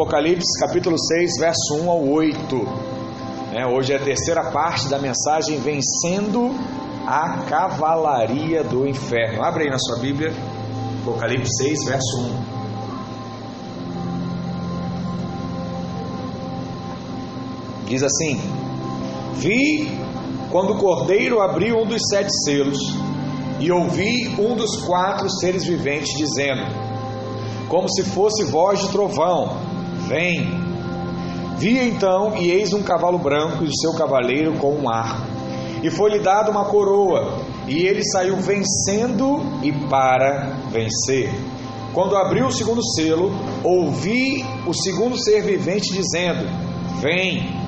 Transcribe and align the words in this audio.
Apocalipse 0.00 0.58
capítulo 0.58 0.98
6, 0.98 1.38
verso 1.38 1.74
1 1.74 1.90
ao 1.90 2.08
8. 2.08 2.66
É, 3.52 3.66
hoje 3.66 3.92
é 3.92 3.96
a 3.96 4.02
terceira 4.02 4.50
parte 4.50 4.88
da 4.88 4.98
mensagem 4.98 5.60
Vencendo 5.60 6.54
a 7.06 7.44
Cavalaria 7.46 8.64
do 8.64 8.88
Inferno. 8.88 9.44
Abre 9.44 9.64
aí 9.64 9.70
na 9.70 9.78
sua 9.78 9.98
Bíblia, 9.98 10.32
Apocalipse 11.02 11.54
6, 11.54 11.84
verso 11.84 12.18
1. 12.18 12.44
Diz 17.84 18.02
assim: 18.02 18.40
Vi 19.34 20.00
quando 20.50 20.72
o 20.72 20.78
cordeiro 20.78 21.42
abriu 21.42 21.76
um 21.76 21.86
dos 21.86 22.00
sete 22.08 22.30
selos, 22.46 22.78
e 23.58 23.70
ouvi 23.70 24.34
um 24.38 24.56
dos 24.56 24.76
quatro 24.76 25.28
seres 25.28 25.66
viventes 25.66 26.16
dizendo, 26.16 26.62
como 27.68 27.86
se 27.86 28.02
fosse 28.02 28.44
voz 28.44 28.80
de 28.80 28.88
trovão: 28.88 29.68
Vem. 30.10 30.44
Vi 31.56 31.78
então, 31.78 32.36
e 32.36 32.50
eis 32.50 32.72
um 32.72 32.82
cavalo 32.82 33.16
branco 33.16 33.62
e 33.62 33.68
o 33.68 33.76
seu 33.76 33.94
cavaleiro 33.94 34.54
com 34.54 34.74
um 34.74 34.90
arco. 34.90 35.24
E 35.84 35.88
foi-lhe 35.88 36.18
dada 36.18 36.50
uma 36.50 36.64
coroa, 36.64 37.38
e 37.68 37.86
ele 37.86 38.02
saiu 38.02 38.36
vencendo 38.38 39.40
e 39.62 39.70
para 39.88 40.50
vencer. 40.72 41.30
Quando 41.94 42.16
abriu 42.16 42.46
o 42.46 42.52
segundo 42.52 42.82
selo, 42.96 43.30
ouvi 43.62 44.44
o 44.66 44.74
segundo 44.74 45.16
ser 45.16 45.42
vivente 45.42 45.92
dizendo: 45.92 46.44
Vem. 47.00 47.60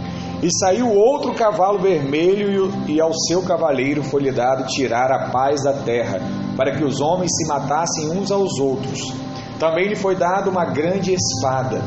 E 0.43 0.49
saiu 0.59 0.93
outro 0.93 1.33
cavalo 1.35 1.79
vermelho, 1.79 2.73
e 2.89 3.01
ao 3.01 3.15
seu 3.15 3.43
cavaleiro 3.43 4.03
foi-lhe 4.03 4.33
dado 4.33 4.67
tirar 4.67 5.13
a 5.13 5.31
paz 5.31 5.63
da 5.63 5.75
terra, 5.75 6.19
para 6.57 6.77
que 6.77 6.83
os 6.83 7.01
homens 7.01 7.31
se 7.37 7.47
matassem 7.47 8.11
uns 8.11 8.33
aos 8.33 8.59
outros. 8.59 9.13
Também 9.61 9.87
lhe 9.87 9.95
foi 9.95 10.17
dada 10.17 10.51
uma 10.51 10.65
grande 10.65 11.15
espada. 11.15 11.81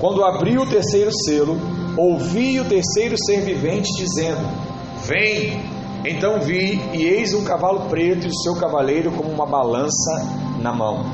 Quando 0.00 0.24
abriu 0.24 0.62
o 0.62 0.66
terceiro 0.66 1.10
selo, 1.24 1.58
ouvi 1.96 2.60
o 2.60 2.64
terceiro 2.64 3.16
ser 3.18 3.40
vivente 3.40 3.92
dizendo: 3.96 4.46
Vem! 5.04 5.60
Então 6.04 6.38
vi, 6.40 6.80
e 6.94 7.02
eis 7.04 7.34
um 7.34 7.42
cavalo 7.42 7.88
preto 7.88 8.24
e 8.24 8.28
o 8.28 8.34
seu 8.42 8.54
cavaleiro 8.54 9.10
como 9.10 9.28
uma 9.28 9.44
balança 9.44 10.24
na 10.60 10.72
mão. 10.72 11.04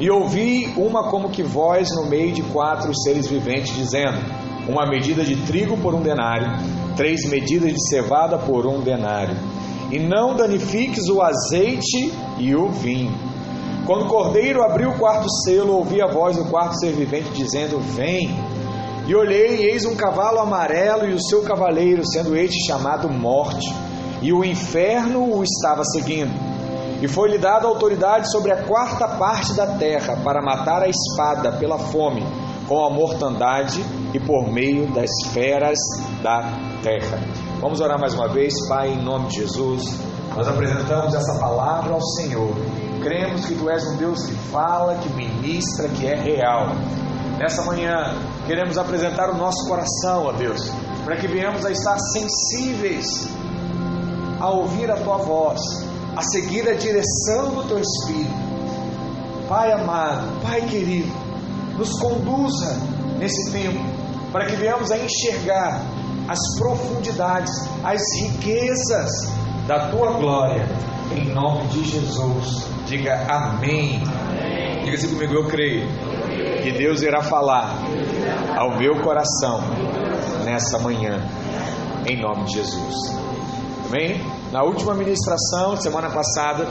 E 0.00 0.10
ouvi 0.10 0.72
uma 0.74 1.10
como 1.10 1.28
que 1.28 1.42
voz 1.42 1.90
no 1.94 2.06
meio 2.06 2.32
de 2.32 2.42
quatro 2.44 2.90
seres 3.02 3.26
viventes 3.26 3.74
dizendo: 3.74 4.18
Uma 4.66 4.86
medida 4.86 5.22
de 5.22 5.36
trigo 5.44 5.76
por 5.76 5.94
um 5.94 6.00
denário, 6.00 6.48
três 6.96 7.28
medidas 7.28 7.74
de 7.74 7.88
cevada 7.88 8.38
por 8.38 8.66
um 8.66 8.80
denário. 8.80 9.36
E 9.90 9.98
não 9.98 10.34
danifiques 10.34 11.10
o 11.10 11.20
azeite 11.20 12.10
e 12.38 12.56
o 12.56 12.70
vinho 12.70 13.31
quando 13.86 14.04
o 14.04 14.08
cordeiro 14.08 14.62
abriu 14.62 14.90
o 14.90 14.98
quarto 14.98 15.28
selo, 15.44 15.74
ouvi 15.74 16.00
a 16.00 16.06
voz 16.06 16.36
do 16.36 16.44
quarto 16.44 16.78
ser 16.78 16.92
vivente 16.92 17.30
dizendo: 17.30 17.80
Vem. 17.80 18.30
E 19.06 19.14
olhei, 19.16 19.56
e 19.56 19.70
eis 19.70 19.84
um 19.84 19.96
cavalo 19.96 20.38
amarelo 20.38 21.08
e 21.08 21.14
o 21.14 21.20
seu 21.20 21.42
cavaleiro, 21.42 22.06
sendo 22.06 22.36
este 22.36 22.64
chamado 22.64 23.10
Morte, 23.10 23.74
e 24.22 24.32
o 24.32 24.44
inferno 24.44 25.36
o 25.36 25.42
estava 25.42 25.82
seguindo. 25.84 26.32
E 27.02 27.08
foi-lhe 27.08 27.36
dada 27.36 27.66
autoridade 27.66 28.30
sobre 28.30 28.52
a 28.52 28.62
quarta 28.62 29.08
parte 29.08 29.54
da 29.54 29.66
terra 29.66 30.16
para 30.22 30.40
matar 30.40 30.82
a 30.82 30.88
espada 30.88 31.50
pela 31.50 31.76
fome, 31.76 32.22
com 32.68 32.86
a 32.86 32.90
mortandade 32.90 33.84
e 34.14 34.20
por 34.20 34.52
meio 34.52 34.86
das 34.94 35.10
feras 35.32 35.78
da 36.22 36.42
terra. 36.84 37.18
Vamos 37.60 37.80
orar 37.80 37.98
mais 37.98 38.14
uma 38.14 38.28
vez, 38.28 38.54
Pai, 38.68 38.90
em 38.90 39.02
nome 39.02 39.26
de 39.26 39.40
Jesus. 39.40 39.98
Nós 40.36 40.46
apresentamos 40.46 41.12
essa 41.12 41.40
palavra 41.40 41.94
ao 41.94 42.00
Senhor 42.00 42.54
cremos 43.02 43.44
que 43.44 43.54
Tu 43.54 43.68
és 43.68 43.84
um 43.86 43.96
Deus 43.96 44.24
que 44.24 44.34
fala, 44.50 44.96
que 44.96 45.08
ministra, 45.12 45.88
que 45.88 46.06
é 46.06 46.14
real. 46.14 46.68
Nessa 47.38 47.62
manhã, 47.62 48.14
queremos 48.46 48.78
apresentar 48.78 49.30
o 49.30 49.36
nosso 49.36 49.66
coração 49.66 50.28
a 50.28 50.32
Deus, 50.32 50.70
para 51.04 51.16
que 51.16 51.26
venhamos 51.26 51.64
a 51.66 51.70
estar 51.70 51.98
sensíveis 51.98 53.28
a 54.40 54.50
ouvir 54.50 54.90
a 54.90 54.96
Tua 54.96 55.18
voz, 55.18 55.60
a 56.16 56.22
seguir 56.22 56.68
a 56.68 56.74
direção 56.74 57.50
do 57.54 57.64
Teu 57.64 57.78
Espírito. 57.78 58.42
Pai 59.48 59.72
amado, 59.72 60.40
Pai 60.42 60.62
querido, 60.62 61.12
nos 61.76 61.98
conduza 61.98 62.78
nesse 63.18 63.50
tempo, 63.52 63.84
para 64.30 64.46
que 64.46 64.56
venhamos 64.56 64.90
a 64.90 64.98
enxergar 64.98 65.82
as 66.28 66.38
profundidades, 66.58 67.52
as 67.84 68.00
riquezas 68.20 69.10
da 69.66 69.90
Tua 69.90 70.12
glória, 70.12 70.66
em 71.16 71.32
nome 71.32 71.66
de 71.68 71.84
Jesus. 71.84 72.71
Diga 72.92 73.14
amém. 73.26 74.02
amém. 74.04 74.84
Diga 74.84 74.96
assim 74.98 75.08
comigo, 75.08 75.32
eu 75.32 75.46
creio 75.46 75.88
que 76.62 76.72
Deus 76.72 77.00
irá 77.00 77.22
falar 77.22 77.74
ao 78.54 78.76
meu 78.76 79.00
coração 79.00 79.62
nessa 80.44 80.78
manhã, 80.78 81.26
em 82.06 82.20
nome 82.20 82.44
de 82.44 82.56
Jesus. 82.56 82.94
Amém? 83.86 84.20
Na 84.52 84.62
última 84.62 84.94
ministração, 84.94 85.74
semana 85.78 86.10
passada, 86.10 86.68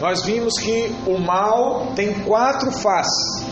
nós 0.00 0.22
vimos 0.22 0.54
que 0.58 0.90
o 1.06 1.18
mal 1.18 1.88
tem 1.94 2.14
quatro 2.20 2.72
faces, 2.72 3.44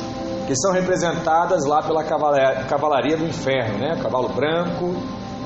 que 0.47 0.57
são 0.57 0.73
representadas 0.73 1.67
lá 1.67 1.83
pela 1.83 2.03
cavalaria 2.03 3.19
do 3.19 3.27
inferno, 3.27 3.77
né? 3.77 4.01
Cavalo 4.03 4.31
branco, 4.31 4.95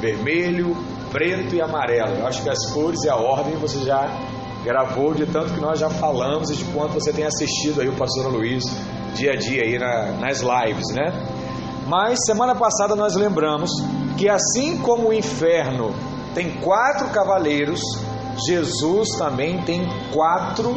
vermelho, 0.00 0.76
preto 1.10 1.56
e 1.56 1.60
amarelo. 1.60 2.14
Eu 2.20 2.28
acho 2.28 2.44
que 2.44 2.48
as 2.48 2.64
cores 2.72 3.02
e 3.02 3.08
a 3.08 3.16
ordem 3.16 3.56
você 3.56 3.80
já 3.80 4.08
gravou 4.64 5.14
de 5.14 5.26
tanto 5.26 5.52
que 5.52 5.60
nós 5.60 5.78
já 5.78 5.90
falamos 5.90 6.50
e 6.50 6.56
de 6.56 6.64
quanto 6.66 6.94
você 6.94 7.12
tem 7.12 7.24
assistido 7.24 7.80
aí 7.80 7.88
o 7.88 7.92
pastor 7.92 8.32
Luiz 8.32 8.64
dia 9.14 9.32
a 9.32 9.36
dia 9.36 9.62
aí 9.62 9.78
na, 9.78 10.12
nas 10.18 10.40
lives, 10.40 10.86
né? 10.94 11.12
Mas 11.86 12.18
semana 12.26 12.54
passada 12.54 12.96
nós 12.96 13.14
lembramos 13.14 13.70
que 14.16 14.28
assim 14.28 14.78
como 14.78 15.08
o 15.08 15.12
inferno 15.12 15.94
tem 16.34 16.50
quatro 16.60 17.08
cavaleiros, 17.10 17.80
Jesus 18.46 19.10
também 19.18 19.62
tem 19.62 19.86
quatro 20.12 20.74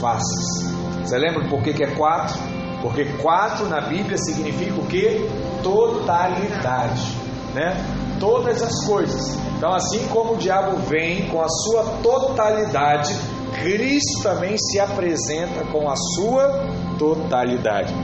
faces. 0.00 0.74
Você 1.04 1.18
lembra 1.18 1.48
por 1.48 1.62
que, 1.62 1.72
que 1.72 1.84
é 1.84 1.94
quatro? 1.94 2.36
Porque 2.82 3.04
quatro 3.22 3.66
na 3.66 3.80
Bíblia 3.80 4.16
significa 4.18 4.80
o 4.80 4.86
que? 4.86 5.28
Totalidade, 5.62 7.16
né? 7.54 8.05
Todas 8.18 8.62
as 8.62 8.84
coisas. 8.86 9.36
Então, 9.56 9.72
assim 9.74 10.06
como 10.08 10.34
o 10.34 10.36
diabo 10.36 10.76
vem 10.88 11.28
com 11.28 11.40
a 11.40 11.48
sua 11.48 11.82
totalidade, 12.02 13.14
Cristo 13.62 14.22
também 14.22 14.56
se 14.58 14.78
apresenta 14.78 15.64
com 15.72 15.88
a 15.88 15.96
sua 15.96 16.66
totalidade. 16.98 17.94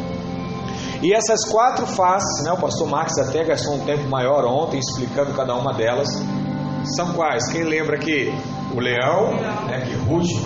E 1.02 1.12
essas 1.12 1.44
quatro 1.50 1.86
faces, 1.86 2.44
né, 2.44 2.52
o 2.52 2.56
pastor 2.56 2.88
Marcos 2.88 3.18
até 3.18 3.44
gastou 3.44 3.74
um 3.74 3.80
tempo 3.80 4.08
maior 4.08 4.44
ontem 4.44 4.78
explicando 4.78 5.32
cada 5.34 5.54
uma 5.54 5.74
delas, 5.74 6.08
são 6.96 7.12
quais? 7.12 7.50
Quem 7.50 7.64
lembra 7.64 7.96
aqui? 7.96 8.32
O 8.74 8.80
leão, 8.80 9.34
né, 9.66 9.84
que 9.86 9.94
ruge, 10.08 10.40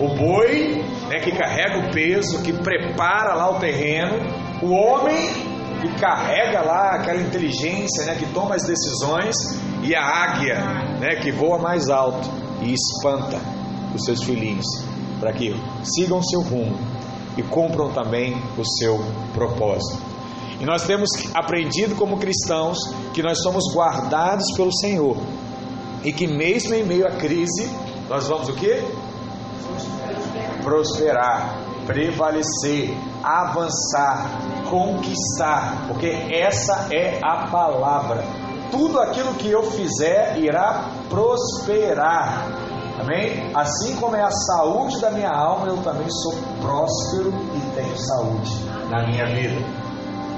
o 0.00 0.08
boi, 0.08 0.84
né, 1.08 1.20
que 1.20 1.30
carrega 1.32 1.86
o 1.86 1.92
peso, 1.92 2.42
que 2.42 2.52
prepara 2.52 3.34
lá 3.34 3.50
o 3.50 3.60
terreno, 3.60 4.18
o 4.60 4.72
homem 4.72 5.43
que 5.84 6.00
carrega 6.00 6.62
lá 6.62 6.94
aquela 6.94 7.20
inteligência, 7.20 8.04
né, 8.06 8.14
que 8.14 8.26
toma 8.32 8.54
as 8.54 8.62
decisões, 8.62 9.36
e 9.82 9.94
a 9.94 10.02
águia, 10.02 10.56
né, 10.98 11.16
que 11.16 11.30
voa 11.30 11.58
mais 11.58 11.90
alto 11.90 12.28
e 12.62 12.72
espanta 12.72 13.38
os 13.94 14.04
seus 14.04 14.22
filhinhos, 14.22 14.66
para 15.20 15.32
que 15.32 15.54
sigam 15.82 16.22
seu 16.22 16.40
rumo 16.40 16.78
e 17.36 17.42
cumpram 17.42 17.92
também 17.92 18.34
o 18.56 18.64
seu 18.78 18.98
propósito. 19.34 20.02
E 20.58 20.64
nós 20.64 20.84
temos 20.84 21.10
aprendido 21.34 21.94
como 21.96 22.16
cristãos 22.16 22.78
que 23.12 23.22
nós 23.22 23.42
somos 23.42 23.64
guardados 23.74 24.50
pelo 24.56 24.72
Senhor 24.72 25.16
e 26.02 26.12
que 26.12 26.26
mesmo 26.26 26.74
em 26.74 26.84
meio 26.84 27.06
à 27.06 27.10
crise 27.10 27.70
nós 28.08 28.28
vamos 28.28 28.48
o 28.48 28.54
que? 28.54 28.82
Prosperar, 30.62 31.58
prevalecer, 31.86 32.96
avançar, 33.22 34.30
conquistar, 34.70 35.86
porque 35.88 36.06
essa 36.06 36.88
é 36.92 37.20
a 37.22 37.48
palavra. 37.48 38.24
Tudo 38.70 38.98
aquilo 39.00 39.34
que 39.34 39.50
eu 39.50 39.62
fizer 39.70 40.38
irá 40.38 40.90
prosperar. 41.08 42.46
Amém? 43.00 43.50
Assim 43.54 43.96
como 43.96 44.16
é 44.16 44.22
a 44.22 44.30
saúde 44.30 45.00
da 45.00 45.10
minha 45.10 45.30
alma, 45.30 45.66
eu 45.66 45.76
também 45.78 46.08
sou 46.08 46.34
próspero 46.60 47.32
e 47.54 47.74
tenho 47.74 47.98
saúde 47.98 48.50
na 48.88 49.06
minha 49.06 49.26
vida. 49.26 49.60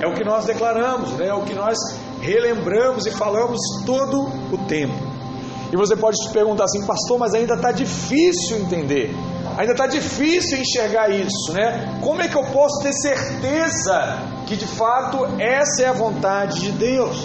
É 0.00 0.06
o 0.06 0.14
que 0.14 0.24
nós 0.24 0.44
declaramos, 0.44 1.12
né? 1.12 1.28
é 1.28 1.34
o 1.34 1.42
que 1.42 1.54
nós 1.54 1.76
relembramos 2.20 3.06
e 3.06 3.10
falamos 3.10 3.58
todo 3.84 4.28
o 4.52 4.58
tempo. 4.66 4.94
E 5.72 5.76
você 5.76 5.96
pode 5.96 6.22
se 6.22 6.30
perguntar 6.30 6.64
assim, 6.64 6.84
pastor, 6.86 7.18
mas 7.18 7.34
ainda 7.34 7.54
está 7.54 7.72
difícil 7.72 8.58
entender. 8.58 9.14
Ainda 9.56 9.72
está 9.72 9.86
difícil 9.86 10.58
enxergar 10.58 11.08
isso, 11.08 11.52
né? 11.52 11.98
Como 12.02 12.20
é 12.20 12.28
que 12.28 12.36
eu 12.36 12.44
posso 12.44 12.82
ter 12.82 12.92
certeza 12.92 14.18
que 14.46 14.54
de 14.54 14.66
fato 14.66 15.24
essa 15.40 15.82
é 15.82 15.86
a 15.86 15.92
vontade 15.92 16.60
de 16.60 16.72
Deus? 16.72 17.16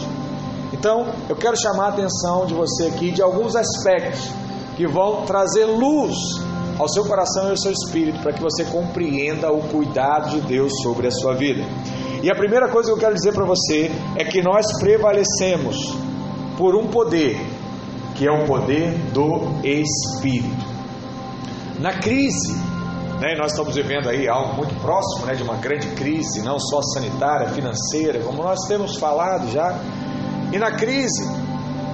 Então, 0.72 1.13
eu 1.28 1.36
quero 1.36 1.60
chamar 1.60 1.88
a 1.88 1.89
atenção 1.89 2.45
de 2.45 2.54
você 2.54 2.88
aqui 2.88 3.12
de 3.12 3.22
alguns 3.22 3.56
aspectos 3.56 4.30
que 4.78 4.88
vão 4.88 5.25
trazer 5.25 5.66
luz 5.66 6.16
ao 6.80 6.88
seu 6.88 7.04
coração 7.04 7.48
e 7.48 7.50
ao 7.51 7.57
seu 7.57 7.72
espírito 7.72 8.19
para 8.22 8.31
que 8.31 8.42
você 8.42 8.63
compreenda 8.63 9.51
o 9.51 9.62
cuidado 9.68 10.30
de 10.30 10.42
Deus 10.42 10.72
sobre 10.81 11.07
a 11.07 11.12
sua 11.12 11.36
vida. 11.36 11.63
E 12.24 12.31
a 12.31 12.36
primeira 12.36 12.69
coisa 12.69 12.89
que 12.89 12.95
eu 12.95 13.00
quero 13.00 13.13
dizer 13.13 13.33
para 13.33 13.45
você 13.45 13.92
é 14.16 14.24
que 14.24 14.42
nós 14.42 14.66
prevalecemos 14.80 15.75
por 16.57 16.75
um 16.75 16.88
poder, 16.88 17.38
que 18.16 18.25
é 18.25 18.31
o 18.31 18.45
poder 18.45 18.98
do 19.12 19.60
Espírito. 19.66 20.70
Na 21.81 21.94
crise, 21.94 22.54
né, 23.19 23.33
nós 23.39 23.54
estamos 23.54 23.74
vivendo 23.74 24.07
aí 24.07 24.30
algo 24.30 24.54
muito 24.54 24.80
próximo 24.80 25.25
né, 25.25 25.33
de 25.33 25.42
uma 25.42 25.56
grande 25.56 25.88
crise, 25.95 26.44
não 26.44 26.60
só 26.60 26.80
sanitária, 26.94 27.50
financeira, 27.50 28.19
como 28.19 28.44
nós 28.44 28.60
temos 28.68 28.98
falado 28.98 29.50
já. 29.50 29.80
E 30.54 30.60
na 30.60 30.74
crise, 30.74 31.28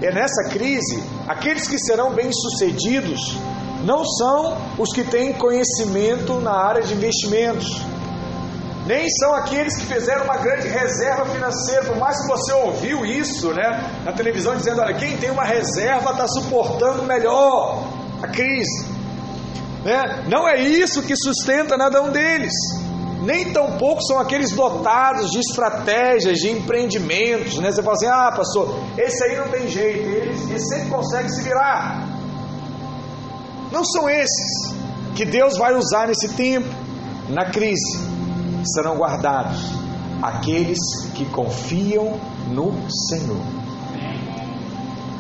é 0.01 0.11
nessa 0.11 0.49
crise, 0.49 1.01
aqueles 1.25 1.69
que 1.69 1.79
serão 1.79 2.11
bem-sucedidos 2.11 3.37
não 3.85 4.03
são 4.03 4.57
os 4.77 4.91
que 4.91 5.05
têm 5.05 5.31
conhecimento 5.31 6.33
na 6.41 6.51
área 6.51 6.81
de 6.83 6.93
investimentos, 6.93 7.81
nem 8.85 9.09
são 9.09 9.33
aqueles 9.35 9.77
que 9.77 9.85
fizeram 9.85 10.25
uma 10.25 10.35
grande 10.35 10.67
reserva 10.67 11.27
financeira, 11.27 11.85
por 11.85 11.95
mais 11.95 12.21
que 12.21 12.27
você 12.27 12.51
ouviu 12.51 13.05
isso 13.05 13.53
né, 13.53 14.01
na 14.03 14.11
televisão 14.11 14.53
dizendo, 14.57 14.81
olha, 14.81 14.95
quem 14.95 15.15
tem 15.15 15.31
uma 15.31 15.45
reserva 15.45 16.11
está 16.11 16.27
suportando 16.27 17.03
melhor 17.03 17.87
a 18.21 18.27
crise. 18.27 18.96
Né? 19.83 20.25
Não 20.27 20.47
é 20.47 20.59
isso 20.59 21.03
que 21.03 21.15
sustenta 21.15 21.77
nada 21.77 22.01
um 22.01 22.11
deles. 22.11 22.53
Nem 23.21 23.51
tampouco 23.51 24.01
são 24.03 24.19
aqueles 24.19 24.51
dotados 24.51 25.31
de 25.31 25.39
estratégias, 25.39 26.37
de 26.37 26.51
empreendimentos. 26.51 27.57
Né? 27.57 27.71
Você 27.71 27.81
fala 27.81 27.95
assim, 27.95 28.07
ah 28.07 28.31
pastor, 28.35 28.75
esse 28.97 29.23
aí 29.23 29.37
não 29.37 29.49
tem 29.49 29.67
jeito, 29.67 29.99
ele, 29.99 30.29
ele 30.49 30.59
sempre 30.59 30.89
consegue 30.89 31.29
se 31.29 31.41
virar. 31.41 32.07
Não 33.71 33.83
são 33.83 34.09
esses 34.09 34.73
que 35.15 35.25
Deus 35.25 35.57
vai 35.57 35.73
usar 35.73 36.07
nesse 36.07 36.29
tempo, 36.29 36.69
na 37.29 37.49
crise 37.49 37.99
serão 38.63 38.97
guardados 38.97 39.77
aqueles 40.21 40.79
que 41.13 41.25
confiam 41.25 42.19
no 42.47 42.73
Senhor. 43.09 43.41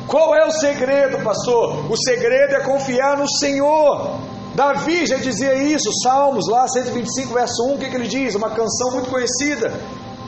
Qual 0.07 0.33
é 0.35 0.45
o 0.45 0.51
segredo, 0.51 1.21
pastor? 1.23 1.91
O 1.91 1.97
segredo 1.97 2.55
é 2.55 2.61
confiar 2.61 3.17
no 3.17 3.29
Senhor. 3.29 4.17
Davi 4.57 5.05
já 5.05 5.17
dizia 5.17 5.53
isso, 5.53 5.87
Salmos 6.01 6.47
lá 6.49 6.67
125, 6.67 7.31
verso 7.31 7.63
1, 7.63 7.75
o 7.75 7.77
que, 7.77 7.91
que 7.91 7.95
ele 7.95 8.07
diz? 8.07 8.33
Uma 8.33 8.49
canção 8.49 8.89
muito 8.89 9.07
conhecida. 9.07 9.71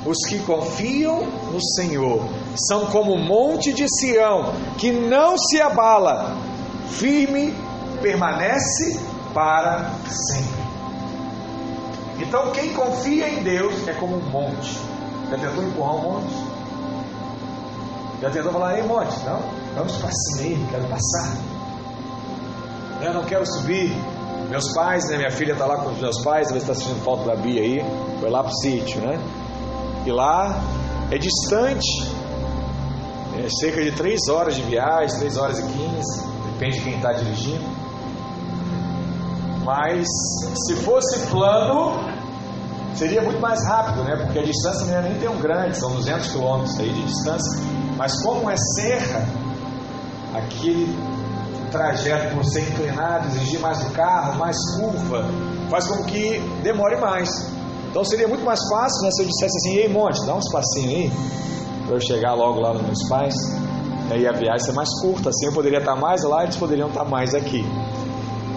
Os 0.06 0.18
que 0.30 0.38
confiam 0.44 1.26
no 1.52 1.60
Senhor 1.60 2.30
são 2.68 2.86
como 2.92 3.14
o 3.14 3.18
monte 3.18 3.74
de 3.74 3.88
Sião, 3.90 4.54
que 4.78 4.92
não 4.92 5.36
se 5.36 5.60
abala, 5.60 6.38
firme 6.92 7.56
permanece 8.04 9.00
para 9.34 9.96
sempre. 10.06 10.64
Então, 12.20 12.52
quem 12.52 12.72
confia 12.72 13.28
em 13.30 13.42
Deus 13.42 13.88
é 13.88 13.94
como 13.94 14.16
um 14.16 14.30
monte. 14.30 14.80
Já 15.32 15.40
tentou 15.40 15.64
empurrar 15.64 15.96
um 15.96 16.02
monte? 16.04 16.36
Já 18.22 18.30
tentou 18.30 18.52
falar, 18.52 18.78
ei 18.78 18.84
monte, 18.84 19.26
não, 19.26 19.40
vamos 19.76 19.98
para 19.98 20.12
cima, 20.12 20.68
quero 20.70 20.86
passar. 20.86 21.36
Eu 23.02 23.14
não 23.16 23.24
quero 23.24 23.44
subir. 23.48 24.19
Meus 24.50 24.74
pais, 24.74 25.08
né, 25.10 25.18
minha 25.18 25.32
filha 25.32 25.54
está 25.54 25.66
lá 25.66 25.78
com 25.78 25.92
os 25.92 26.00
meus 26.00 26.24
pais, 26.24 26.50
ela 26.50 26.58
está 26.58 26.74
sentindo 26.74 27.04
falta 27.04 27.24
da 27.26 27.36
Bia 27.36 27.62
aí, 27.62 27.86
foi 28.20 28.30
lá 28.32 28.42
para 28.42 28.52
o 28.52 28.56
sítio, 28.56 29.00
né? 29.00 29.20
E 30.06 30.12
lá 30.12 30.60
é 31.12 31.18
distante, 31.20 32.12
é 33.38 33.48
cerca 33.48 33.84
de 33.84 33.92
3 33.92 34.28
horas 34.30 34.56
de 34.56 34.64
viagem, 34.64 35.20
3 35.20 35.38
horas 35.38 35.60
e 35.60 35.62
15, 35.62 36.28
depende 36.54 36.78
de 36.80 36.84
quem 36.84 36.96
está 36.96 37.14
dirigindo. 37.14 37.64
Mas 39.64 40.08
se 40.66 40.76
fosse 40.78 41.28
plano, 41.28 42.10
seria 42.96 43.22
muito 43.22 43.40
mais 43.40 43.64
rápido, 43.68 44.04
né? 44.04 44.16
Porque 44.16 44.40
a 44.40 44.44
distância 44.44 44.86
não 44.88 44.96
é 44.96 45.02
nem 45.10 45.20
tão 45.20 45.38
grande, 45.38 45.78
são 45.78 45.92
200 45.92 46.32
quilômetros 46.32 46.80
aí 46.80 46.90
de 46.90 47.04
distância. 47.04 47.62
Mas 47.96 48.20
como 48.24 48.50
é 48.50 48.56
serra, 48.58 49.28
aquele 50.34 50.98
trajeto 51.70 52.36
por 52.36 52.46
ser 52.46 52.62
inclinado, 52.62 53.28
exigir 53.28 53.60
mais 53.60 53.80
do 53.80 53.92
carro, 53.92 54.38
mais 54.38 54.58
curva, 54.76 55.26
faz 55.70 55.88
com 55.88 56.04
que 56.04 56.40
demore 56.64 56.98
mais. 56.98 57.30
Então 57.90 58.04
seria 58.04 58.28
muito 58.28 58.44
mais 58.44 58.60
fácil 58.70 59.04
né, 59.04 59.12
se 59.12 59.24
eu 59.24 59.28
dissesse 59.28 59.58
assim, 59.58 59.78
ei 59.78 59.90
monte, 59.90 60.26
dá 60.26 60.36
um 60.36 60.40
espacinho 60.40 60.90
aí, 60.90 61.12
para 61.86 61.96
eu 61.96 62.02
chegar 62.02 62.34
logo 62.34 62.60
lá 62.60 62.74
nos 62.74 62.84
meus 62.84 63.10
pais. 63.10 63.34
Aí 64.12 64.28
a 64.28 64.32
viagem 64.32 64.66
ser 64.66 64.74
mais 64.74 64.90
curta, 65.02 65.30
assim 65.30 65.48
eu 65.48 65.54
poderia 65.54 65.80
estar 65.80 65.96
mais 65.96 66.24
lá, 66.24 66.44
eles 66.44 66.56
poderiam 66.56 66.88
estar 66.88 67.06
mais 67.06 67.34
aqui. 67.34 67.64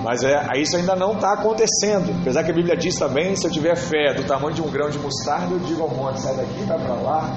Mas 0.02 0.24
é, 0.24 0.50
isso 0.56 0.76
ainda 0.76 0.96
não 0.96 1.12
está 1.12 1.32
acontecendo. 1.32 2.12
Apesar 2.20 2.42
que 2.42 2.50
a 2.50 2.54
Bíblia 2.54 2.76
diz 2.76 2.96
também: 2.96 3.36
se 3.36 3.46
eu 3.46 3.50
tiver 3.50 3.76
fé 3.76 4.12
do 4.14 4.24
tamanho 4.24 4.54
de 4.54 4.60
um 4.60 4.68
grão 4.68 4.90
de 4.90 4.98
mostarda, 4.98 5.54
eu 5.54 5.60
digo 5.60 5.82
ao 5.82 5.90
monte, 5.90 6.20
sai 6.20 6.34
daqui, 6.34 6.64
vai 6.64 6.78
para 6.78 6.94
lá. 6.94 7.36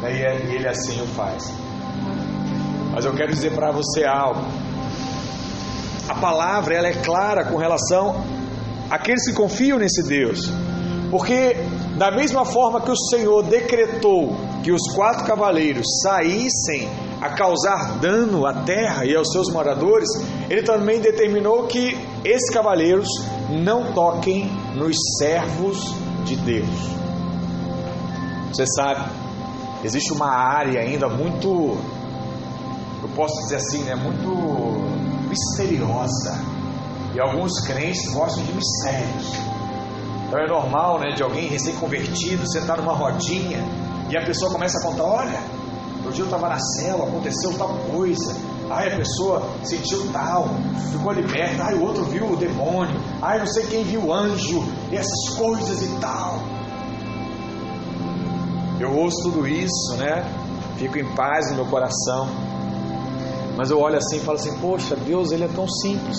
Né, 0.00 0.46
e 0.48 0.54
ele 0.54 0.66
assim 0.66 1.00
o 1.02 1.06
faz. 1.06 1.52
Mas 2.92 3.04
eu 3.04 3.12
quero 3.14 3.32
dizer 3.32 3.52
para 3.52 3.70
você 3.70 4.04
algo. 4.04 4.40
A 6.08 6.14
palavra 6.14 6.74
ela 6.74 6.88
é 6.88 6.94
clara 6.94 7.44
com 7.44 7.56
relação 7.56 8.24
àqueles 8.90 9.26
que 9.26 9.34
confiam 9.34 9.78
nesse 9.78 10.02
Deus. 10.02 10.50
Porque, 11.10 11.56
da 11.96 12.10
mesma 12.10 12.44
forma 12.44 12.80
que 12.80 12.90
o 12.90 12.96
Senhor 12.96 13.42
decretou 13.42 14.34
que 14.62 14.72
os 14.72 14.82
quatro 14.94 15.24
cavaleiros 15.24 15.86
saíssem 16.02 16.88
a 17.20 17.30
causar 17.30 17.98
dano 17.98 18.46
à 18.46 18.62
terra 18.62 19.04
e 19.04 19.14
aos 19.16 19.30
seus 19.32 19.50
moradores, 19.50 20.08
ele 20.48 20.62
também 20.62 21.00
determinou 21.00 21.66
que 21.66 21.96
esses 22.24 22.50
cavaleiros 22.50 23.08
não 23.50 23.92
toquem 23.92 24.50
nos 24.74 24.96
servos 25.18 25.94
de 26.24 26.36
Deus. 26.36 26.68
Você 28.52 28.64
sabe, 28.76 29.10
existe 29.84 30.12
uma 30.12 30.30
área 30.30 30.80
ainda 30.80 31.08
muito, 31.08 31.76
eu 33.02 33.08
posso 33.14 33.34
dizer 33.42 33.56
assim, 33.56 33.82
né, 33.84 33.94
muito 33.94 34.28
misteriosa. 35.28 36.40
E 37.14 37.20
alguns 37.20 37.60
crentes 37.66 38.12
gostam 38.12 38.44
de 38.44 38.52
mistérios. 38.52 39.32
Então 40.26 40.38
é 40.40 40.46
normal, 40.46 41.00
né, 41.00 41.12
de 41.14 41.22
alguém 41.22 41.48
recém-convertido 41.48 42.50
sentar 42.50 42.76
numa 42.76 42.92
rodinha 42.92 43.64
e 44.10 44.16
a 44.16 44.24
pessoa 44.24 44.50
começa 44.50 44.78
a 44.78 44.82
contar: 44.82 45.04
olha, 45.04 45.40
no 46.02 46.10
dia 46.10 46.22
eu 46.22 46.26
estava 46.26 46.48
na 46.48 46.58
cela, 46.58 47.06
aconteceu 47.06 47.52
tal 47.58 47.74
coisa. 47.90 48.36
Ai, 48.70 48.92
a 48.92 48.96
pessoa 48.96 49.48
sentiu 49.64 50.10
tal, 50.12 50.48
ficou 50.92 51.12
liberta. 51.12 51.64
Ai, 51.64 51.74
o 51.74 51.82
outro 51.82 52.04
viu 52.04 52.30
o 52.30 52.36
demônio. 52.36 53.00
Ai, 53.22 53.38
não 53.38 53.46
sei 53.46 53.66
quem 53.66 53.84
viu 53.84 54.06
o 54.06 54.12
anjo. 54.12 54.62
E 54.90 54.96
essas 54.96 55.36
coisas 55.36 55.82
e 55.82 55.88
tal. 56.00 56.38
Eu 58.80 58.94
ouço 58.94 59.16
tudo 59.24 59.46
isso, 59.46 59.96
né? 59.96 60.24
Fico 60.76 60.98
em 60.98 61.14
paz 61.14 61.50
no 61.50 61.56
meu 61.56 61.66
coração. 61.66 62.28
Mas 63.58 63.72
eu 63.72 63.80
olho 63.80 63.96
assim 63.96 64.18
e 64.18 64.20
falo 64.20 64.38
assim: 64.38 64.56
Poxa, 64.60 64.94
Deus, 64.94 65.32
Ele 65.32 65.42
é 65.42 65.48
tão 65.48 65.66
simples. 65.66 66.16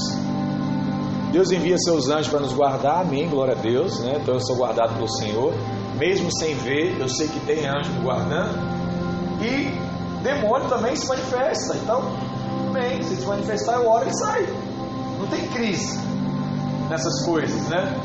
Deus 1.31 1.51
envia 1.51 1.77
seus 1.77 2.09
anjos 2.09 2.27
para 2.27 2.41
nos 2.41 2.51
guardar, 2.51 3.01
amém, 3.01 3.29
glória 3.29 3.53
a 3.53 3.61
Deus, 3.61 3.97
né? 4.01 4.17
Então 4.21 4.33
eu 4.33 4.41
sou 4.41 4.57
guardado 4.57 4.93
pelo 4.95 5.07
Senhor. 5.07 5.53
Mesmo 5.97 6.29
sem 6.37 6.53
ver, 6.55 6.99
eu 6.99 7.07
sei 7.07 7.29
que 7.29 7.39
tem 7.45 7.65
anjo 7.65 7.91
me 7.91 8.01
guardando. 8.01 8.59
E 9.41 10.21
demônio 10.21 10.67
também 10.67 10.93
se 10.97 11.07
manifesta. 11.07 11.77
Então, 11.77 12.01
bem, 12.73 13.01
se 13.03 13.15
se 13.15 13.25
manifestar, 13.25 13.75
eu 13.75 13.87
oro 13.87 14.05
e 14.09 14.13
sai. 14.17 14.45
Não 15.17 15.27
tem 15.27 15.47
crise 15.47 15.97
nessas 16.89 17.23
coisas, 17.23 17.69
né? 17.69 17.95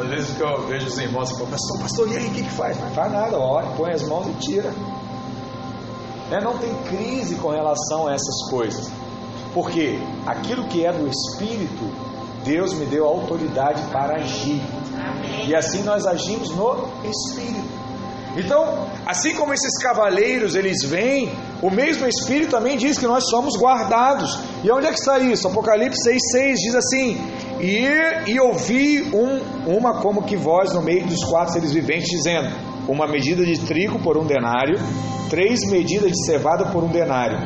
Às 0.00 0.08
vezes 0.08 0.36
que 0.36 0.40
eu 0.42 0.66
vejo 0.68 0.86
os 0.86 0.98
irmãos 0.98 1.30
e 1.30 1.34
falam, 1.34 1.50
pastor, 1.50 1.80
pastor, 1.80 2.08
e 2.12 2.16
aí 2.16 2.26
o 2.28 2.30
que, 2.30 2.42
que 2.44 2.50
faz? 2.50 2.78
Não 2.78 2.90
faz 2.90 3.10
nada, 3.10 3.36
ora, 3.38 3.66
põe 3.76 3.90
as 3.90 4.02
mãos 4.04 4.28
e 4.28 4.32
tira. 4.34 4.72
É, 6.34 6.40
não 6.40 6.58
tem 6.58 6.74
crise 6.88 7.36
com 7.36 7.50
relação 7.50 8.08
a 8.08 8.12
essas 8.12 8.50
coisas. 8.50 8.90
Porque 9.52 10.00
aquilo 10.26 10.64
que 10.64 10.84
é 10.84 10.92
do 10.92 11.06
Espírito, 11.06 11.88
Deus 12.44 12.74
me 12.74 12.86
deu 12.86 13.06
autoridade 13.06 13.80
para 13.92 14.16
agir. 14.16 14.60
Amém. 14.98 15.46
E 15.46 15.54
assim 15.54 15.84
nós 15.84 16.04
agimos 16.04 16.50
no 16.50 16.88
Espírito. 17.04 17.84
Então, 18.36 18.88
assim 19.06 19.32
como 19.36 19.54
esses 19.54 19.78
cavaleiros 19.80 20.56
eles 20.56 20.82
vêm, 20.82 21.32
o 21.62 21.70
mesmo 21.70 22.04
Espírito 22.04 22.50
também 22.50 22.76
diz 22.76 22.98
que 22.98 23.06
nós 23.06 23.28
somos 23.30 23.56
guardados. 23.56 24.36
E 24.64 24.70
onde 24.72 24.86
é 24.86 24.90
que 24.90 24.98
está 24.98 25.20
isso? 25.20 25.46
Apocalipse 25.46 26.00
6,6 26.10 26.54
diz 26.56 26.74
assim: 26.74 27.16
E, 27.60 28.32
e 28.32 28.40
ouvi 28.40 29.08
um, 29.14 29.76
uma 29.76 30.00
como 30.00 30.24
que 30.24 30.36
voz 30.36 30.72
no 30.72 30.82
meio 30.82 31.06
dos 31.06 31.22
quatro 31.22 31.52
seres 31.52 31.70
viventes, 31.70 32.08
dizendo: 32.08 32.73
Uma 32.88 33.06
medida 33.06 33.44
de 33.44 33.58
trigo 33.60 33.98
por 33.98 34.16
um 34.16 34.26
denário, 34.26 34.78
três 35.30 35.60
medidas 35.70 36.12
de 36.12 36.26
cevada 36.26 36.66
por 36.66 36.84
um 36.84 36.88
denário, 36.88 37.38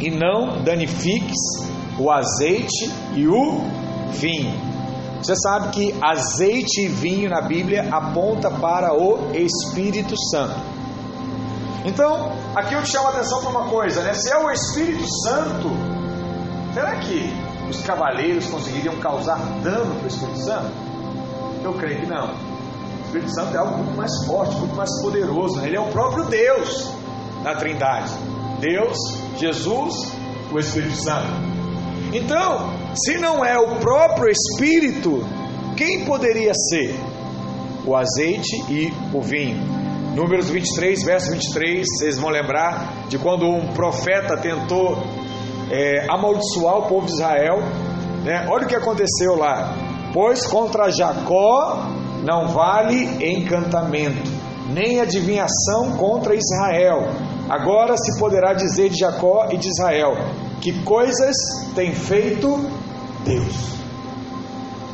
e 0.00 0.10
não 0.10 0.62
danifiques 0.62 1.38
o 1.98 2.10
azeite 2.10 2.90
e 3.14 3.26
o 3.26 3.60
vinho 4.10 4.76
você 5.26 5.34
sabe 5.34 5.70
que 5.70 5.94
azeite 6.00 6.82
e 6.82 6.88
vinho 6.88 7.28
na 7.28 7.40
Bíblia 7.40 7.88
aponta 7.90 8.48
para 8.48 8.94
o 8.94 9.34
Espírito 9.34 10.14
Santo. 10.30 10.54
Então, 11.84 12.32
aqui 12.54 12.74
eu 12.74 12.82
te 12.84 12.90
chamo 12.90 13.08
a 13.08 13.10
atenção 13.10 13.40
para 13.40 13.50
uma 13.50 13.68
coisa, 13.68 14.02
né? 14.02 14.14
Se 14.14 14.32
é 14.32 14.38
o 14.38 14.48
Espírito 14.50 15.04
Santo, 15.24 15.70
será 16.74 16.96
que 17.00 17.32
os 17.68 17.80
cavaleiros 17.82 18.46
conseguiriam 18.46 18.96
causar 19.00 19.38
dano 19.62 19.96
para 19.96 20.04
o 20.04 20.06
Espírito 20.06 20.38
Santo? 20.38 20.70
Eu 21.64 21.74
creio 21.74 22.02
que 22.02 22.06
não. 22.06 22.55
Espírito 23.16 23.34
Santo 23.34 23.54
é 23.54 23.58
algo 23.58 23.78
muito 23.78 23.96
mais 23.96 24.12
forte, 24.26 24.56
muito 24.56 24.74
mais 24.74 24.90
poderoso. 25.00 25.60
Né? 25.60 25.68
Ele 25.68 25.76
é 25.76 25.80
o 25.80 25.88
próprio 25.90 26.24
Deus 26.26 26.90
na 27.42 27.54
Trindade. 27.54 28.12
Deus, 28.60 28.98
Jesus, 29.38 30.12
o 30.52 30.58
Espírito 30.58 30.96
Santo. 30.96 31.26
Então, 32.12 32.70
se 32.94 33.18
não 33.18 33.44
é 33.44 33.58
o 33.58 33.76
próprio 33.76 34.30
Espírito, 34.30 35.24
quem 35.76 36.04
poderia 36.04 36.52
ser? 36.54 36.94
O 37.86 37.94
azeite 37.94 38.56
e 38.68 38.92
o 39.14 39.20
vinho. 39.20 39.62
Números 40.14 40.48
23, 40.50 41.02
verso 41.02 41.30
23, 41.30 41.86
vocês 41.86 42.18
vão 42.18 42.30
lembrar 42.30 43.06
de 43.08 43.18
quando 43.18 43.46
um 43.46 43.68
profeta 43.68 44.36
tentou 44.36 45.02
é, 45.70 46.06
amaldiçoar 46.10 46.78
o 46.78 46.82
povo 46.88 47.06
de 47.06 47.12
Israel. 47.12 47.58
Né? 48.24 48.46
Olha 48.50 48.64
o 48.64 48.68
que 48.68 48.74
aconteceu 48.74 49.36
lá. 49.36 49.74
Pois 50.12 50.46
contra 50.46 50.90
Jacó 50.90 51.95
não 52.22 52.48
vale 52.48 53.04
encantamento, 53.24 54.30
nem 54.68 55.00
adivinhação 55.00 55.96
contra 55.96 56.34
Israel. 56.34 57.08
Agora 57.48 57.96
se 57.96 58.18
poderá 58.18 58.52
dizer 58.52 58.90
de 58.90 58.98
Jacó 58.98 59.48
e 59.50 59.56
de 59.56 59.68
Israel: 59.68 60.14
que 60.60 60.82
coisas 60.82 61.36
tem 61.74 61.94
feito 61.94 62.68
Deus. 63.24 63.76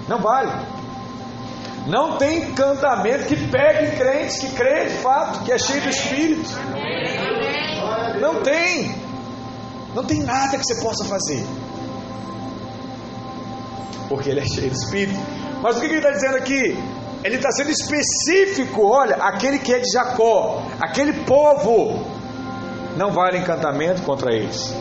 Não 0.08 0.20
vale. 0.20 0.52
Não 1.86 2.16
tem 2.16 2.50
encantamento 2.50 3.26
que 3.26 3.36
pegue 3.48 3.96
crentes 3.96 4.38
que 4.38 4.50
crê 4.50 4.86
de 4.86 4.96
fato, 4.98 5.44
que 5.44 5.52
é 5.52 5.58
cheio 5.58 5.82
do 5.82 5.88
Espírito. 5.88 6.50
Não 8.20 8.42
tem. 8.42 8.94
Não 9.94 10.04
tem 10.04 10.20
nada 10.22 10.56
que 10.56 10.64
você 10.64 10.80
possa 10.80 11.04
fazer. 11.04 11.44
Porque 14.08 14.30
ele 14.30 14.40
é 14.40 14.46
cheio 14.46 14.70
do 14.70 14.76
Espírito. 14.76 15.18
Mas 15.62 15.76
o 15.76 15.80
que 15.80 15.86
ele 15.86 15.96
está 15.96 16.10
dizendo 16.10 16.36
aqui? 16.36 16.76
Ele 17.24 17.36
está 17.36 17.50
sendo 17.52 17.70
específico. 17.70 18.84
Olha, 18.84 19.16
aquele 19.16 19.58
que 19.58 19.72
é 19.72 19.78
de 19.78 19.90
Jacó, 19.92 20.62
aquele 20.80 21.24
povo, 21.24 22.04
não 22.96 23.12
vale 23.12 23.38
encantamento 23.38 24.02
contra 24.02 24.34
eles. 24.34 24.74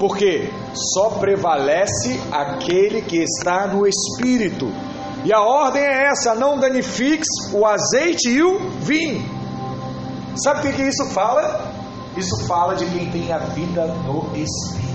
Porque 0.00 0.50
só 0.94 1.10
prevalece 1.10 2.18
aquele 2.32 3.02
que 3.02 3.18
está 3.18 3.66
no 3.66 3.86
Espírito. 3.86 4.72
E 5.24 5.32
a 5.32 5.40
ordem 5.40 5.82
é 5.82 6.08
essa: 6.08 6.34
não 6.34 6.58
danifiques 6.58 7.28
o 7.52 7.66
azeite 7.66 8.30
e 8.30 8.42
o 8.42 8.58
vinho. 8.80 9.22
Sabe 10.42 10.60
o 10.60 10.62
que, 10.62 10.72
que 10.72 10.82
isso 10.82 11.04
fala? 11.10 11.70
Isso 12.16 12.46
fala 12.46 12.74
de 12.74 12.86
quem 12.86 13.10
tem 13.10 13.32
a 13.32 13.38
vida 13.38 13.86
no 13.86 14.34
Espírito. 14.34 14.92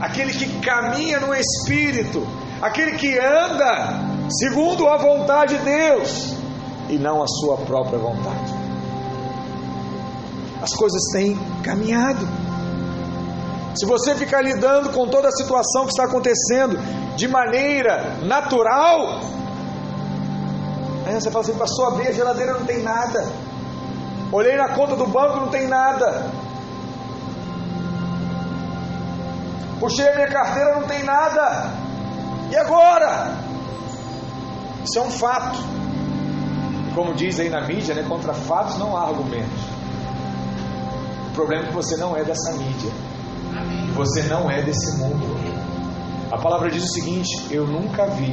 Aquele 0.00 0.32
que 0.32 0.60
caminha 0.60 1.18
no 1.20 1.34
Espírito, 1.34 2.26
aquele 2.62 2.92
que 2.92 3.18
anda 3.18 4.13
segundo 4.28 4.88
a 4.88 4.96
vontade 4.96 5.58
de 5.58 5.64
Deus 5.64 6.34
e 6.88 6.98
não 6.98 7.22
a 7.22 7.26
sua 7.26 7.56
própria 7.58 7.98
vontade. 7.98 8.52
As 10.62 10.74
coisas 10.74 11.02
têm 11.12 11.38
caminhado. 11.62 12.26
Se 13.74 13.84
você 13.86 14.14
ficar 14.14 14.40
lidando 14.40 14.90
com 14.90 15.08
toda 15.08 15.28
a 15.28 15.32
situação 15.32 15.84
que 15.84 15.90
está 15.90 16.04
acontecendo 16.04 16.78
de 17.16 17.28
maneira 17.28 18.18
natural, 18.22 19.20
aí 21.06 21.14
você 21.14 21.30
fala 21.30 21.44
assim, 21.44 21.54
pastor, 21.54 21.88
abri 21.88 22.08
a 22.08 22.12
geladeira 22.12 22.54
não 22.54 22.64
tem 22.64 22.82
nada. 22.82 23.28
Olhei 24.32 24.56
na 24.56 24.68
conta 24.70 24.96
do 24.96 25.06
banco, 25.06 25.40
não 25.40 25.48
tem 25.48 25.66
nada. 25.68 26.30
Puxei 29.78 30.08
a 30.08 30.14
minha 30.14 30.28
carteira, 30.28 30.76
não 30.76 30.86
tem 30.86 31.02
nada. 31.02 31.70
E 32.50 32.56
agora? 32.56 33.43
Isso 34.84 34.98
é 34.98 35.02
um 35.02 35.10
fato. 35.10 35.58
Como 36.94 37.14
diz 37.14 37.40
aí 37.40 37.48
na 37.48 37.66
mídia, 37.66 37.94
né, 37.94 38.04
contra 38.06 38.32
fatos 38.32 38.78
não 38.78 38.96
há 38.96 39.08
argumentos. 39.08 39.62
O 41.28 41.34
problema 41.34 41.64
é 41.64 41.66
que 41.68 41.74
você 41.74 41.96
não 41.96 42.16
é 42.16 42.22
dessa 42.22 42.52
mídia. 42.52 42.92
Você 43.94 44.22
não 44.24 44.50
é 44.50 44.62
desse 44.62 44.98
mundo. 44.98 45.24
A 46.30 46.38
palavra 46.38 46.70
diz 46.70 46.84
o 46.84 46.92
seguinte: 46.92 47.48
Eu 47.50 47.66
nunca 47.66 48.06
vi 48.06 48.32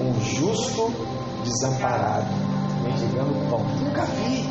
um 0.00 0.20
justo 0.22 0.92
desamparado, 1.44 2.26
mendigando 2.82 3.32
pão. 3.50 3.60
Nunca 3.80 4.04
vi. 4.04 4.48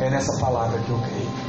É 0.00 0.10
nessa 0.10 0.40
palavra 0.40 0.78
que 0.80 0.90
eu 0.90 0.98
creio. 0.98 1.43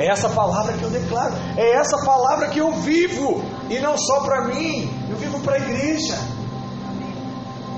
É 0.00 0.06
essa 0.06 0.30
palavra 0.30 0.72
que 0.72 0.82
eu 0.82 0.88
declaro. 0.88 1.34
É 1.58 1.72
essa 1.72 1.98
palavra 1.98 2.48
que 2.48 2.58
eu 2.58 2.72
vivo. 2.72 3.44
E 3.68 3.78
não 3.80 3.98
só 3.98 4.20
para 4.20 4.46
mim, 4.46 4.90
eu 5.10 5.16
vivo 5.16 5.38
para 5.40 5.56
a 5.56 5.58
igreja. 5.58 6.16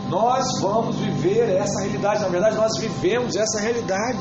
Nós 0.09 0.47
vamos 0.61 0.97
viver 0.97 1.57
essa 1.57 1.81
realidade. 1.81 2.23
Na 2.23 2.29
verdade, 2.29 2.55
nós 2.55 2.79
vivemos 2.79 3.35
essa 3.35 3.61
realidade. 3.61 4.21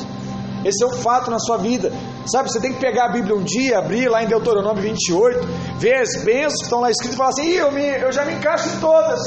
Esse 0.65 0.83
é 0.83 0.87
um 0.87 0.93
fato 0.93 1.29
na 1.29 1.37
sua 1.37 1.57
vida. 1.57 1.93
Sabe, 2.25 2.51
você 2.51 2.59
tem 2.59 2.73
que 2.73 2.79
pegar 2.79 3.05
a 3.05 3.11
Bíblia 3.11 3.35
um 3.35 3.43
dia, 3.43 3.77
abrir 3.77 4.09
lá 4.09 4.23
em 4.23 4.27
Deuteronômio 4.27 4.81
28, 4.81 5.47
ver 5.77 6.01
as 6.01 6.23
bênçãos 6.23 6.55
que 6.55 6.63
estão 6.63 6.81
lá 6.81 6.89
escritas 6.89 7.13
e 7.13 7.17
falar 7.17 7.29
assim: 7.29 7.49
eu, 7.49 7.71
me, 7.71 7.85
eu 7.85 8.11
já 8.11 8.25
me 8.25 8.33
encaixo 8.33 8.67
em 8.67 8.79
todas. 8.79 9.19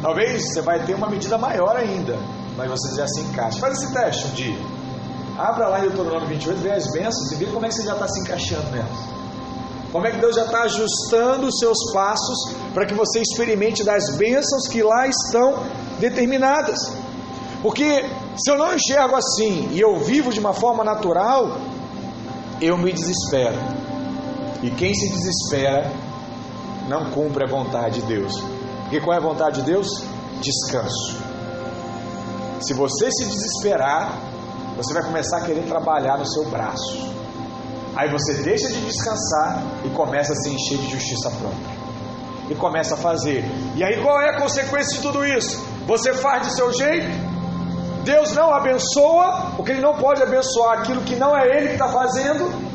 Talvez 0.00 0.42
você 0.42 0.62
vai 0.62 0.82
ter 0.84 0.94
uma 0.94 1.08
medida 1.08 1.36
maior 1.36 1.76
ainda, 1.76 2.18
mas 2.56 2.70
você 2.70 2.94
já 2.96 3.06
se 3.06 3.20
encaixa. 3.20 3.58
Faz 3.58 3.82
esse 3.82 3.92
teste 3.92 4.26
um 4.26 4.30
dia. 4.30 4.58
Abra 5.38 5.68
lá 5.68 5.78
em 5.78 5.82
Deuteronômio 5.82 6.28
28, 6.28 6.60
vê 6.60 6.72
as 6.72 6.90
bênçãos 6.92 7.32
e 7.32 7.36
vê 7.36 7.46
como 7.46 7.64
é 7.64 7.68
que 7.68 7.74
você 7.74 7.84
já 7.84 7.94
está 7.94 8.06
se 8.06 8.20
encaixando 8.20 8.70
nelas. 8.70 9.22
Como 9.90 10.06
é 10.06 10.10
que 10.10 10.18
Deus 10.18 10.36
já 10.36 10.44
está 10.44 10.62
ajustando 10.62 11.46
os 11.46 11.58
seus 11.58 11.92
passos 11.92 12.54
para 12.72 12.86
que 12.86 12.94
você 12.94 13.20
experimente 13.20 13.84
das 13.84 14.16
bênçãos 14.16 14.66
que 14.68 14.82
lá 14.82 15.06
estão 15.06 15.62
determinadas. 16.00 16.78
Porque 17.62 18.04
se 18.36 18.50
eu 18.50 18.56
não 18.56 18.74
enxergo 18.74 19.14
assim 19.14 19.68
e 19.70 19.80
eu 19.80 19.98
vivo 19.98 20.32
de 20.32 20.40
uma 20.40 20.54
forma 20.54 20.82
natural, 20.82 21.58
eu 22.60 22.78
me 22.78 22.92
desespero. 22.92 23.58
E 24.62 24.70
quem 24.70 24.94
se 24.94 25.10
desespera 25.10 25.92
não 26.88 27.10
cumpre 27.10 27.44
a 27.44 27.48
vontade 27.48 28.00
de 28.00 28.06
Deus. 28.06 28.32
Porque 28.82 29.00
qual 29.00 29.14
é 29.14 29.18
a 29.18 29.22
vontade 29.22 29.60
de 29.60 29.66
Deus? 29.66 29.88
Descanso. 30.40 31.31
Se 32.62 32.72
você 32.74 33.10
se 33.10 33.24
desesperar, 33.24 34.16
você 34.76 34.94
vai 34.94 35.02
começar 35.02 35.38
a 35.38 35.40
querer 35.40 35.66
trabalhar 35.66 36.16
no 36.16 36.26
seu 36.26 36.44
braço. 36.48 37.12
Aí 37.96 38.10
você 38.10 38.34
deixa 38.42 38.68
de 38.68 38.80
descansar 38.82 39.62
e 39.84 39.90
começa 39.90 40.32
a 40.32 40.36
se 40.36 40.48
encher 40.48 40.78
de 40.78 40.90
justiça 40.90 41.28
própria. 41.30 41.82
E 42.48 42.54
começa 42.54 42.94
a 42.94 42.96
fazer. 42.96 43.44
E 43.74 43.82
aí 43.82 44.00
qual 44.00 44.20
é 44.22 44.30
a 44.30 44.40
consequência 44.40 44.96
de 44.96 45.02
tudo 45.02 45.24
isso? 45.24 45.60
Você 45.86 46.14
faz 46.14 46.46
do 46.46 46.54
seu 46.54 46.72
jeito, 46.72 47.08
Deus 48.04 48.32
não 48.32 48.54
abençoa, 48.54 49.52
porque 49.56 49.72
Ele 49.72 49.80
não 49.80 49.94
pode 49.94 50.22
abençoar 50.22 50.78
aquilo 50.78 51.02
que 51.02 51.16
não 51.16 51.36
é 51.36 51.44
Ele 51.56 51.68
que 51.68 51.74
está 51.74 51.88
fazendo. 51.88 52.71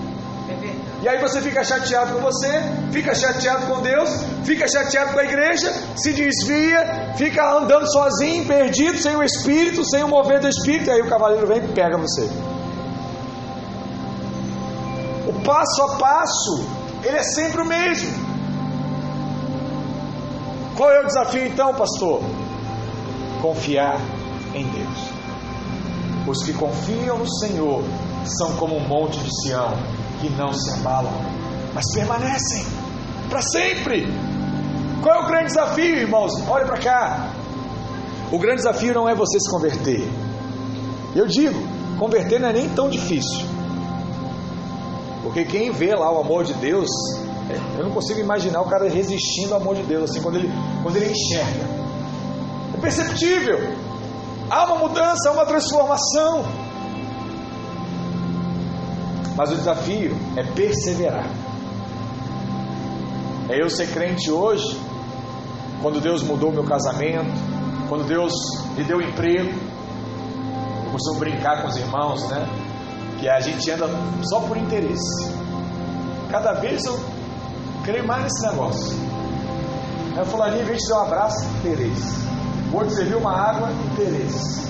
E 1.08 1.10
aí 1.10 1.22
você 1.22 1.42
fica 1.42 1.64
chateado 1.64 2.16
com 2.16 2.20
você, 2.20 2.52
fica 2.92 3.16
chateado 3.16 3.66
com 3.68 3.80
Deus, 3.82 4.10
fica 4.44 4.68
chateado 4.68 5.14
com 5.14 5.20
a 5.20 5.24
igreja, 5.24 5.72
se 5.96 6.12
desvia, 6.12 7.14
fica 7.16 7.50
andando 7.50 7.90
sozinho, 7.90 8.46
perdido, 8.46 8.98
sem 8.98 9.16
o 9.16 9.24
Espírito, 9.24 9.86
sem 9.86 10.04
o 10.04 10.10
mover 10.10 10.42
do 10.42 10.50
Espírito, 10.50 10.90
e 10.90 10.92
aí 10.92 11.02
o 11.02 11.08
cavaleiro 11.08 11.48
vem 11.48 11.60
e 11.60 11.68
pega 11.70 11.98
você. 11.98 12.30
O 15.30 15.42
passo 15.46 15.82
a 15.84 15.96
passo, 15.96 16.68
ele 17.02 17.16
é 17.16 17.24
sempre 17.24 17.62
o 17.62 17.66
mesmo. 17.66 18.12
Qual 20.76 20.92
é 20.92 21.00
o 21.00 21.06
desafio 21.06 21.48
então, 21.48 21.74
pastor? 21.74 22.22
Confiar 23.42 23.98
em 24.54 24.68
Deus. 24.72 25.00
Os 26.28 26.44
que 26.44 26.52
confiam 26.52 27.18
no 27.18 27.30
Senhor 27.40 27.82
são 28.26 28.58
como 28.58 28.76
um 28.76 28.86
monte 28.86 29.18
de 29.20 29.32
Sião, 29.42 29.72
que 30.20 30.30
não 30.32 30.54
se 30.54 30.72
abalam, 30.72 31.14
mas 31.74 31.86
permanecem 31.94 32.66
para 33.30 33.42
sempre. 33.42 34.08
Qual 35.02 35.16
é 35.16 35.24
o 35.24 35.28
grande 35.28 35.48
desafio, 35.48 35.96
irmãos? 35.98 36.32
Olhe 36.48 36.66
para 36.66 36.78
cá. 36.78 37.30
O 38.32 38.40
grande 38.40 38.58
desafio 38.58 38.94
não 38.94 39.08
é 39.08 39.16
você 39.16 39.40
se 39.40 39.50
converter. 39.50 40.08
Eu 41.16 41.28
digo, 41.28 41.60
converter 41.98 42.40
não 42.40 42.50
é 42.50 42.54
nem 42.54 42.70
tão 42.70 42.90
difícil. 42.90 43.46
Porque 45.24 45.46
quem 45.46 45.72
vê 45.72 45.96
lá 45.96 46.12
o 46.12 46.20
amor 46.20 46.44
de 46.44 46.54
Deus, 46.56 46.90
é, 47.50 47.80
eu 47.80 47.86
não 47.86 47.92
consigo 47.92 48.20
imaginar 48.20 48.62
o 48.62 48.66
cara 48.66 48.90
resistindo 48.90 49.54
ao 49.54 49.62
amor 49.62 49.76
de 49.76 49.84
Deus, 49.84 50.10
assim, 50.10 50.22
quando 50.22 50.36
ele, 50.36 50.52
quando 50.84 50.96
ele 50.96 51.12
enxerga. 51.12 51.68
É 52.76 52.80
perceptível. 52.80 53.60
Há 54.50 54.66
uma 54.66 54.88
mudança, 54.88 55.30
há 55.30 55.32
uma 55.32 55.46
transformação. 55.46 56.46
Mas 59.38 59.52
o 59.52 59.56
desafio 59.56 60.18
é 60.36 60.42
perseverar. 60.42 61.30
É 63.50 63.62
eu 63.62 63.70
ser 63.70 63.88
crente 63.94 64.32
hoje, 64.32 64.82
quando 65.80 66.02
Deus 66.02 66.24
mudou 66.24 66.52
meu 66.52 66.64
casamento, 66.64 67.30
quando 67.88 68.06
Deus 68.08 68.34
me 68.76 68.84
deu 68.84 69.00
emprego. 69.00 69.54
Eu 70.86 70.92
costumo 70.92 71.20
brincar 71.20 71.62
com 71.62 71.68
os 71.68 71.78
irmãos, 71.78 72.28
né? 72.30 72.50
Que 73.20 73.30
a 73.30 73.40
gente 73.40 73.70
anda 73.70 73.88
só 74.24 74.40
por 74.42 74.58
interesse. 74.58 75.32
Cada 76.32 76.54
vez 76.54 76.84
eu, 76.86 77.00
creio 77.84 78.08
mais 78.08 78.24
nesse 78.24 78.48
negócio. 78.48 78.98
Aí 80.16 80.22
o 80.24 80.26
fulaninho 80.26 80.66
veio 80.66 80.78
te 80.78 80.90
dar 80.90 80.98
um 80.98 81.06
abraço, 81.06 81.46
interesse. 81.60 82.28
O 82.74 82.76
outro 82.76 82.90
serviu 82.90 83.20
uma 83.20 83.32
água, 83.32 83.70
interesse. 83.94 84.68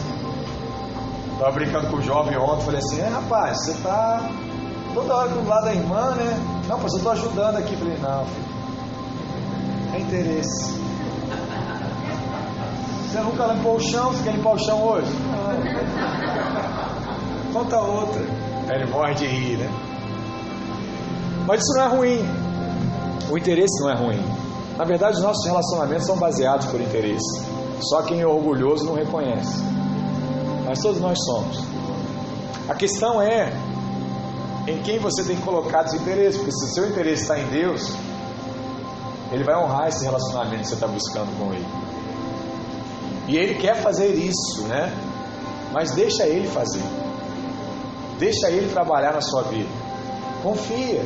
Estava 1.32 1.52
brincando 1.52 1.88
com 1.88 1.98
o 1.98 2.02
jovem 2.02 2.38
ontem, 2.38 2.66
falei 2.66 2.80
assim, 2.80 3.00
é 3.00 3.08
rapaz, 3.08 3.58
você 3.64 3.72
está 3.72 4.30
toda 4.98 5.14
hora 5.16 5.30
do 5.30 5.48
lado 5.48 5.66
da 5.66 5.74
irmã, 5.74 6.16
né? 6.16 6.64
Não, 6.68 6.80
mas 6.80 6.92
eu 6.94 6.98
estou 6.98 7.12
ajudando 7.12 7.58
aqui. 7.58 7.76
Falei, 7.76 7.98
não, 8.02 8.26
filho. 8.26 8.48
É 9.94 10.00
interesse. 10.00 10.74
Você 13.06 13.20
nunca 13.20 13.46
limpou 13.46 13.76
o 13.76 13.80
chão, 13.80 14.12
você 14.12 14.24
quer 14.24 14.34
limpar 14.34 14.54
o 14.56 14.60
chão 14.60 14.84
hoje? 14.84 15.12
Não. 15.14 15.48
Conta 17.54 17.80
outra. 17.80 18.22
Ele 18.74 18.86
morre 18.88 19.14
de 19.14 19.28
rir, 19.28 19.58
né? 19.58 19.70
Mas 21.46 21.62
isso 21.62 21.74
não 21.78 21.84
é 21.84 21.88
ruim. 21.88 22.26
O 23.30 23.38
interesse 23.38 23.80
não 23.82 23.92
é 23.92 23.96
ruim. 23.96 24.22
Na 24.78 24.84
verdade, 24.84 25.18
os 25.18 25.22
nossos 25.22 25.46
relacionamentos 25.46 26.08
são 26.08 26.18
baseados 26.18 26.66
por 26.68 26.82
interesse. 26.82 27.46
Só 27.82 28.02
quem 28.02 28.20
é 28.22 28.28
orgulhoso 28.28 28.86
não 28.86 28.96
reconhece. 28.96 29.64
Mas 30.66 30.80
todos 30.80 31.00
nós 31.00 31.18
somos. 31.24 31.64
A 32.68 32.74
questão 32.74 33.22
é 33.22 33.54
em 34.68 34.82
quem 34.84 35.00
você 35.00 35.24
tem 35.24 35.38
colocado 35.38 35.88
esse 35.88 35.96
interesse, 35.96 36.38
porque 36.38 36.52
se 36.52 36.66
o 36.66 36.68
seu 36.74 36.90
interesse 36.90 37.22
está 37.24 37.40
em 37.40 37.48
Deus, 37.48 37.94
Ele 39.32 39.44
vai 39.44 39.56
honrar 39.56 39.88
esse 39.88 40.04
relacionamento 40.04 40.64
que 40.64 40.68
você 40.68 40.74
está 40.74 40.88
buscando 40.88 41.38
com 41.40 41.54
Ele. 41.54 41.66
E 43.28 43.38
Ele 43.38 43.56
quer 43.56 43.76
fazer 43.82 44.14
isso, 44.14 44.64
né? 44.68 44.94
Mas 45.72 45.92
deixa 45.92 46.26
Ele 46.26 46.48
fazer. 46.48 46.84
Deixa 48.20 48.50
Ele 48.50 48.70
trabalhar 48.72 49.14
na 49.14 49.22
sua 49.22 49.44
vida. 49.44 49.70
Confia. 50.44 51.06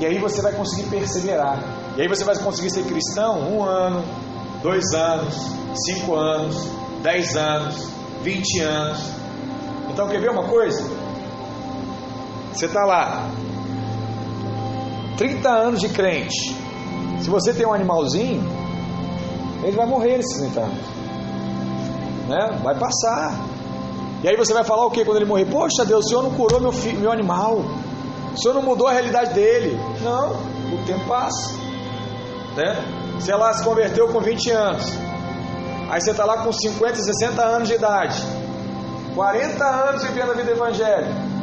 E 0.00 0.06
aí 0.06 0.18
você 0.18 0.40
vai 0.40 0.52
conseguir 0.52 0.88
perseverar. 0.88 1.62
E 1.96 2.02
aí 2.02 2.08
você 2.08 2.24
vai 2.24 2.36
conseguir 2.38 2.70
ser 2.70 2.84
cristão 2.84 3.38
um 3.40 3.62
ano, 3.62 4.02
dois 4.62 4.92
anos, 4.92 5.34
cinco 5.86 6.14
anos, 6.14 6.56
dez 7.02 7.36
anos, 7.36 7.86
vinte 8.22 8.60
anos. 8.60 8.98
Então 9.90 10.08
quer 10.08 10.20
ver 10.20 10.30
uma 10.30 10.44
coisa? 10.44 10.84
Você 12.56 12.64
está 12.64 12.86
lá, 12.86 13.28
30 15.18 15.46
anos 15.46 15.78
de 15.78 15.90
crente. 15.90 16.56
Se 17.20 17.28
você 17.28 17.52
tem 17.52 17.66
um 17.66 17.72
animalzinho, 17.74 18.42
ele 19.62 19.76
vai 19.76 19.84
morrer 19.84 20.16
nesses 20.16 20.38
30 20.38 20.60
anos. 20.60 20.78
Né? 22.26 22.60
Vai 22.62 22.74
passar. 22.78 23.38
E 24.24 24.28
aí 24.28 24.36
você 24.38 24.54
vai 24.54 24.64
falar 24.64 24.86
o 24.86 24.90
que 24.90 25.04
quando 25.04 25.18
ele 25.18 25.26
morrer? 25.26 25.44
Poxa 25.44 25.84
Deus, 25.84 26.06
o 26.06 26.08
Senhor 26.08 26.22
não 26.22 26.30
curou 26.30 26.58
meu, 26.58 26.72
filho, 26.72 26.98
meu 26.98 27.12
animal. 27.12 27.62
O 28.34 28.38
Senhor 28.40 28.54
não 28.54 28.62
mudou 28.62 28.86
a 28.86 28.92
realidade 28.92 29.34
dele. 29.34 29.78
Não, 30.02 30.30
o 30.30 30.82
tempo 30.86 31.06
passa. 31.06 31.52
Né? 32.56 32.74
Se 33.20 33.30
ela 33.30 33.52
se 33.52 33.62
converteu 33.62 34.08
com 34.08 34.20
20 34.20 34.50
anos, 34.50 34.92
aí 35.90 36.00
você 36.00 36.10
está 36.10 36.24
lá 36.24 36.38
com 36.38 36.50
50, 36.50 36.96
60 36.96 37.42
anos 37.42 37.68
de 37.68 37.74
idade, 37.74 38.18
40 39.14 39.62
anos 39.62 40.04
vivendo 40.04 40.30
a 40.30 40.34
vida 40.34 40.52
evangélica. 40.52 41.35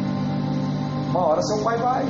Uma 1.14 1.28
hora 1.28 1.44
seu 1.44 1.60
pai 1.60 1.78
vai. 1.78 2.04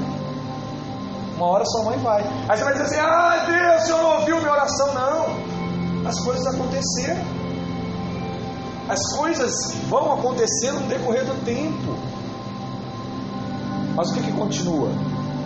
Uma 1.35 1.45
hora 1.47 1.65
sua 1.65 1.83
mãe 1.83 1.97
vai. 1.97 2.23
Aí 2.47 2.57
você 2.57 2.63
vai 2.63 2.71
dizer 2.71 2.85
assim: 2.85 2.99
Ah, 2.99 3.45
Deus, 3.45 3.83
o 3.83 3.85
Senhor 3.85 4.01
não 4.01 4.19
ouviu 4.19 4.37
minha 4.37 4.51
oração. 4.53 4.93
Não. 4.93 6.07
As 6.07 6.17
coisas 6.21 6.47
aconteceram. 6.47 7.21
As 8.87 9.17
coisas 9.17 9.51
vão 9.89 10.13
acontecendo 10.13 10.79
no 10.79 10.87
decorrer 10.87 11.25
do 11.25 11.43
tempo. 11.43 11.97
Mas 13.93 14.09
o 14.09 14.13
que, 14.13 14.21
que 14.21 14.31
continua? 14.31 14.89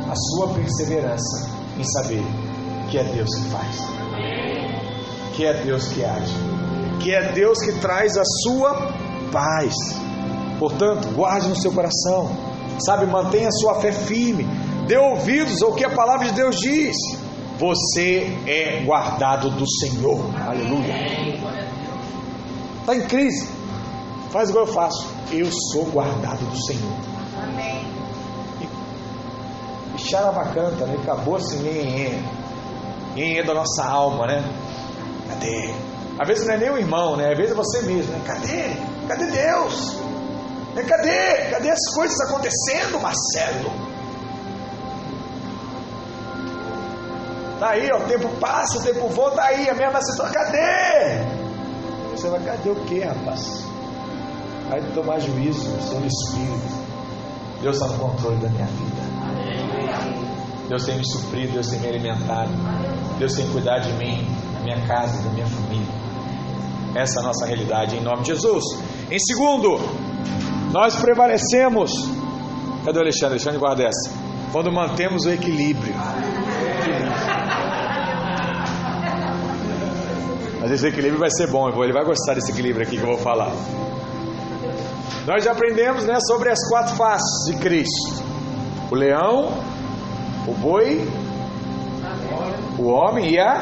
A 0.08 0.16
sua 0.16 0.54
perseverança 0.54 1.50
em 1.80 1.84
saber 1.84 2.24
que 2.92 3.00
é 3.00 3.04
Deus 3.06 3.30
que 3.36 3.50
faz, 3.50 3.78
que 5.36 5.46
é 5.46 5.64
Deus 5.64 5.88
que 5.88 6.06
age, 6.06 6.34
que 7.00 7.12
é 7.12 7.32
Deus 7.34 7.60
que 7.60 7.74
traz 7.80 8.16
a 8.18 8.24
sua 8.44 8.92
paz. 9.32 9.74
Portanto, 10.60 11.10
guarde 11.16 11.50
no 11.50 11.56
seu 11.56 11.72
coração, 11.72 12.30
sabe, 12.80 13.06
mantenha 13.06 13.48
a 13.48 13.52
sua 13.52 13.80
fé 13.82 13.92
firme, 13.92 14.46
dê 14.88 14.98
ouvidos 14.98 15.62
ao 15.62 15.74
que 15.74 15.84
a 15.84 15.90
palavra 15.90 16.28
de 16.28 16.34
Deus 16.34 16.58
diz. 16.58 16.96
Você 17.60 18.38
é 18.46 18.84
guardado 18.86 19.50
do 19.50 19.66
Senhor, 19.68 20.20
aleluia. 20.48 20.94
Está 22.82 22.96
em 22.96 23.02
crise, 23.02 23.50
faz 24.30 24.50
igual 24.50 24.66
eu 24.66 24.74
faço. 24.74 25.08
Eu 25.32 25.50
sou 25.72 25.86
guardado 25.86 26.46
do 26.46 26.66
Senhor. 26.66 26.94
Amém. 27.44 27.86
E 29.96 30.00
xaravacanta, 30.00 30.86
né? 30.86 30.98
Acabou 31.02 31.36
assim, 31.36 31.68
em 33.16 33.44
da 33.44 33.54
nossa 33.54 33.84
alma, 33.84 34.28
né? 34.28 34.44
Cadê? 35.28 35.74
Às 36.20 36.28
vezes 36.28 36.48
não 36.48 36.54
é 36.54 36.58
nem 36.58 36.70
o 36.70 36.78
irmão, 36.78 37.18
né? 37.18 37.32
Às 37.32 37.38
vezes 37.38 37.52
é 37.52 37.56
você 37.56 37.82
mesmo, 37.82 38.12
né? 38.12 38.22
Cadê? 38.26 38.70
Cadê 39.08 39.32
Deus? 39.32 39.98
Né? 40.78 40.84
Cadê? 40.84 41.50
Cadê 41.50 41.72
as 41.72 41.94
coisas 41.94 42.20
acontecendo, 42.22 43.00
Marcelo? 43.00 43.72
Tá 47.60 47.70
aí, 47.72 47.90
ó, 47.92 47.98
o 47.98 48.08
tempo 48.08 48.30
passa, 48.40 48.78
o 48.78 48.84
tempo 48.84 49.10
volta, 49.10 49.38
tá 49.38 49.46
aí, 49.46 49.68
a 49.68 49.74
mesma 49.74 50.00
situação, 50.00 50.32
cadê? 50.32 51.26
Você 52.12 52.30
vai, 52.30 52.40
cadê 52.42 52.70
o 52.70 52.76
que, 52.76 53.00
rapaz? 53.00 53.66
Vai 54.70 54.80
tomar 54.94 55.20
juízo 55.20 55.66
sobre 55.82 56.06
o 56.06 56.08
Espírito. 56.08 56.88
Deus 57.62 57.78
está 57.78 57.88
no 57.88 57.98
controle 57.98 58.38
da 58.38 58.50
minha 58.50 58.68
vida. 58.68 59.08
Deus 60.70 60.86
tem 60.86 60.98
me 60.98 61.06
suprido, 61.06 61.54
Deus 61.54 61.68
tem 61.68 61.80
me 61.80 61.88
alimentado, 61.88 62.52
Deus 63.18 63.34
tem 63.34 63.50
cuidado 63.52 63.88
de 63.88 63.94
mim, 63.94 64.28
da 64.54 64.60
minha 64.60 64.86
casa, 64.86 65.24
da 65.24 65.30
minha 65.32 65.48
família. 65.48 65.88
Essa 66.94 67.20
é 67.20 67.24
a 67.24 67.26
nossa 67.26 67.46
realidade 67.48 67.96
em 67.96 68.02
nome 68.02 68.22
de 68.22 68.28
Jesus. 68.34 68.64
Em 69.10 69.18
segundo, 69.18 69.80
nós 70.72 70.96
prevalecemos. 70.96 71.92
Cadê 72.86 73.00
o 73.00 73.02
Alexandre? 73.02 73.34
Alexandre 73.34 73.60
guarda 73.60 73.84
essa. 73.84 74.12
Quando 74.52 74.72
mantemos 74.72 75.26
o 75.26 75.32
equilíbrio. 75.32 75.94
Mas 80.62 80.72
esse 80.72 80.88
equilíbrio 80.88 81.20
vai 81.20 81.30
ser 81.32 81.50
bom, 81.50 81.70
ele 81.84 81.94
vai 81.94 82.04
gostar 82.04 82.34
desse 82.34 82.52
equilíbrio 82.52 82.86
aqui 82.86 82.98
que 82.98 83.04
eu 83.04 83.08
vou 83.08 83.18
falar. 83.18 83.52
Nós 85.26 85.44
já 85.44 85.52
aprendemos 85.52 86.06
né, 86.06 86.18
sobre 86.22 86.50
as 86.50 86.60
quatro 86.70 86.96
faces 86.96 87.46
de 87.48 87.58
Cristo: 87.58 88.24
o 88.92 88.96
leão, 88.96 89.54
o 90.48 90.54
boi, 90.54 91.08
o 92.80 92.88
homem 92.88 93.34
e 93.34 93.40
a 93.40 93.54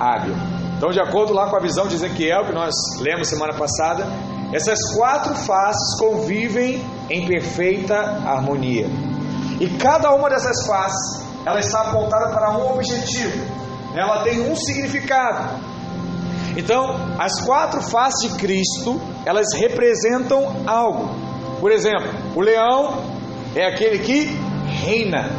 águia. 0.00 0.34
Então, 0.76 0.90
de 0.90 1.00
acordo 1.00 1.32
lá 1.32 1.48
com 1.48 1.56
a 1.56 1.60
visão 1.60 1.86
de 1.86 1.94
Ezequiel, 1.94 2.44
que 2.46 2.52
nós 2.52 2.74
lemos 3.00 3.28
semana 3.28 3.54
passada, 3.54 4.06
essas 4.54 4.78
quatro 4.94 5.34
faces 5.34 5.98
convivem 5.98 6.80
em 7.10 7.26
perfeita 7.26 7.96
harmonia. 7.96 8.86
E 9.60 9.68
cada 9.78 10.14
uma 10.14 10.30
dessas 10.30 10.64
faces, 10.64 11.26
ela 11.44 11.58
está 11.58 11.80
apontada 11.80 12.28
para 12.28 12.56
um 12.56 12.72
objetivo. 12.72 13.44
Ela 13.96 14.22
tem 14.22 14.48
um 14.48 14.54
significado. 14.54 15.60
Então, 16.56 17.16
as 17.18 17.40
quatro 17.40 17.82
faces 17.82 18.30
de 18.30 18.38
Cristo, 18.38 19.00
elas 19.26 19.46
representam 19.56 20.62
algo. 20.68 21.10
Por 21.58 21.72
exemplo, 21.72 22.08
o 22.36 22.40
leão 22.40 23.02
é 23.56 23.66
aquele 23.66 23.98
que 23.98 24.38
reina, 24.84 25.30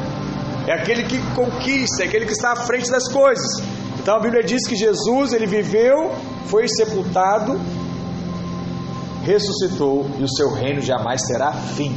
é 0.68 0.74
aquele 0.74 1.04
que 1.04 1.22
conquista, 1.34 2.04
é 2.04 2.08
aquele 2.08 2.26
que 2.26 2.34
está 2.34 2.52
à 2.52 2.56
frente 2.58 2.92
das 2.92 3.10
coisas. 3.10 3.64
Então 3.98 4.18
a 4.18 4.20
Bíblia 4.20 4.44
diz 4.44 4.68
que 4.68 4.76
Jesus, 4.76 5.32
ele 5.32 5.48
viveu, 5.48 6.12
foi 6.48 6.68
sepultado, 6.68 7.60
ressuscitou 9.26 10.06
e 10.20 10.24
o 10.24 10.30
seu 10.30 10.54
reino 10.54 10.82
jamais 10.82 11.22
terá 11.24 11.52
fim. 11.52 11.92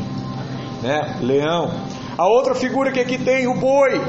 Né? 0.83 1.19
Leão. 1.21 1.71
A 2.17 2.27
outra 2.27 2.55
figura 2.55 2.91
que 2.91 3.01
aqui 3.01 3.19
tem, 3.19 3.47
o 3.47 3.55
boi. 3.55 4.01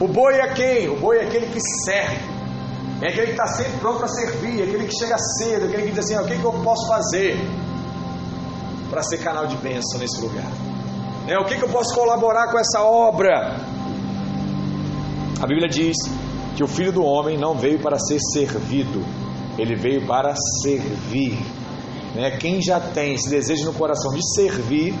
O 0.00 0.08
boi 0.08 0.34
é 0.34 0.48
quem? 0.54 0.88
O 0.88 0.96
boi 0.96 1.18
é 1.18 1.24
aquele 1.24 1.46
que 1.46 1.60
serve. 1.84 2.32
É 3.02 3.08
aquele 3.08 3.26
que 3.26 3.32
está 3.32 3.46
sempre 3.48 3.78
pronto 3.80 3.98
para 3.98 4.08
servir, 4.08 4.60
é 4.60 4.64
aquele 4.64 4.86
que 4.86 4.96
chega 4.96 5.16
cedo, 5.18 5.64
é 5.64 5.68
aquele 5.68 5.82
que 5.82 5.90
diz 5.90 5.98
assim: 5.98 6.16
o 6.16 6.24
que, 6.24 6.38
que 6.38 6.44
eu 6.44 6.52
posso 6.52 6.86
fazer 6.86 7.36
para 8.88 9.02
ser 9.02 9.18
canal 9.18 9.46
de 9.46 9.56
bênção 9.56 9.98
nesse 9.98 10.20
lugar? 10.20 10.46
É, 11.26 11.36
o 11.38 11.44
que, 11.44 11.56
que 11.56 11.64
eu 11.64 11.68
posso 11.68 11.94
colaborar 11.94 12.50
com 12.52 12.58
essa 12.58 12.80
obra? 12.80 13.56
A 15.40 15.46
Bíblia 15.46 15.68
diz 15.68 15.96
que 16.56 16.62
o 16.62 16.68
filho 16.68 16.92
do 16.92 17.02
homem 17.02 17.36
não 17.36 17.54
veio 17.54 17.80
para 17.80 17.98
ser 17.98 18.20
servido, 18.20 19.04
ele 19.58 19.74
veio 19.74 20.06
para 20.06 20.34
servir. 20.62 21.38
Né? 22.14 22.30
Quem 22.38 22.60
já 22.62 22.78
tem 22.78 23.14
esse 23.14 23.28
desejo 23.28 23.64
no 23.64 23.72
coração 23.72 24.12
de 24.12 24.20
servir, 24.34 24.94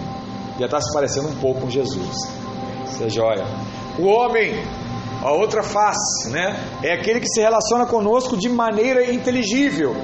já 0.58 0.66
está 0.66 0.80
se 0.80 0.92
parecendo 0.92 1.28
um 1.28 1.34
pouco 1.36 1.62
com 1.62 1.70
Jesus. 1.70 2.28
Isso 2.86 3.04
é 3.04 3.08
joia. 3.08 3.44
O 3.98 4.06
homem, 4.06 4.54
a 5.22 5.32
outra 5.32 5.62
face, 5.62 6.30
né? 6.30 6.58
é 6.82 6.94
aquele 6.94 7.20
que 7.20 7.28
se 7.28 7.40
relaciona 7.40 7.86
conosco 7.86 8.36
de 8.36 8.48
maneira 8.48 9.12
inteligível, 9.12 9.94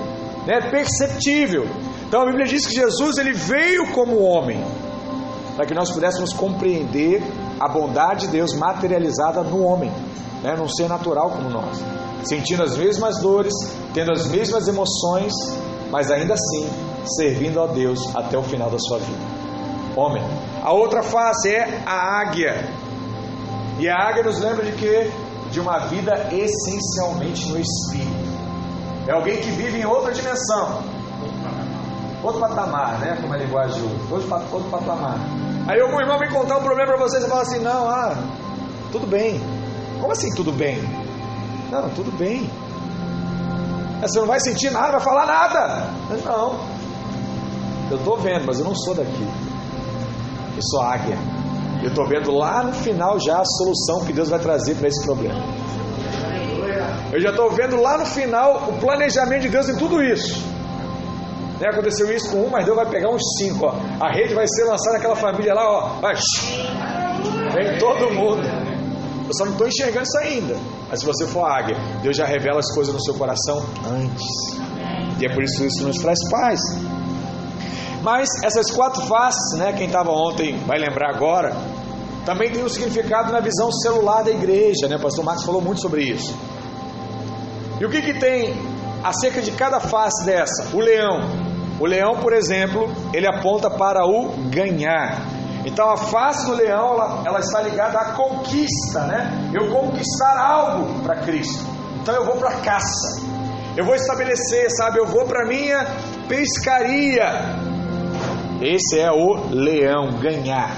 né? 0.47 0.71
perceptível. 0.71 1.67
Então 2.07 2.23
a 2.23 2.27
Bíblia 2.27 2.47
diz 2.47 2.67
que 2.67 2.75
Jesus 2.75 3.19
ele 3.19 3.33
veio 3.33 3.93
como 3.93 4.23
homem, 4.23 4.63
para 5.57 5.67
que 5.67 5.75
nós 5.75 5.91
pudéssemos 5.91 6.33
compreender 6.33 7.23
a 7.59 7.69
bondade 7.69 8.27
de 8.27 8.33
Deus 8.33 8.55
materializada 8.55 9.43
no 9.43 9.65
homem. 9.65 9.91
né, 10.43 10.55
num 10.57 10.69
ser 10.69 10.89
natural 10.89 11.31
como 11.31 11.51
nós, 11.51 11.83
sentindo 12.23 12.63
as 12.63 12.77
mesmas 12.77 13.19
dores, 13.21 13.53
tendo 13.93 14.13
as 14.13 14.29
mesmas 14.29 14.69
emoções, 14.69 15.33
mas 15.91 16.13
ainda 16.13 16.35
assim 16.35 16.88
servindo 17.05 17.61
a 17.63 17.67
Deus 17.67 18.15
até 18.15 18.37
o 18.37 18.43
final 18.43 18.71
da 18.71 18.79
sua 18.79 18.99
vida. 18.99 19.19
Homem. 19.97 20.23
A 20.63 20.73
outra 20.73 21.03
face 21.03 21.49
é 21.49 21.83
a 21.87 22.21
águia. 22.21 22.69
E 23.79 23.89
a 23.89 23.97
águia 23.97 24.23
nos 24.25 24.39
lembra 24.41 24.65
de 24.65 24.73
quê? 24.73 25.11
De 25.51 25.61
uma 25.61 25.79
vida 25.87 26.29
essencialmente 26.33 27.49
no 27.49 27.59
espírito. 27.59 28.29
É 29.07 29.13
alguém 29.13 29.39
que 29.39 29.51
vive 29.51 29.81
em 29.81 29.87
outra 29.87 30.13
dimensão. 30.13 30.83
Outro 32.23 32.41
patamar, 32.41 32.99
né? 32.99 33.17
Como 33.21 33.33
é 33.35 33.39
a 33.39 33.41
linguagem 33.41 33.83
hoje. 33.83 34.29
Outro 34.53 34.71
patamar. 34.71 35.19
Aí 35.69 35.81
algum 35.81 36.01
irmão 36.01 36.19
vem 36.19 36.31
contar 36.31 36.59
um 36.59 36.63
problema 36.63 36.93
para 36.93 36.99
você, 36.99 37.21
você 37.21 37.29
fala 37.29 37.43
assim, 37.43 37.59
não, 37.61 37.89
ah, 37.89 38.17
tudo 38.91 39.07
bem. 39.07 39.41
Como 40.01 40.13
assim 40.13 40.35
tudo 40.35 40.51
bem? 40.51 40.81
Não, 41.71 41.89
tudo 41.91 42.11
bem. 42.13 42.51
Você 44.01 44.19
não 44.19 44.27
vai 44.27 44.41
sentir 44.41 44.71
nada, 44.71 44.93
vai 44.93 45.01
falar 45.01 45.27
nada. 45.27 45.91
Não. 46.25 46.78
Eu 47.91 47.97
estou 47.97 48.17
vendo, 48.19 48.45
mas 48.47 48.59
eu 48.59 48.65
não 48.65 48.75
sou 48.75 48.95
daqui. 48.95 49.27
Eu 50.57 50.63
sou 50.63 50.83
águia. 50.83 51.17
Eu 51.83 51.89
estou 51.89 52.07
vendo 52.07 52.33
lá 52.33 52.65
no 52.65 52.73
final 52.73 53.19
já 53.21 53.41
a 53.41 53.45
solução 53.45 54.05
que 54.05 54.13
Deus 54.13 54.29
vai 54.29 54.39
trazer 54.39 54.75
para 54.75 54.89
esse 54.89 55.05
problema. 55.05 55.41
Eu 57.13 57.21
já 57.21 57.31
estou 57.31 57.51
vendo 57.51 57.81
lá 57.81 57.97
no 57.99 58.05
final 58.05 58.69
o 58.69 58.79
planejamento 58.79 59.43
de 59.43 59.49
Deus 59.49 59.69
em 59.69 59.77
tudo 59.77 60.03
isso. 60.03 60.45
Né, 61.61 61.69
aconteceu 61.69 62.15
isso 62.15 62.31
com 62.31 62.45
um, 62.45 62.51
mas 62.51 62.65
Deus 62.65 62.77
vai 62.77 62.87
pegar 62.87 63.11
uns 63.11 63.23
cinco. 63.39 63.67
Ó. 63.67 63.75
A 64.01 64.13
rede 64.13 64.35
vai 64.35 64.47
ser 64.47 64.65
lançada 64.65 64.97
naquela 64.97 65.17
família 65.17 65.55
lá, 65.55 65.63
ó. 65.67 66.01
Vai. 66.01 66.15
Vem 67.55 67.79
todo 67.79 68.13
mundo. 68.13 68.43
Eu 69.27 69.35
só 69.35 69.45
não 69.45 69.53
estou 69.53 69.67
enxergando 69.67 70.05
isso 70.05 70.19
ainda. 70.19 70.57
Mas 70.89 71.01
se 71.01 71.07
você 71.07 71.27
for 71.27 71.45
águia, 71.45 71.77
Deus 72.03 72.17
já 72.17 72.27
revela 72.27 72.61
as 72.61 72.73
coisas 72.75 72.95
no 72.95 73.01
seu 73.03 73.15
coração 73.15 73.65
antes. 73.87 74.59
E 75.21 75.27
é 75.27 75.35
por 75.35 75.43
isso 75.43 75.59
que 75.59 75.67
isso 75.67 75.87
nos 75.87 75.99
traz 75.99 76.19
paz. 76.31 76.61
Mas 78.09 78.31
essas 78.43 78.71
quatro 78.71 79.03
faces, 79.03 79.59
né, 79.59 79.75
quem 79.75 79.87
estava 79.87 80.11
ontem 80.11 80.57
vai 80.67 80.79
lembrar 80.79 81.11
agora, 81.15 81.55
também 82.25 82.51
tem 82.51 82.65
um 82.65 82.69
significado 82.69 83.31
na 83.31 83.39
visão 83.39 83.71
celular 83.71 84.25
da 84.25 84.31
igreja, 84.31 84.89
né? 84.89 84.97
O 84.97 84.99
pastor 84.99 85.23
Marcos 85.23 85.45
falou 85.45 85.61
muito 85.61 85.83
sobre 85.83 86.05
isso. 86.05 86.35
E 87.79 87.85
o 87.85 87.91
que, 87.91 88.01
que 88.01 88.15
tem 88.15 88.57
acerca 89.05 89.43
de 89.43 89.51
cada 89.51 89.79
face 89.79 90.25
dessa? 90.25 90.75
O 90.75 90.81
leão. 90.81 91.21
O 91.79 91.85
leão, 91.85 92.15
por 92.23 92.33
exemplo, 92.33 92.91
ele 93.13 93.27
aponta 93.27 93.69
para 93.69 94.07
o 94.07 94.33
ganhar. 94.49 95.21
Então 95.67 95.91
a 95.91 95.99
face 95.99 96.47
do 96.47 96.55
leão 96.55 96.95
ela, 96.95 97.23
ela 97.27 97.41
está 97.41 97.61
ligada 97.61 97.99
à 97.99 98.13
conquista, 98.13 99.01
né? 99.01 99.51
Eu 99.53 99.71
conquistar 99.71 100.35
algo 100.39 101.03
para 101.03 101.17
Cristo. 101.17 101.63
Então 102.01 102.15
eu 102.15 102.25
vou 102.25 102.37
para 102.37 102.49
a 102.49 102.61
caça. 102.63 103.21
Eu 103.77 103.85
vou 103.85 103.95
estabelecer, 103.95 104.71
sabe? 104.71 104.99
Eu 104.99 105.07
vou 105.07 105.27
para 105.27 105.47
minha 105.47 105.87
pescaria. 106.27 107.68
Esse 108.61 108.99
é 108.99 109.11
o 109.11 109.51
leão, 109.51 110.19
ganhar, 110.21 110.77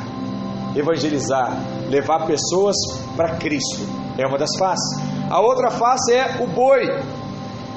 evangelizar, 0.77 1.57
levar 1.89 2.27
pessoas 2.27 2.77
para 3.17 3.37
Cristo. 3.37 3.89
É 4.19 4.27
uma 4.27 4.37
das 4.37 4.51
faces. 4.59 5.01
A 5.31 5.41
outra 5.41 5.71
face 5.71 6.13
é 6.13 6.43
o 6.43 6.47
boi. 6.47 6.83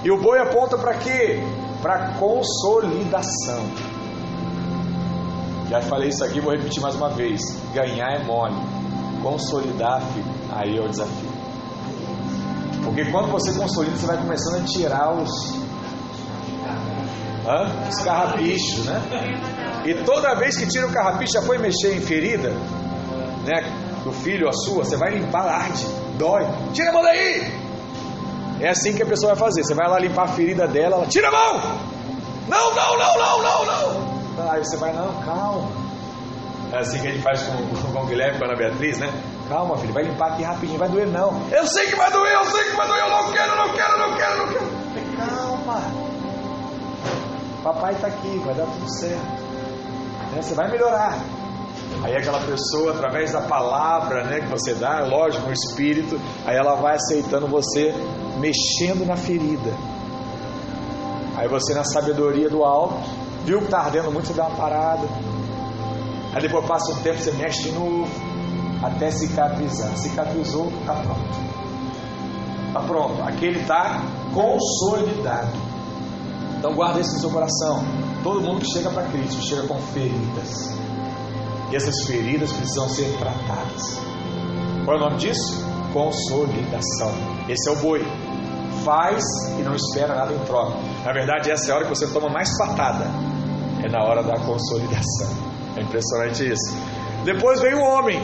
E 0.04 0.12
o 0.12 0.20
boi 0.22 0.40
aponta 0.40 0.78
para 0.78 0.96
quê? 0.96 1.42
Para 1.82 2.14
consolidação. 2.16 3.64
Já 5.70 5.82
falei 5.82 6.10
isso 6.10 6.24
aqui, 6.24 6.42
vou 6.42 6.52
repetir 6.52 6.82
mais 6.82 6.96
uma 6.96 7.10
vez. 7.10 7.42
Ganhar 7.74 8.14
é 8.14 8.24
mole. 8.24 8.56
Consolidar, 9.22 10.02
filho, 10.02 10.26
aí 10.52 10.78
é 10.78 10.82
o 10.82 10.90
desafio. 10.90 11.32
Porque 12.84 13.06
quando 13.06 13.32
você 13.32 13.58
consolida, 13.58 13.96
você 13.96 14.06
vai 14.06 14.18
começando 14.18 14.62
a 14.62 14.66
tirar 14.66 15.14
os, 15.14 15.56
Hã? 17.48 17.72
os 17.90 18.04
carrapichos, 18.04 18.86
né? 18.86 19.02
E 19.86 19.94
toda 20.06 20.36
vez 20.36 20.58
que 20.58 20.68
tira 20.68 20.88
o 20.88 20.92
carrapicho, 20.92 21.34
já 21.34 21.42
foi 21.42 21.58
mexer 21.58 21.96
em 21.96 22.02
ferida, 22.02 22.50
né? 23.46 23.62
Do 24.04 24.12
filho, 24.12 24.48
a 24.48 24.54
sua, 24.54 24.84
você 24.84 24.96
vai 24.98 25.12
limpar, 25.12 25.46
arde, 25.46 25.86
dói. 26.18 26.46
Tira 26.74 26.90
a 26.90 26.94
mão 26.94 27.04
daí! 27.04 27.64
É 28.62 28.70
assim 28.70 28.94
que 28.94 29.04
a 29.04 29.06
pessoa 29.06 29.34
vai 29.36 29.48
fazer. 29.48 29.64
Você 29.64 29.74
vai 29.74 29.90
lá 29.90 30.00
limpar 30.00 30.24
a 30.24 30.28
ferida 30.28 30.68
dela, 30.68 30.98
ela 30.98 31.06
tira 31.08 31.28
a 31.28 31.32
mão! 31.32 31.62
Não, 32.48 32.76
não, 32.76 32.98
não, 32.98 33.18
não, 33.18 33.44
não, 33.44 33.66
não! 33.66 34.52
Aí 34.52 34.64
você 34.64 34.78
vai, 34.78 34.94
não, 34.94 35.14
calma. 35.24 35.70
É 36.72 36.78
assim 36.80 37.00
que 37.00 37.08
a 37.08 37.12
gente 37.12 37.22
faz 37.22 37.44
com, 37.44 37.92
com 37.92 38.00
o 38.00 38.06
Guilherme, 38.06 38.40
com 38.40 38.46
a 38.46 38.48
Ana 38.48 38.58
Beatriz, 38.58 38.98
né? 38.98 39.14
Calma, 39.50 39.78
filho, 39.78 39.94
vai 39.94 40.04
limpar 40.04 40.34
aqui 40.34 40.44
rapidinho, 40.44 40.80
vai 40.80 40.90
doer 40.90 41.08
não. 41.08 41.42
Eu 41.52 41.68
sei 41.68 41.88
que 41.88 41.96
vai 41.96 42.10
doer, 42.12 42.34
eu 42.34 42.46
sei 42.46 42.64
que 42.64 42.76
vai 42.76 42.88
doer, 42.88 43.02
eu 43.02 43.10
não 43.10 43.32
quero, 43.32 43.56
não 43.56 43.74
quero, 43.74 43.98
não 44.00 44.16
quero, 44.16 44.38
não 44.38 44.48
quero. 44.48 44.84
Calma. 45.18 45.82
Papai 47.64 47.94
está 47.94 48.08
aqui, 48.08 48.40
vai 48.40 48.56
dar 48.56 48.66
tudo 48.66 48.90
certo. 49.00 49.43
Né? 50.34 50.42
Você 50.42 50.54
vai 50.54 50.70
melhorar. 50.70 51.20
Aí 52.04 52.16
aquela 52.16 52.40
pessoa, 52.40 52.92
através 52.92 53.32
da 53.32 53.42
palavra 53.42 54.24
né, 54.26 54.42
que 54.42 54.48
você 54.48 54.74
dá, 54.74 55.02
lógico, 55.02 55.46
no 55.46 55.54
espírito, 55.54 56.20
aí 56.46 56.56
ela 56.56 56.76
vai 56.76 56.96
aceitando 56.96 57.48
você, 57.48 57.94
mexendo 58.40 59.06
na 59.06 59.16
ferida. 59.16 59.74
Aí 61.38 61.48
você, 61.48 61.74
na 61.74 61.84
sabedoria 61.84 62.50
do 62.50 62.64
alto, 62.64 63.00
viu 63.46 63.60
que 63.60 63.66
está 63.66 63.80
ardendo 63.80 64.12
muito, 64.12 64.28
você 64.28 64.34
dá 64.34 64.48
uma 64.48 64.58
parada. 64.58 65.08
Aí 66.34 66.42
depois 66.42 66.66
passa 66.66 66.92
um 66.92 66.96
tempo, 67.02 67.20
você 67.20 67.32
mexe 67.32 67.64
de 67.64 67.72
novo, 67.72 68.08
até 68.82 69.10
cicatrizar. 69.12 69.96
Cicatrizou, 69.98 70.72
está 70.82 70.94
pronto. 70.94 71.44
Está 72.68 72.80
pronto. 72.82 73.24
Aquele 73.24 73.60
está 73.60 74.02
consolidado. 74.34 75.58
Então 76.58 76.74
guarda 76.74 77.00
isso 77.00 77.14
no 77.14 77.20
seu 77.20 77.30
coração. 77.30 77.84
Todo 78.24 78.42
mundo 78.42 78.62
que 78.62 78.72
chega 78.72 78.90
para 78.90 79.04
Cristo 79.04 79.42
chega 79.44 79.68
com 79.68 79.78
feridas. 79.78 80.78
E 81.70 81.76
essas 81.76 82.06
feridas 82.08 82.54
precisam 82.54 82.88
ser 82.88 83.18
tratadas. 83.18 84.00
Qual 84.86 84.98
é 84.98 85.00
o 85.00 85.04
nome 85.04 85.18
disso? 85.18 85.62
Consolidação. 85.92 87.12
Esse 87.50 87.70
é 87.70 87.72
o 87.74 87.76
boi. 87.76 88.02
Faz 88.86 89.24
e 89.60 89.62
não 89.62 89.76
espera 89.76 90.16
nada 90.16 90.34
em 90.34 90.40
troca. 90.46 90.78
Na 91.04 91.12
verdade, 91.12 91.52
essa 91.52 91.70
é 91.70 91.74
a 91.74 91.76
hora 91.78 91.86
que 91.86 91.90
você 91.90 92.08
toma 92.08 92.30
mais 92.30 92.58
patada. 92.58 93.06
É 93.84 93.90
na 93.90 94.02
hora 94.04 94.24
da 94.24 94.40
consolidação. 94.40 95.30
É 95.76 95.82
impressionante 95.82 96.50
isso. 96.50 96.78
Depois 97.26 97.60
vem 97.60 97.74
o 97.74 97.82
homem. 97.82 98.22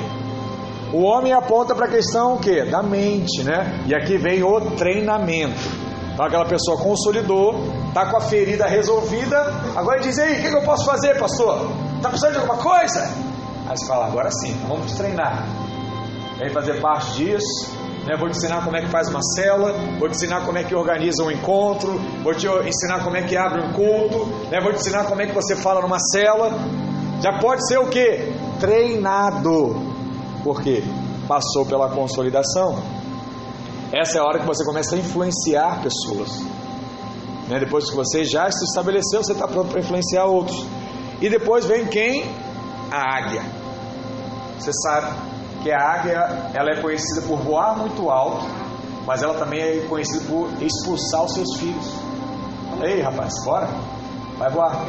O 0.93 1.03
homem 1.03 1.33
aponta 1.33 1.75
para 1.75 1.85
a 1.85 1.89
questão 1.89 2.35
o 2.35 2.39
quê? 2.39 2.63
Da 2.63 2.81
mente, 2.81 3.43
né? 3.43 3.83
E 3.85 3.93
aqui 3.93 4.17
vem 4.17 4.43
o 4.43 4.62
treinamento. 4.71 5.59
Então 6.13 6.25
aquela 6.25 6.45
pessoa 6.45 6.77
consolidou, 6.77 7.55
está 7.89 8.06
com 8.06 8.17
a 8.17 8.21
ferida 8.21 8.65
resolvida, 8.65 9.38
agora 9.75 9.99
diz, 9.99 10.17
aí, 10.17 10.39
o 10.39 10.41
que, 10.41 10.49
que 10.49 10.56
eu 10.56 10.63
posso 10.63 10.86
fazer, 10.86 11.17
pastor? 11.19 11.71
Está 11.97 12.10
precisando 12.10 12.34
de 12.34 12.39
alguma 12.39 12.58
coisa? 12.58 13.12
Aí 13.67 13.78
você 13.78 13.86
fala, 13.86 14.08
agora 14.08 14.30
sim, 14.32 14.58
vamos 14.67 14.93
treinar. 14.93 15.45
Vem 16.38 16.49
fazer 16.49 16.80
parte 16.80 17.12
disso, 17.13 17.75
né? 18.08 18.15
vou 18.17 18.30
te 18.30 18.38
ensinar 18.38 18.63
como 18.63 18.78
é 18.78 18.82
que 18.82 18.88
faz 18.88 19.10
uma 19.10 19.21
cela, 19.36 19.73
vou 19.99 20.08
te 20.08 20.15
ensinar 20.15 20.45
como 20.45 20.58
é 20.58 20.63
que 20.63 20.73
organiza 20.73 21.23
um 21.23 21.32
encontro, 21.32 21.99
vou 22.23 22.34
te 22.34 22.47
ensinar 22.47 23.04
como 23.04 23.17
é 23.17 23.23
que 23.23 23.36
abre 23.36 23.62
um 23.62 23.73
culto, 23.73 24.25
né? 24.49 24.60
vou 24.62 24.71
te 24.71 24.80
ensinar 24.80 25.06
como 25.06 25.21
é 25.21 25.28
que 25.28 25.34
você 25.34 25.56
fala 25.56 25.82
numa 25.82 25.99
cela. 25.99 26.52
Já 27.21 27.38
pode 27.39 27.67
ser 27.67 27.78
o 27.78 27.88
que? 27.88 28.34
Treinado. 28.60 29.75
Por 30.43 30.62
quê? 30.62 30.84
Passou 31.28 31.65
pela 31.65 31.89
consolidação. 31.89 32.82
Essa 33.91 34.19
é 34.19 34.21
a 34.21 34.23
hora 34.23 34.39
que 34.39 34.45
você 34.45 34.63
começa 34.63 34.95
a 34.95 34.99
influenciar 34.99 35.82
pessoas. 35.82 36.41
Né? 37.49 37.59
Depois 37.59 37.89
que 37.89 37.95
você 37.95 38.23
já 38.23 38.49
se 38.49 38.63
estabeleceu, 38.63 39.23
você 39.23 39.33
está 39.33 39.47
pronto 39.47 39.71
para 39.71 39.79
influenciar 39.79 40.25
outros. 40.25 40.65
E 41.19 41.29
depois 41.29 41.65
vem 41.65 41.88
quem? 41.88 42.31
A 42.91 43.17
águia. 43.17 43.43
Você 44.59 44.71
sabe 44.83 45.13
que 45.63 45.71
a 45.71 45.77
águia 45.77 46.51
ela 46.53 46.71
é 46.71 46.81
conhecida 46.81 47.25
por 47.27 47.39
voar 47.39 47.75
muito 47.77 48.09
alto, 48.09 48.45
mas 49.05 49.23
ela 49.23 49.33
também 49.33 49.62
é 49.62 49.85
conhecida 49.89 50.25
por 50.25 50.49
expulsar 50.62 51.23
os 51.25 51.33
seus 51.33 51.57
filhos. 51.57 51.93
Ei, 52.83 53.01
rapaz, 53.01 53.33
bora? 53.43 53.67
Vai 54.38 54.49
voar. 54.51 54.85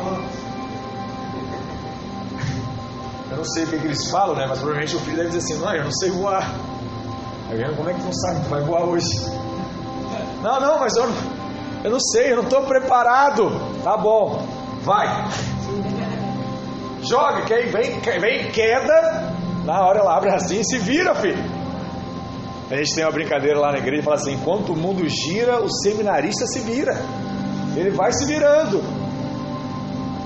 Eu 3.31 3.37
não 3.37 3.45
sei 3.45 3.65
o 3.65 3.67
que, 3.69 3.79
que 3.79 3.87
eles 3.87 4.11
falam, 4.11 4.37
né? 4.37 4.47
Mas 4.47 4.59
provavelmente 4.59 4.97
o 4.97 5.01
filho 5.01 5.17
deve 5.17 5.31
dizer 5.31 5.55
assim: 5.55 5.65
Não, 5.65 5.75
eu 5.75 5.85
não 5.85 5.93
sei 5.93 6.11
voar. 6.11 6.53
Como 7.77 7.89
é 7.89 7.95
que 7.95 8.03
não 8.03 8.13
sabe? 8.13 8.45
Tu 8.45 8.49
vai 8.49 8.63
voar 8.63 8.85
hoje? 8.85 9.09
Não, 10.43 10.61
não, 10.61 10.79
mas 10.79 10.95
eu, 10.97 11.07
eu 11.85 11.91
não 11.91 12.01
sei, 12.01 12.33
eu 12.33 12.37
não 12.37 12.45
estou 12.45 12.63
preparado. 12.63 13.51
Tá 13.83 13.97
bom, 13.97 14.47
vai. 14.83 15.07
Joga, 17.03 17.43
que 17.47 17.55
aí 17.55 17.67
vem, 17.71 18.01
vem 18.01 18.51
queda. 18.51 19.35
Na 19.65 19.87
hora 19.87 20.01
ela 20.01 20.17
abre 20.17 20.31
assim 20.31 20.61
e 20.61 20.65
se 20.65 20.79
vira, 20.79 21.15
filho. 21.15 21.43
A 22.71 22.77
gente 22.77 22.95
tem 22.95 23.05
uma 23.05 23.13
brincadeira 23.13 23.59
lá 23.59 23.73
na 23.73 23.79
igreja 23.79 24.03
e 24.03 24.05
fala 24.05 24.17
assim: 24.17 24.35
enquanto 24.35 24.73
o 24.73 24.77
mundo 24.77 25.07
gira, 25.09 25.61
o 25.61 25.69
seminarista 25.71 26.47
se 26.47 26.61
vira. 26.61 26.95
Ele 27.77 27.91
vai 27.91 28.13
se 28.13 28.25
virando. 28.27 28.83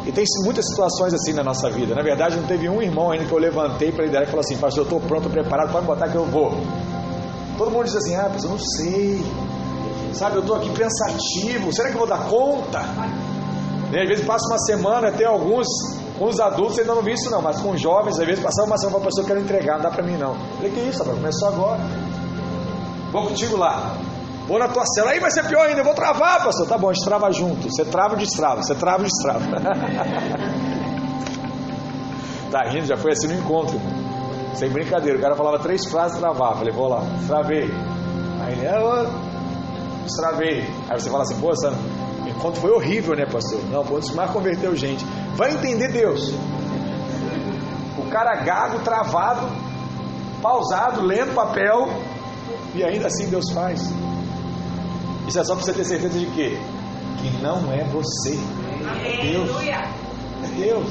E 0.07 0.13
tem 0.13 0.25
muitas 0.45 0.69
situações 0.69 1.15
assim 1.15 1.33
na 1.33 1.43
nossa 1.43 1.71
vida. 1.71 1.95
Na 1.95 2.03
verdade, 2.03 2.37
não 2.37 2.47
teve 2.47 2.69
um 2.69 2.83
irmão 2.83 3.11
ainda 3.11 3.25
que 3.25 3.33
eu 3.33 3.39
levantei 3.39 3.91
para 3.91 4.05
liderar 4.05 4.25
e 4.25 4.27
falou 4.27 4.41
assim: 4.41 4.57
Pastor, 4.59 4.81
eu 4.81 4.85
estou 4.85 5.01
pronto, 5.01 5.31
preparado, 5.31 5.73
pode 5.73 5.87
botar 5.87 6.09
que 6.09 6.17
eu 6.17 6.27
vou. 6.27 6.53
Todo 7.57 7.71
mundo 7.71 7.85
diz 7.85 7.95
assim, 7.95 8.17
ah, 8.17 8.29
mas 8.33 8.43
eu 8.43 8.51
não 8.51 8.59
sei. 8.59 9.23
Sabe, 10.15 10.37
eu 10.37 10.41
estou 10.41 10.57
aqui 10.57 10.71
pensativo, 10.71 11.73
será 11.73 11.89
que 11.89 11.95
eu 11.95 11.99
vou 11.99 12.09
dar 12.09 12.29
conta? 12.29 12.81
E 13.93 13.99
às 13.99 14.09
vezes 14.09 14.25
passa 14.25 14.47
uma 14.49 14.59
semana, 14.59 15.13
tem 15.13 15.27
alguns, 15.27 15.67
com 16.19 16.27
os 16.27 16.41
adultos 16.41 16.79
ainda 16.79 16.95
não 16.95 17.03
vi 17.03 17.13
isso 17.13 17.31
não, 17.31 17.43
mas 17.43 17.61
com 17.61 17.77
jovens, 17.77 18.19
às 18.19 18.27
vezes 18.27 18.43
passava 18.43 18.67
uma 18.67 18.79
semana 18.79 18.99
a 18.99 19.03
pessoa, 19.03 19.23
eu 19.23 19.27
quero 19.27 19.41
entregar, 19.41 19.77
não 19.77 19.83
dá 19.83 19.91
para 19.91 20.03
mim 20.03 20.17
não. 20.17 20.33
Eu 20.33 20.57
falei, 20.57 20.73
que 20.73 20.81
isso, 20.81 20.99
rapaz, 20.99 21.19
começou 21.19 21.49
agora. 21.49 21.81
Vou 23.13 23.29
contigo 23.29 23.57
lá. 23.57 23.95
Vou 24.47 24.59
na 24.59 24.69
tua 24.69 24.85
cela, 24.87 25.13
aí 25.13 25.21
vai 25.21 25.31
ser 25.31 25.47
pior 25.47 25.67
ainda, 25.67 25.81
eu 25.81 25.85
vou 25.85 25.95
travar, 25.95 26.45
pastor. 26.45 26.67
Tá 26.67 26.77
bom, 26.77 26.91
a 26.91 26.93
gente 26.93 27.05
trava 27.05 27.33
junto. 27.33 27.71
Você 27.71 27.85
trava 27.85 28.15
e 28.15 28.19
destrava, 28.19 28.63
você 28.63 28.75
trava 28.75 29.03
e 29.03 29.07
destrava. 29.07 29.41
tá 32.51 32.69
rindo, 32.69 32.87
já 32.87 32.97
foi 32.97 33.13
assim 33.13 33.29
no 33.29 33.35
encontro. 33.35 33.81
Sem 34.55 34.71
brincadeira, 34.71 35.19
o 35.19 35.21
cara 35.21 35.35
falava 35.35 35.59
três 35.59 35.85
frases 35.87 36.19
travar. 36.19 36.57
Falei, 36.57 36.73
vou 36.73 36.89
lá, 36.89 37.03
travei. 37.27 37.71
Aí 38.43 38.53
ele, 38.53 38.67
é, 38.67 38.79
destravei. 40.05 40.61
Aí 40.89 41.01
você 41.01 41.11
fala 41.11 41.23
assim, 41.23 41.37
pô, 41.41 41.51
essa 41.51 41.73
encontro 42.29 42.61
foi 42.61 42.71
horrível, 42.71 43.17
né, 43.17 43.27
pastor? 43.27 43.61
Não, 43.71 43.85
pô, 43.85 43.99
isso 43.99 44.15
mais 44.15 44.31
converteu 44.31 44.77
gente. 44.77 45.05
Vai 45.37 45.53
entender 45.53 45.89
Deus. 45.89 46.33
O 47.99 48.09
cara 48.11 48.37
gago, 48.43 48.81
travado, 48.81 49.49
pausado, 50.43 51.03
lendo 51.03 51.35
papel, 51.35 51.89
e 52.75 52.85
ainda 52.85 53.07
assim 53.07 53.29
Deus 53.29 53.51
faz. 53.53 53.93
Isso 55.27 55.39
é 55.39 55.45
só 55.45 55.55
para 55.55 55.65
você 55.65 55.73
ter 55.73 55.85
certeza 55.85 56.19
de 56.19 56.27
quê? 56.27 56.59
Que 57.19 57.31
não 57.43 57.73
é 57.73 57.85
você. 57.85 58.39
É 59.05 59.23
Deus. 59.23 59.51
É 59.63 60.47
Deus. 60.57 60.87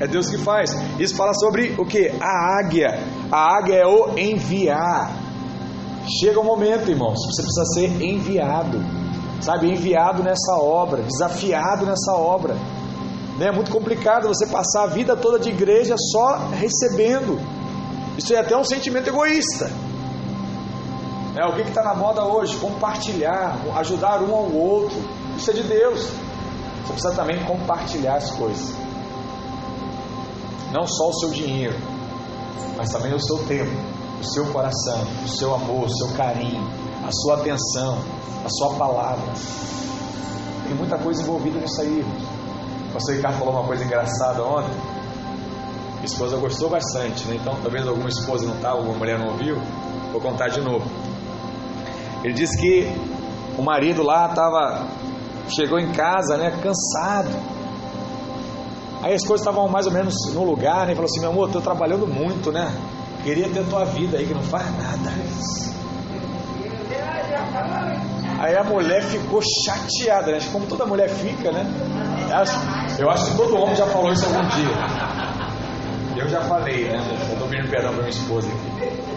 É 0.00 0.06
Deus 0.06 0.30
que 0.30 0.38
faz. 0.38 0.70
Isso 0.98 1.16
fala 1.16 1.34
sobre 1.34 1.74
o 1.76 1.84
que? 1.84 2.10
A 2.20 2.60
águia. 2.60 3.00
A 3.30 3.58
águia 3.58 3.74
é 3.74 3.86
o 3.86 4.16
enviar. 4.16 5.12
Chega 6.08 6.40
o 6.40 6.42
um 6.42 6.46
momento, 6.46 6.90
irmãos, 6.90 7.18
você 7.26 7.42
precisa 7.42 7.64
ser 7.74 8.02
enviado. 8.02 8.78
Sabe, 9.42 9.70
enviado 9.70 10.22
nessa 10.22 10.56
obra, 10.56 11.02
desafiado 11.02 11.84
nessa 11.84 12.12
obra. 12.12 12.54
Né? 13.38 13.48
É 13.48 13.52
muito 13.52 13.70
complicado 13.70 14.26
você 14.26 14.46
passar 14.46 14.84
a 14.84 14.86
vida 14.86 15.14
toda 15.16 15.38
de 15.38 15.50
igreja 15.50 15.94
só 16.10 16.48
recebendo. 16.52 17.38
Isso 18.16 18.34
é 18.34 18.38
até 18.38 18.56
um 18.56 18.64
sentimento 18.64 19.08
egoísta. 19.08 19.70
É, 21.36 21.46
o 21.46 21.54
que 21.54 21.62
está 21.62 21.84
na 21.84 21.94
moda 21.94 22.24
hoje? 22.24 22.56
Compartilhar, 22.56 23.56
ajudar 23.76 24.22
um 24.22 24.34
ao 24.34 24.50
outro. 24.50 24.96
Isso 25.36 25.50
é 25.50 25.54
de 25.54 25.62
Deus. 25.62 26.08
Você 26.84 26.92
precisa 26.94 27.14
também 27.14 27.44
compartilhar 27.44 28.16
as 28.16 28.30
coisas. 28.30 28.74
Não 30.72 30.86
só 30.86 31.10
o 31.10 31.14
seu 31.20 31.30
dinheiro, 31.30 31.76
mas 32.76 32.90
também 32.90 33.14
o 33.14 33.20
seu 33.20 33.38
tempo, 33.46 33.70
o 34.20 34.24
seu 34.24 34.46
coração, 34.52 35.06
o 35.24 35.28
seu 35.28 35.54
amor, 35.54 35.86
o 35.86 35.90
seu 35.90 36.08
carinho, 36.16 36.66
a 37.06 37.10
sua 37.12 37.36
atenção, 37.36 37.98
a 38.44 38.48
sua 38.48 38.74
palavra. 38.74 39.32
Tem 40.66 40.76
muita 40.76 40.98
coisa 40.98 41.22
envolvida 41.22 41.58
nisso 41.58 41.80
aí. 41.80 42.04
O 42.88 42.92
pastor 42.92 43.14
Ricardo 43.14 43.38
falou 43.38 43.54
uma 43.54 43.64
coisa 43.64 43.84
engraçada 43.84 44.42
ontem. 44.44 44.74
Minha 45.94 46.04
esposa 46.04 46.36
gostou 46.36 46.68
bastante, 46.68 47.26
né? 47.26 47.36
Então 47.40 47.56
talvez 47.62 47.86
alguma 47.86 48.08
esposa 48.08 48.46
não 48.46 48.54
estava, 48.54 48.76
alguma 48.76 48.98
mulher 48.98 49.18
não 49.18 49.28
ouviu. 49.28 49.56
Vou 50.12 50.20
contar 50.20 50.48
de 50.48 50.60
novo. 50.60 50.84
Ele 52.22 52.34
disse 52.34 52.56
que 52.60 52.92
o 53.56 53.62
marido 53.62 54.02
lá 54.02 54.26
estava 54.28 54.86
chegou 55.48 55.78
em 55.78 55.90
casa, 55.92 56.36
né, 56.36 56.50
cansado. 56.62 57.34
Aí 59.02 59.14
as 59.14 59.24
coisas 59.24 59.46
estavam 59.46 59.68
mais 59.68 59.86
ou 59.86 59.92
menos 59.92 60.14
no 60.34 60.44
lugar, 60.44 60.86
né? 60.86 60.94
Falou 60.94 61.06
assim: 61.06 61.20
"Meu 61.20 61.30
amor, 61.30 61.46
estou 61.46 61.62
trabalhando 61.62 62.06
muito, 62.06 62.50
né? 62.50 62.72
Queria 63.22 63.48
ter 63.48 63.64
tua 63.66 63.84
vida 63.84 64.18
aí 64.18 64.26
que 64.26 64.34
não 64.34 64.42
faz 64.42 64.66
nada". 64.76 65.12
Aí 68.38 68.56
a 68.56 68.62
mulher 68.62 69.02
ficou 69.02 69.42
chateada, 69.42 70.30
né? 70.30 70.38
Como 70.52 70.66
toda 70.66 70.86
mulher 70.86 71.08
fica, 71.08 71.50
né? 71.50 71.66
Eu 72.98 73.10
acho, 73.10 73.30
que 73.30 73.36
todo 73.36 73.56
homem 73.56 73.74
já 73.74 73.86
falou 73.86 74.12
isso 74.12 74.26
algum 74.26 74.46
dia. 74.48 76.22
Eu 76.22 76.28
já 76.28 76.42
falei, 76.42 76.84
né? 76.84 77.04
Eu 77.20 77.32
estou 77.32 77.48
pedindo 77.48 77.68
perdão 77.68 77.90
para 77.90 78.02
minha 78.02 78.10
esposa 78.10 78.48
aqui. 78.48 79.08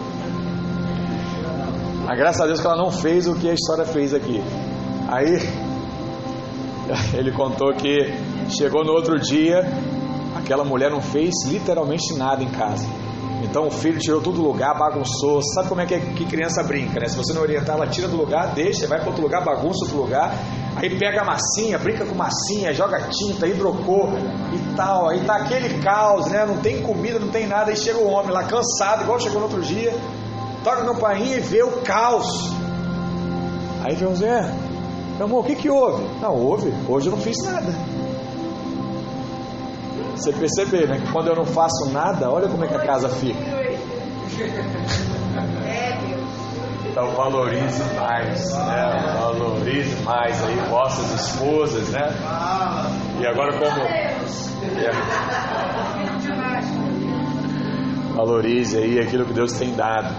Mas 2.04 2.18
graças 2.18 2.40
a 2.40 2.46
Deus 2.46 2.60
que 2.60 2.66
ela 2.66 2.76
não 2.76 2.90
fez 2.90 3.28
o 3.28 3.34
que 3.36 3.48
a 3.48 3.54
história 3.54 3.84
fez 3.84 4.12
aqui. 4.12 4.42
Aí 5.08 5.38
ele 7.14 7.30
contou 7.30 7.72
que 7.74 8.12
chegou 8.50 8.84
no 8.84 8.92
outro 8.92 9.20
dia, 9.20 9.60
aquela 10.36 10.64
mulher 10.64 10.90
não 10.90 11.00
fez 11.00 11.32
literalmente 11.46 12.12
nada 12.14 12.42
em 12.42 12.48
casa. 12.48 12.86
Então 13.42 13.66
o 13.66 13.70
filho 13.70 13.98
tirou 13.98 14.20
tudo 14.20 14.36
do 14.36 14.42
lugar, 14.42 14.78
bagunçou. 14.78 15.42
Sabe 15.54 15.68
como 15.68 15.80
é 15.80 15.86
que, 15.86 15.98
que 15.98 16.24
criança 16.24 16.62
brinca, 16.62 17.00
né? 17.00 17.08
Se 17.08 17.16
você 17.16 17.32
não 17.32 17.42
orientar, 17.42 17.76
ela 17.76 17.86
tira 17.86 18.08
do 18.08 18.16
lugar, 18.16 18.54
deixa, 18.54 18.86
vai 18.86 18.98
para 18.98 19.08
outro 19.08 19.22
lugar, 19.22 19.44
bagunça 19.44 19.84
outro 19.84 19.98
lugar. 19.98 20.32
Aí 20.76 20.98
pega 20.98 21.20
a 21.20 21.24
massinha, 21.24 21.78
brinca 21.78 22.06
com 22.06 22.14
massinha, 22.14 22.72
joga 22.72 23.00
tinta, 23.10 23.46
hidrocor 23.46 24.10
e 24.52 24.76
tal. 24.76 25.08
Aí 25.08 25.20
tá 25.20 25.36
aquele 25.36 25.82
caos, 25.82 26.26
né? 26.28 26.46
Não 26.46 26.58
tem 26.58 26.80
comida, 26.80 27.18
não 27.18 27.28
tem 27.28 27.46
nada. 27.46 27.70
Aí 27.70 27.76
chega 27.76 27.98
o 27.98 28.08
homem 28.08 28.32
lá 28.32 28.44
cansado, 28.44 29.02
igual 29.02 29.20
chegou 29.20 29.40
no 29.40 29.46
outro 29.46 29.60
dia 29.60 29.92
toca 30.62 30.82
a 30.82 30.86
campainha 30.86 31.36
e 31.36 31.40
vê 31.40 31.62
o 31.62 31.82
caos. 31.82 32.50
Aí 33.84 33.96
vem 33.96 34.08
o 34.08 34.14
Zé, 34.14 34.42
meu 35.16 35.26
amor, 35.26 35.40
o 35.40 35.44
que 35.44 35.56
que 35.56 35.68
houve? 35.68 36.04
Não, 36.20 36.34
houve, 36.34 36.72
hoje 36.88 37.08
eu 37.08 37.16
não 37.16 37.20
fiz 37.20 37.36
nada. 37.44 37.72
Você 40.22 40.32
perceber, 40.32 40.86
né? 40.86 41.00
Que 41.00 41.10
quando 41.10 41.26
eu 41.26 41.34
não 41.34 41.44
faço 41.44 41.90
nada, 41.90 42.30
olha 42.30 42.48
como 42.48 42.64
é 42.64 42.68
que 42.68 42.76
a 42.76 42.86
casa 42.86 43.08
fica. 43.08 43.40
Então 46.88 47.10
valorize 47.10 47.82
mais, 47.96 48.52
né? 48.52 49.16
Valorize 49.18 50.00
mais 50.04 50.40
aí 50.44 50.54
vossas 50.70 51.10
esposas, 51.12 51.88
né? 51.88 52.08
E 53.20 53.26
agora 53.26 53.58
como. 53.58 53.84
Valorize 58.14 58.78
aí 58.78 59.00
aquilo 59.00 59.26
que 59.26 59.32
Deus 59.32 59.52
tem 59.54 59.74
dado. 59.74 60.14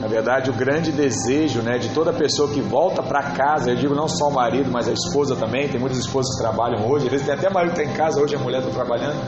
Na 0.00 0.08
verdade, 0.08 0.48
o 0.48 0.54
grande 0.54 0.90
desejo 0.90 1.60
né, 1.60 1.76
de 1.76 1.90
toda 1.90 2.10
pessoa 2.10 2.48
que 2.48 2.62
volta 2.62 3.02
para 3.02 3.32
casa, 3.32 3.70
eu 3.70 3.76
digo 3.76 3.94
não 3.94 4.08
só 4.08 4.28
o 4.28 4.32
marido, 4.32 4.70
mas 4.70 4.88
a 4.88 4.92
esposa 4.92 5.36
também, 5.36 5.68
tem 5.68 5.78
muitas 5.78 5.98
esposas 5.98 6.34
que 6.34 6.42
trabalham 6.42 6.88
hoje, 6.88 7.04
às 7.04 7.10
vezes 7.10 7.26
tem 7.26 7.34
até 7.34 7.50
marido 7.50 7.74
que 7.74 7.82
está 7.82 7.92
em 7.92 7.96
casa, 7.96 8.18
hoje 8.18 8.34
a 8.34 8.38
mulher 8.38 8.60
está 8.60 8.72
trabalhando. 8.72 9.20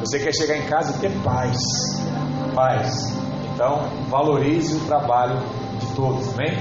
Você 0.00 0.18
quer 0.20 0.32
chegar 0.32 0.56
em 0.56 0.62
casa 0.62 0.96
e 0.96 1.00
ter 1.00 1.10
paz. 1.22 1.58
Paz. 2.54 3.14
Então, 3.52 3.82
valorize 4.08 4.74
o 4.74 4.80
trabalho 4.86 5.38
de 5.78 5.94
todos, 5.94 6.32
amém? 6.32 6.56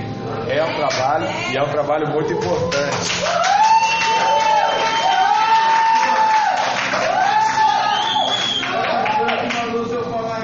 É 0.49 0.61
um 0.65 0.75
trabalho 0.75 1.27
e 1.53 1.57
é 1.57 1.63
um 1.63 1.69
trabalho 1.69 2.11
muito 2.11 2.33
importante. 2.33 2.97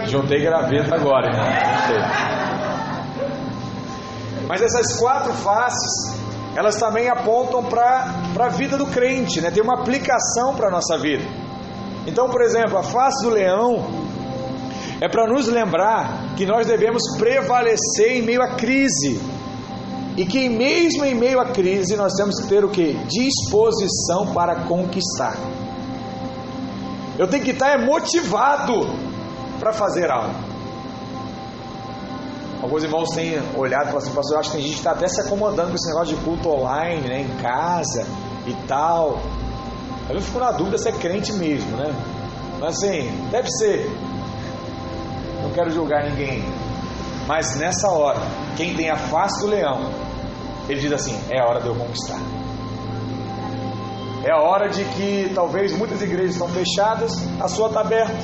Juntei 0.07 0.41
graveta 0.41 0.95
agora, 0.95 1.27
irmão. 1.27 1.45
Juntei. 1.45 2.42
Mas 4.47 4.61
essas 4.61 4.99
quatro 4.99 5.33
faces, 5.33 6.15
elas 6.55 6.75
também 6.75 7.09
apontam 7.09 7.63
para 7.63 8.23
a 8.39 8.49
vida 8.49 8.77
do 8.77 8.85
crente, 8.87 9.41
né? 9.41 9.49
tem 9.49 9.63
uma 9.63 9.79
aplicação 9.79 10.55
para 10.55 10.67
a 10.67 10.71
nossa 10.71 10.97
vida. 10.97 11.23
Então, 12.05 12.29
por 12.29 12.41
exemplo, 12.41 12.77
a 12.77 12.83
face 12.83 13.23
do 13.23 13.29
leão 13.29 13.85
é 14.99 15.07
para 15.07 15.27
nos 15.27 15.47
lembrar 15.47 16.35
que 16.35 16.45
nós 16.45 16.67
devemos 16.67 17.01
prevalecer 17.17 18.17
em 18.17 18.21
meio 18.21 18.41
à 18.41 18.55
crise. 18.55 19.19
E 20.15 20.25
que 20.25 20.47
mesmo 20.47 21.03
em 21.03 21.15
meio 21.15 21.39
à 21.39 21.45
crise 21.45 21.95
nós 21.95 22.13
temos 22.13 22.39
que 22.39 22.47
ter 22.47 22.63
o 22.63 22.69
que? 22.69 22.93
Disposição 23.07 24.31
para 24.33 24.63
conquistar. 24.67 25.35
Eu 27.17 27.27
tenho 27.27 27.43
que 27.43 27.51
estar 27.51 27.79
motivado 27.79 28.87
para 29.59 29.73
fazer 29.73 30.11
algo. 30.11 30.52
Alguns 32.63 32.81
irmãos 32.81 33.09
têm 33.09 33.37
olhado 33.57 33.83
e 33.83 33.85
falado 33.87 33.97
assim, 33.97 34.13
pastor, 34.13 34.39
acho 34.39 34.51
que 34.51 34.55
tem 34.55 34.65
gente 34.65 34.75
que 34.75 34.79
está 34.79 34.91
até 34.91 35.05
se 35.05 35.19
acomodando 35.19 35.67
com 35.67 35.75
esse 35.75 35.89
negócio 35.89 36.15
de 36.15 36.23
culto 36.23 36.49
online, 36.49 37.01
né, 37.09 37.19
em 37.19 37.41
casa 37.41 38.07
e 38.47 38.53
tal. 38.65 39.19
Eu 40.09 40.21
fico 40.21 40.39
na 40.39 40.49
dúvida 40.53 40.77
se 40.77 40.87
é 40.87 40.93
crente 40.93 41.33
mesmo, 41.33 41.75
né? 41.75 41.93
Mas 42.61 42.77
assim, 42.77 43.11
deve 43.29 43.49
ser. 43.51 43.91
Não 45.41 45.49
quero 45.51 45.71
julgar 45.71 46.09
ninguém. 46.09 46.41
Mas 47.27 47.57
nessa 47.57 47.89
hora, 47.89 48.21
quem 48.55 48.73
tem 48.75 48.89
a 48.89 48.95
face 48.95 49.41
do 49.41 49.47
leão, 49.47 49.91
ele 50.69 50.79
diz 50.79 50.93
assim: 50.93 51.19
é 51.29 51.41
a 51.41 51.45
hora 51.45 51.59
de 51.59 51.67
eu 51.67 51.75
conquistar. 51.75 52.19
É 54.23 54.31
a 54.31 54.41
hora 54.41 54.69
de 54.69 54.85
que 54.85 55.33
talvez 55.35 55.77
muitas 55.77 56.01
igrejas 56.01 56.35
estão 56.35 56.47
fechadas, 56.47 57.11
a 57.41 57.49
sua 57.49 57.67
está 57.67 57.81
aberta. 57.81 58.15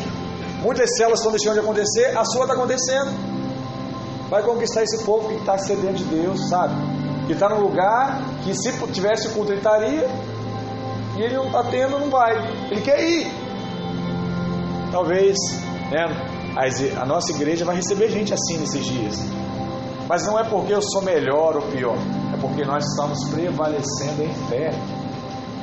Muitas 0.61 0.95
células 0.95 1.19
estão 1.19 1.31
deixando 1.33 1.55
de 1.55 1.59
acontecer, 1.59 2.17
a 2.17 2.23
sua 2.23 2.43
está 2.43 2.53
acontecendo 2.53 3.38
vai 4.29 4.43
conquistar 4.43 4.83
esse 4.83 5.03
povo 5.03 5.27
que 5.27 5.35
está 5.35 5.57
sedento 5.57 5.95
de 5.95 6.03
Deus, 6.05 6.49
sabe? 6.49 6.75
Que 7.25 7.33
está 7.33 7.49
num 7.49 7.61
lugar 7.61 8.21
que 8.43 8.53
se 8.53 8.71
tivesse 8.91 9.29
culto 9.29 9.51
ele 9.51 9.59
estaria, 9.59 10.07
e 11.17 11.21
ele 11.21 11.35
não 11.35 11.47
está 11.47 11.63
tendo, 11.63 11.99
não 11.99 12.09
vai. 12.09 12.33
Ele 12.71 12.81
quer 12.81 13.03
ir. 13.03 13.27
Talvez 14.91 15.35
né, 15.91 16.05
a 16.99 17.05
nossa 17.05 17.31
igreja 17.31 17.65
vai 17.65 17.75
receber 17.75 18.09
gente 18.09 18.33
assim 18.33 18.57
nesses 18.57 18.85
dias. 18.85 19.17
Mas 20.07 20.25
não 20.25 20.39
é 20.39 20.43
porque 20.43 20.73
eu 20.73 20.81
sou 20.81 21.01
melhor 21.01 21.55
ou 21.55 21.61
pior, 21.63 21.97
é 22.33 22.37
porque 22.37 22.63
nós 22.65 22.83
estamos 22.83 23.23
prevalecendo 23.29 24.23
em 24.23 24.33
fé. 24.47 24.71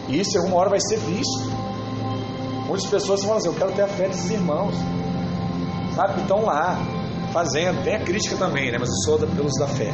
E 0.09 0.21
isso, 0.21 0.39
alguma 0.39 0.59
hora, 0.59 0.71
vai 0.71 0.81
ser 0.81 0.99
visto. 0.99 1.51
Muitas 2.67 2.87
pessoas 2.87 3.23
falam 3.23 3.39
assim: 3.39 3.49
Eu 3.49 3.55
quero 3.55 3.73
ter 3.73 3.83
a 3.83 3.89
fé 3.89 4.07
desses 4.07 4.31
irmãos, 4.31 4.75
sabe? 5.97 6.15
Que 6.15 6.21
estão 6.21 6.45
lá, 6.45 6.79
fazendo. 7.37 7.85
Tem 7.85 7.95
a 7.95 8.01
crítica 8.01 8.35
também, 8.37 8.73
né? 8.73 8.79
Mas 8.81 8.89
eu 8.89 8.97
sou 9.05 9.19
pelos 9.19 9.53
da 9.59 9.69
fé. 9.69 9.93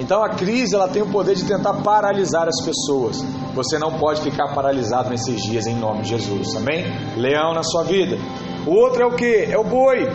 Então 0.00 0.22
a 0.22 0.30
crise 0.30 0.74
ela 0.74 0.88
tem 0.88 1.00
o 1.00 1.10
poder 1.10 1.36
de 1.36 1.44
tentar 1.44 1.74
paralisar 1.74 2.48
as 2.48 2.60
pessoas. 2.64 3.24
Você 3.54 3.78
não 3.78 3.92
pode 3.92 4.20
ficar 4.20 4.52
paralisado 4.52 5.10
nesses 5.10 5.40
dias 5.42 5.66
em 5.66 5.76
nome 5.76 6.02
de 6.02 6.08
Jesus. 6.10 6.56
Amém? 6.56 6.84
Leão 7.16 7.54
na 7.54 7.62
sua 7.62 7.84
vida. 7.84 8.18
O 8.66 8.72
outro 8.72 9.02
é 9.02 9.06
o 9.06 9.14
que? 9.14 9.46
É 9.48 9.56
o 9.56 9.62
boi. 9.62 10.08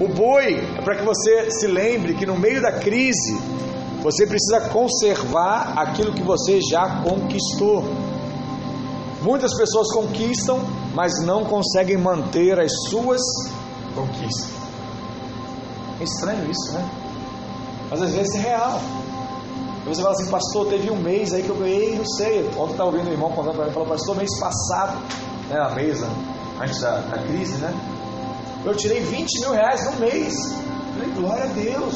O 0.00 0.08
boi 0.08 0.56
é 0.76 0.82
para 0.82 0.96
que 0.96 1.04
você 1.04 1.50
se 1.52 1.68
lembre 1.68 2.14
que 2.14 2.26
no 2.26 2.36
meio 2.36 2.60
da 2.60 2.72
crise 2.72 3.40
você 4.02 4.26
precisa 4.26 4.68
conservar 4.68 5.74
aquilo 5.76 6.12
que 6.12 6.22
você 6.22 6.60
já 6.60 7.02
conquistou. 7.02 7.84
Muitas 9.22 9.56
pessoas 9.56 9.92
conquistam, 9.92 10.60
mas 10.92 11.12
não 11.24 11.44
conseguem 11.44 11.96
manter 11.96 12.60
as 12.60 12.70
suas 12.88 13.20
conquistas. 13.94 14.67
É 16.00 16.04
estranho 16.04 16.50
isso, 16.50 16.72
né? 16.72 16.88
Mas 17.90 18.02
às 18.02 18.12
vezes 18.12 18.34
é 18.34 18.38
real. 18.38 18.80
Você 19.86 20.02
fala 20.02 20.14
assim, 20.14 20.30
pastor, 20.30 20.66
teve 20.66 20.90
um 20.90 20.96
mês 20.96 21.32
aí 21.32 21.42
que 21.42 21.48
eu 21.48 21.56
ganhei, 21.56 21.96
não 21.96 22.06
sei. 22.06 22.46
Ontem 22.48 22.58
eu 22.58 22.66
estava 22.66 22.90
ouvindo 22.90 23.08
o 23.08 23.12
irmão 23.12 23.32
contando 23.32 23.56
para 23.56 23.66
mim, 23.66 23.72
falou, 23.72 23.88
pastor, 23.88 24.16
mês 24.16 24.38
passado, 24.38 24.98
né, 25.48 25.56
na 25.56 25.70
mesa, 25.70 26.06
antes 26.60 26.78
da, 26.80 26.98
da 27.00 27.18
crise, 27.22 27.56
né? 27.56 27.72
Eu 28.64 28.76
tirei 28.76 29.00
20 29.00 29.40
mil 29.40 29.52
reais 29.52 29.84
no 29.86 30.00
mês. 30.00 30.34
Eu 30.34 30.92
falei, 30.94 31.10
glória 31.14 31.44
a 31.44 31.46
Deus. 31.46 31.94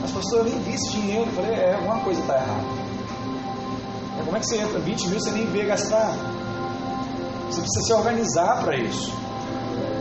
Mas 0.00 0.10
pastor, 0.10 0.38
eu 0.38 0.44
nem 0.44 0.58
vi 0.60 0.74
esse 0.74 0.90
dinheiro. 0.90 1.26
Eu 1.26 1.32
falei, 1.32 1.52
é, 1.52 1.74
alguma 1.74 2.00
coisa 2.00 2.20
está 2.20 2.34
errada. 2.34 2.86
Como 4.24 4.36
é 4.36 4.40
que 4.40 4.46
você 4.46 4.56
entra 4.56 4.80
20 4.80 5.06
mil 5.06 5.18
e 5.18 5.20
você 5.20 5.30
nem 5.30 5.46
vê 5.46 5.64
gastar? 5.64 6.10
Você 7.48 7.60
precisa 7.60 7.86
se 7.86 7.92
organizar 7.92 8.64
para 8.64 8.76
isso. 8.76 9.12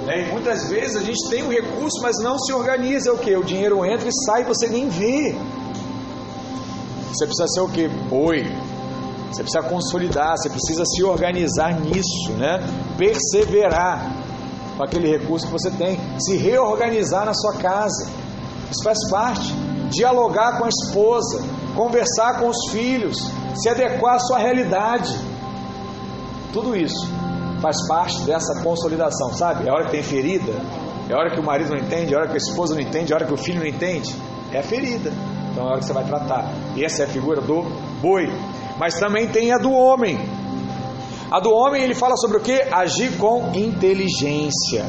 Né? 0.06 0.28
E 0.28 0.32
muitas 0.32 0.70
vezes 0.70 0.96
a 0.96 1.02
gente 1.02 1.30
tem 1.30 1.42
o 1.42 1.48
um 1.48 1.50
recurso, 1.50 2.00
mas 2.02 2.18
não 2.20 2.38
se 2.38 2.54
organiza. 2.54 3.10
É 3.10 3.14
o 3.14 3.18
que? 3.18 3.36
O 3.36 3.44
dinheiro 3.44 3.84
entra 3.84 4.08
e 4.08 4.14
sai 4.26 4.42
e 4.42 4.46
você 4.46 4.68
nem 4.68 4.88
vê. 4.88 5.36
Você 7.12 7.26
precisa 7.26 7.48
ser 7.48 7.62
o 7.62 7.70
que? 7.70 7.88
Boi. 7.88 8.46
Você 9.32 9.42
precisa 9.42 9.64
consolidar, 9.64 10.38
você 10.38 10.50
precisa 10.50 10.84
se 10.86 11.04
organizar 11.04 11.80
nisso, 11.82 12.32
né? 12.38 12.60
Perseverar 12.98 14.12
com 14.78 14.84
aquele 14.84 15.10
recurso 15.10 15.48
que 15.48 15.52
você 15.52 15.72
tem, 15.72 16.00
se 16.20 16.38
reorganizar 16.38 17.26
na 17.26 17.34
sua 17.34 17.54
casa. 17.54 18.08
Isso 18.72 18.84
faz 18.84 19.10
parte. 19.10 19.54
Dialogar 19.90 20.58
com 20.58 20.66
a 20.66 20.70
esposa, 20.70 21.42
conversar 21.76 22.40
com 22.40 22.50
os 22.50 22.72
filhos, 22.72 23.18
se 23.56 23.70
adequar 23.70 24.16
à 24.16 24.20
sua 24.20 24.38
realidade. 24.38 25.18
Tudo 26.54 26.76
isso 26.76 27.25
faz 27.66 27.88
parte 27.88 28.22
dessa 28.26 28.62
consolidação, 28.62 29.34
sabe? 29.34 29.68
É 29.68 29.72
hora 29.72 29.86
que 29.86 29.92
tem 29.92 30.04
ferida, 30.04 30.54
é 31.10 31.16
hora 31.16 31.32
que 31.32 31.40
o 31.40 31.44
marido 31.44 31.72
não 31.72 31.78
entende, 31.78 32.14
é 32.14 32.18
hora 32.18 32.28
que 32.28 32.36
a 32.36 32.38
esposa 32.38 32.76
não 32.76 32.82
entende, 32.82 33.12
é 33.12 33.16
hora 33.16 33.26
que 33.26 33.34
o 33.34 33.38
filho 33.38 33.60
não 33.60 33.66
entende. 33.66 34.16
É 34.52 34.60
a 34.60 34.64
ferida. 34.64 35.12
Então 35.52 35.64
é 35.64 35.68
a 35.68 35.72
hora 35.72 35.80
que 35.80 35.86
você 35.86 35.94
vai 35.94 36.04
tratar. 36.04 36.54
E 36.76 36.86
essa 36.86 37.02
é 37.02 37.06
a 37.06 37.10
figura 37.10 37.42
do 37.42 37.64
boi. 38.00 38.30
Mas 38.78 39.00
também 39.00 39.28
tem 39.30 39.52
a 39.52 39.58
do 39.58 39.72
homem. 39.72 40.20
A 41.32 41.40
do 41.40 41.50
homem 41.52 41.82
ele 41.82 41.96
fala 41.96 42.16
sobre 42.18 42.38
o 42.38 42.40
que? 42.40 42.54
Agir 42.72 43.18
com 43.18 43.52
inteligência. 43.56 44.86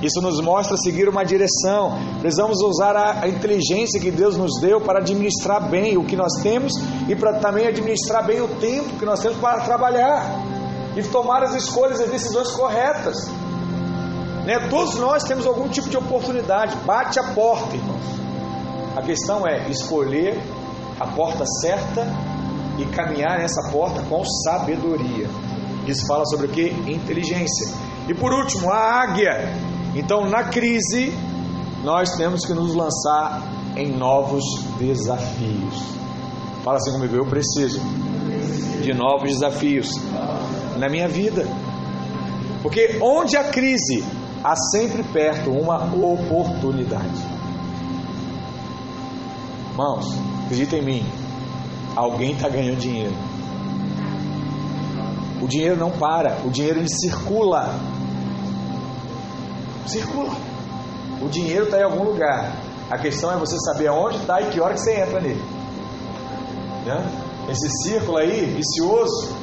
Isso 0.00 0.22
nos 0.22 0.40
mostra 0.40 0.78
seguir 0.78 1.10
uma 1.10 1.24
direção. 1.24 1.98
Precisamos 2.20 2.62
usar 2.62 2.96
a, 2.96 3.28
inteligência 3.28 4.00
que 4.00 4.10
Deus 4.10 4.34
nos 4.34 4.58
deu 4.62 4.80
para 4.80 5.00
administrar 5.00 5.68
bem 5.68 5.98
o 5.98 6.04
que 6.04 6.16
nós 6.16 6.32
temos 6.42 6.72
e 7.06 7.14
para 7.14 7.38
também 7.38 7.66
administrar 7.66 8.24
bem 8.24 8.40
o 8.40 8.48
tempo 8.48 8.96
que 8.98 9.04
nós 9.04 9.20
temos 9.20 9.36
para 9.38 9.60
trabalhar 9.60 10.57
e 10.98 11.02
tomar 11.04 11.44
as 11.44 11.54
escolhas 11.54 12.00
as 12.00 12.10
decisões 12.10 12.50
corretas. 12.50 13.28
Né? 14.44 14.58
Todos 14.68 14.96
nós 14.96 15.22
temos 15.22 15.46
algum 15.46 15.68
tipo 15.68 15.88
de 15.88 15.96
oportunidade. 15.96 16.76
Bate 16.84 17.20
a 17.20 17.34
porta, 17.34 17.76
irmãos. 17.76 18.02
A 18.96 19.02
questão 19.02 19.46
é 19.46 19.68
escolher 19.68 20.36
a 20.98 21.06
porta 21.06 21.44
certa 21.60 22.04
e 22.78 22.84
caminhar 22.86 23.38
nessa 23.38 23.70
porta 23.70 24.02
com 24.08 24.24
sabedoria. 24.24 25.28
Isso 25.86 26.04
fala 26.04 26.24
sobre 26.26 26.46
o 26.46 26.50
que? 26.50 26.68
Inteligência. 26.90 27.68
E 28.08 28.14
por 28.14 28.32
último, 28.32 28.72
a 28.72 29.02
águia. 29.02 29.54
Então, 29.94 30.28
na 30.28 30.44
crise, 30.44 31.12
nós 31.84 32.10
temos 32.16 32.44
que 32.44 32.52
nos 32.52 32.74
lançar 32.74 33.40
em 33.76 33.96
novos 33.96 34.42
desafios. 34.78 35.80
Fala 36.64 36.78
assim 36.78 36.90
comigo, 36.92 37.14
eu 37.14 37.26
preciso 37.26 37.80
de 38.82 38.92
novos 38.92 39.30
desafios 39.30 39.90
na 40.78 40.88
minha 40.88 41.08
vida. 41.08 41.46
Porque 42.62 42.98
onde 43.00 43.36
há 43.36 43.44
crise, 43.44 44.04
há 44.42 44.54
sempre 44.56 45.02
perto 45.02 45.50
uma 45.50 45.84
oportunidade. 45.84 47.38
Irmãos, 49.70 50.06
acredita 50.44 50.76
em 50.76 50.82
mim, 50.82 51.06
alguém 51.94 52.32
está 52.32 52.48
ganhando 52.48 52.78
dinheiro. 52.78 53.14
O 55.40 55.46
dinheiro 55.46 55.76
não 55.76 55.90
para, 55.90 56.38
o 56.44 56.50
dinheiro 56.50 56.80
ele 56.80 56.88
circula. 56.88 57.74
Circula. 59.86 60.36
O 61.22 61.28
dinheiro 61.28 61.64
está 61.64 61.78
em 61.78 61.84
algum 61.84 62.04
lugar. 62.04 62.56
A 62.90 62.98
questão 62.98 63.32
é 63.32 63.36
você 63.36 63.56
saber 63.60 63.88
aonde 63.88 64.16
está 64.16 64.40
e 64.40 64.50
que 64.50 64.60
hora 64.60 64.74
que 64.74 64.80
você 64.80 65.00
entra 65.00 65.20
nele. 65.20 65.42
Né? 66.84 67.06
Esse 67.48 67.68
círculo 67.82 68.18
aí, 68.18 68.46
vicioso, 68.46 69.34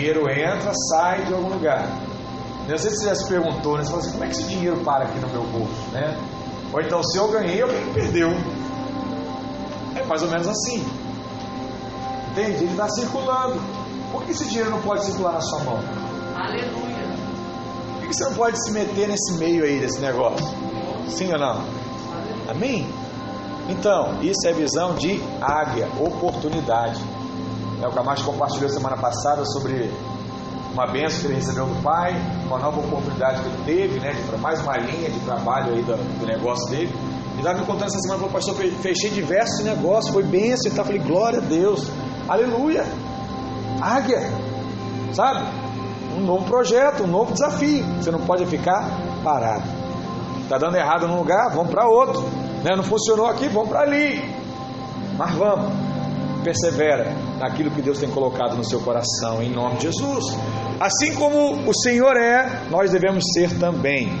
dinheiro 0.00 0.30
entra, 0.30 0.72
sai 0.88 1.24
de 1.26 1.34
algum 1.34 1.50
lugar. 1.50 1.86
Não 2.66 2.78
sei 2.78 2.90
se 2.90 2.98
você 2.98 3.04
já 3.06 3.14
se 3.14 3.28
perguntou, 3.28 3.76
né? 3.76 3.84
Você 3.84 3.90
fala 3.90 4.02
assim, 4.02 4.12
como 4.12 4.24
é 4.24 4.26
que 4.28 4.32
esse 4.32 4.44
dinheiro 4.44 4.76
para 4.78 5.04
aqui 5.04 5.18
no 5.18 5.28
meu 5.28 5.42
bolso? 5.44 5.90
Né? 5.92 6.16
Ou 6.72 6.80
então, 6.80 7.02
se 7.02 7.18
eu 7.18 7.28
ganhei, 7.28 7.60
alguém 7.60 7.92
perdeu. 7.92 8.30
É 9.96 10.04
mais 10.04 10.22
ou 10.22 10.30
menos 10.30 10.48
assim. 10.48 10.86
Entende? 12.30 12.64
Ele 12.64 12.70
está 12.70 12.88
circulando. 12.88 13.60
Por 14.12 14.24
que 14.24 14.30
esse 14.30 14.48
dinheiro 14.48 14.70
não 14.70 14.80
pode 14.80 15.04
circular 15.04 15.32
na 15.32 15.40
sua 15.40 15.58
mão? 15.60 15.78
Aleluia. 16.36 17.10
Por 17.98 18.08
que 18.08 18.14
você 18.14 18.24
não 18.24 18.34
pode 18.34 18.64
se 18.64 18.70
meter 18.72 19.08
nesse 19.08 19.34
meio 19.34 19.64
aí 19.64 19.80
desse 19.80 20.00
negócio? 20.00 20.46
Sim 21.08 21.32
ou 21.32 21.38
não? 21.38 21.64
Amém? 22.48 22.88
Então, 23.68 24.20
isso 24.22 24.46
é 24.46 24.52
visão 24.52 24.94
de 24.94 25.20
águia, 25.40 25.88
oportunidade. 25.98 27.00
É 27.82 27.88
o 27.88 27.92
Camacho 27.92 28.24
compartilhou 28.24 28.68
semana 28.68 28.96
passada 28.96 29.42
sobre 29.46 29.90
uma 30.72 30.86
benção 30.86 31.20
que 31.20 31.26
ele 31.28 31.34
recebeu 31.36 31.66
do 31.66 31.82
pai, 31.82 32.14
uma 32.46 32.58
nova 32.58 32.78
oportunidade 32.78 33.40
que 33.40 33.48
ele 33.48 33.64
teve, 33.64 34.00
né, 34.00 34.12
de 34.12 34.36
mais 34.38 34.60
uma 34.60 34.76
linha 34.76 35.08
de 35.08 35.18
trabalho 35.20 35.72
aí 35.72 35.82
do, 35.82 35.96
do 36.18 36.26
negócio 36.26 36.70
dele. 36.70 36.92
E 37.34 37.38
estava 37.38 37.58
me 37.58 37.64
contando 37.64 37.88
essa 37.88 37.98
semana, 38.00 38.20
falou, 38.20 38.32
pastor, 38.34 38.54
fechei 38.54 39.10
diversos 39.10 39.64
negócios, 39.64 40.12
foi 40.12 40.22
bênção 40.22 40.70
e 40.70 40.74
tal. 40.74 40.84
Falei, 40.84 41.00
glória 41.00 41.38
a 41.38 41.42
Deus, 41.42 41.90
aleluia, 42.28 42.84
águia, 43.80 44.30
sabe? 45.14 45.40
Um 46.18 46.20
novo 46.20 46.44
projeto, 46.44 47.04
um 47.04 47.06
novo 47.06 47.32
desafio. 47.32 47.82
Você 47.96 48.10
não 48.10 48.20
pode 48.20 48.44
ficar 48.44 48.90
parado. 49.24 49.64
Está 50.42 50.58
dando 50.58 50.76
errado 50.76 51.08
num 51.08 51.16
lugar, 51.16 51.50
vamos 51.54 51.70
para 51.70 51.88
outro. 51.88 52.20
Né? 52.62 52.76
Não 52.76 52.82
funcionou 52.82 53.26
aqui, 53.26 53.48
vamos 53.48 53.70
para 53.70 53.80
ali. 53.80 54.22
Mas 55.16 55.34
vamos, 55.34 55.72
persevera 56.44 57.29
naquilo 57.40 57.70
que 57.70 57.80
Deus 57.80 57.98
tem 57.98 58.10
colocado 58.10 58.56
no 58.56 58.64
seu 58.64 58.80
coração, 58.80 59.42
em 59.42 59.50
nome 59.50 59.76
de 59.76 59.84
Jesus. 59.84 60.24
Assim 60.78 61.14
como 61.14 61.68
o 61.68 61.74
Senhor 61.74 62.16
é, 62.16 62.66
nós 62.70 62.90
devemos 62.90 63.24
ser 63.32 63.58
também. 63.58 64.12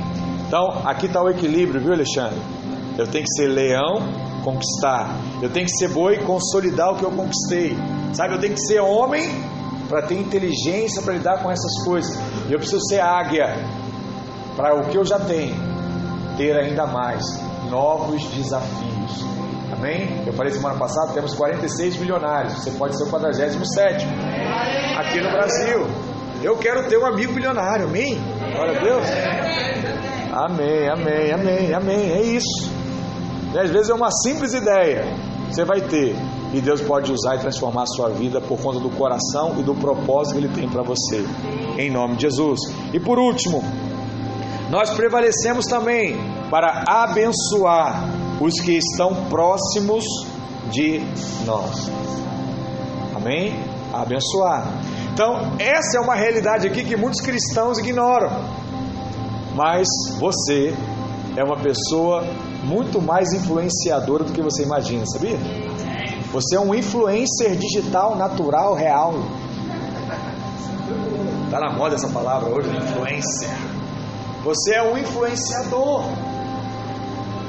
Então, 0.46 0.82
aqui 0.84 1.06
está 1.06 1.22
o 1.22 1.28
equilíbrio, 1.28 1.80
viu, 1.80 1.92
Alexandre? 1.92 2.40
Eu 2.98 3.06
tenho 3.06 3.24
que 3.24 3.30
ser 3.34 3.46
leão, 3.46 4.02
conquistar. 4.42 5.14
Eu 5.40 5.50
tenho 5.50 5.66
que 5.66 5.76
ser 5.76 5.88
boi, 5.88 6.18
consolidar 6.24 6.92
o 6.92 6.96
que 6.96 7.04
eu 7.04 7.10
conquistei. 7.10 7.76
Sabe, 8.14 8.34
eu 8.34 8.40
tenho 8.40 8.54
que 8.54 8.60
ser 8.60 8.80
homem 8.80 9.30
para 9.88 10.02
ter 10.02 10.18
inteligência 10.18 11.02
para 11.02 11.14
lidar 11.14 11.42
com 11.42 11.50
essas 11.50 11.84
coisas. 11.84 12.18
E 12.48 12.52
eu 12.52 12.58
preciso 12.58 12.80
ser 12.88 13.00
águia 13.00 13.54
para 14.56 14.74
o 14.74 14.88
que 14.88 14.96
eu 14.96 15.04
já 15.04 15.18
tenho 15.18 15.54
ter 16.36 16.56
ainda 16.56 16.86
mais 16.86 17.22
novos 17.68 18.24
desafios. 18.30 19.39
Amém? 19.80 20.24
Eu 20.26 20.34
falei 20.34 20.52
semana 20.52 20.78
passada, 20.78 21.14
temos 21.14 21.34
46 21.34 21.96
milionários. 21.96 22.52
Você 22.52 22.70
pode 22.72 22.98
ser 22.98 23.04
o 23.04 23.06
47 23.08 24.06
aqui 24.98 25.20
no 25.22 25.30
Brasil. 25.30 25.86
Eu 26.42 26.58
quero 26.58 26.86
ter 26.86 26.98
um 26.98 27.06
amigo 27.06 27.32
milionário. 27.32 27.86
Amém? 27.86 28.20
Glória 28.52 28.78
a 28.78 28.82
Deus. 28.82 29.06
Amém, 30.32 30.86
amém, 30.86 31.32
amém, 31.32 31.72
amém. 31.74 32.12
É 32.12 32.20
isso. 32.20 32.70
E 33.54 33.58
às 33.58 33.70
vezes 33.70 33.88
é 33.88 33.94
uma 33.94 34.10
simples 34.10 34.52
ideia 34.52 35.02
você 35.50 35.64
vai 35.64 35.80
ter. 35.80 36.14
E 36.52 36.60
Deus 36.60 36.82
pode 36.82 37.10
usar 37.10 37.36
e 37.36 37.38
transformar 37.38 37.84
a 37.84 37.86
sua 37.86 38.10
vida 38.10 38.38
por 38.38 38.60
conta 38.60 38.80
do 38.80 38.90
coração 38.90 39.58
e 39.58 39.62
do 39.62 39.74
propósito 39.74 40.38
que 40.38 40.44
Ele 40.44 40.54
tem 40.54 40.68
para 40.68 40.82
você. 40.82 41.24
Em 41.78 41.90
nome 41.90 42.16
de 42.16 42.22
Jesus. 42.22 42.60
E 42.92 43.00
por 43.00 43.18
último, 43.18 43.64
nós 44.68 44.90
prevalecemos 44.90 45.64
também 45.64 46.18
para 46.50 46.84
abençoar 46.86 48.19
os 48.40 48.54
que 48.60 48.72
estão 48.72 49.14
próximos 49.28 50.04
de 50.70 51.00
nós. 51.44 51.90
Amém? 53.14 53.54
Abençoar. 53.92 54.66
Então, 55.12 55.56
essa 55.58 55.98
é 55.98 56.00
uma 56.00 56.14
realidade 56.14 56.66
aqui 56.66 56.84
que 56.84 56.96
muitos 56.96 57.20
cristãos 57.20 57.78
ignoram. 57.78 58.30
Mas 59.54 59.86
você 60.18 60.74
é 61.36 61.44
uma 61.44 61.56
pessoa 61.58 62.24
muito 62.64 63.00
mais 63.02 63.32
influenciadora 63.32 64.24
do 64.24 64.32
que 64.32 64.40
você 64.40 64.62
imagina, 64.62 65.04
sabia? 65.06 65.36
Você 66.32 66.56
é 66.56 66.60
um 66.60 66.74
influencer 66.74 67.56
digital, 67.56 68.16
natural, 68.16 68.74
real. 68.74 69.14
Tá 71.50 71.58
na 71.58 71.72
moda 71.72 71.96
essa 71.96 72.08
palavra 72.08 72.48
hoje, 72.48 72.68
influencer. 72.70 73.50
Você 74.44 74.74
é 74.74 74.82
um 74.82 74.96
influenciador. 74.96 76.04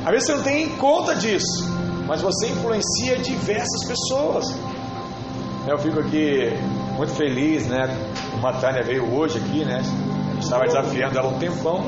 Às 0.03 0.11
vezes 0.11 0.25
você 0.25 0.35
não 0.35 0.43
tem 0.43 0.69
conta 0.77 1.15
disso, 1.15 1.69
mas 2.07 2.21
você 2.21 2.47
influencia 2.47 3.17
diversas 3.19 3.83
pessoas. 3.85 4.45
Eu 5.67 5.77
fico 5.77 5.99
aqui 5.99 6.49
muito 6.97 7.13
feliz, 7.13 7.67
né? 7.67 7.87
Uma 8.33 8.53
Tânia 8.53 8.83
veio 8.83 9.13
hoje 9.13 9.37
aqui, 9.37 9.63
né? 9.63 9.81
Estava 10.39 10.65
desafiando 10.65 11.17
ela 11.17 11.27
um 11.27 11.37
tempão. 11.37 11.85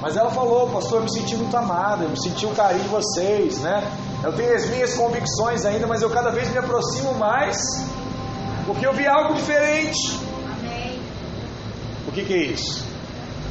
Mas 0.00 0.16
ela 0.16 0.30
falou, 0.32 0.68
pastor, 0.68 0.98
eu 0.98 1.02
me 1.04 1.12
senti 1.12 1.36
muito 1.36 1.56
amada, 1.56 2.02
eu 2.02 2.10
me 2.10 2.20
senti 2.20 2.44
o 2.44 2.50
carinho 2.50 2.82
de 2.82 2.88
vocês, 2.88 3.58
né? 3.60 3.80
Eu 4.24 4.32
tenho 4.32 4.52
as 4.52 4.68
minhas 4.68 4.94
convicções 4.94 5.64
ainda, 5.64 5.86
mas 5.86 6.02
eu 6.02 6.10
cada 6.10 6.30
vez 6.30 6.50
me 6.50 6.58
aproximo 6.58 7.14
mais, 7.14 7.56
porque 8.66 8.84
eu 8.84 8.92
vi 8.92 9.06
algo 9.06 9.34
diferente. 9.34 10.18
Amém. 10.58 11.00
O 12.08 12.10
que, 12.10 12.24
que 12.24 12.34
é 12.34 12.44
isso? 12.46 12.91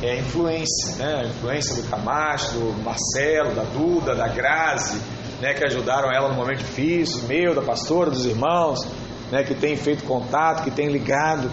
É 0.02 0.14
a 0.14 0.16
influência, 0.20 0.96
né? 0.98 1.22
A 1.24 1.28
influência 1.28 1.76
do 1.76 1.84
Camacho, 1.90 2.54
do 2.54 2.84
Marcelo, 2.84 3.54
da 3.54 3.64
Duda, 3.64 4.16
da 4.16 4.28
Grazi, 4.28 5.00
né? 5.40 5.54
Que 5.54 5.64
ajudaram 5.64 6.12
ela 6.12 6.30
no 6.30 6.36
momento 6.36 6.60
difícil, 6.60 7.24
meu, 7.28 7.54
da 7.54 7.62
pastora, 7.62 8.10
dos 8.10 8.26
irmãos, 8.26 8.80
né? 9.32 9.44
Que 9.44 9.54
tem 9.54 9.76
feito 9.76 10.04
contato, 10.06 10.64
que 10.64 10.72
tem 10.72 10.88
ligado. 10.88 11.52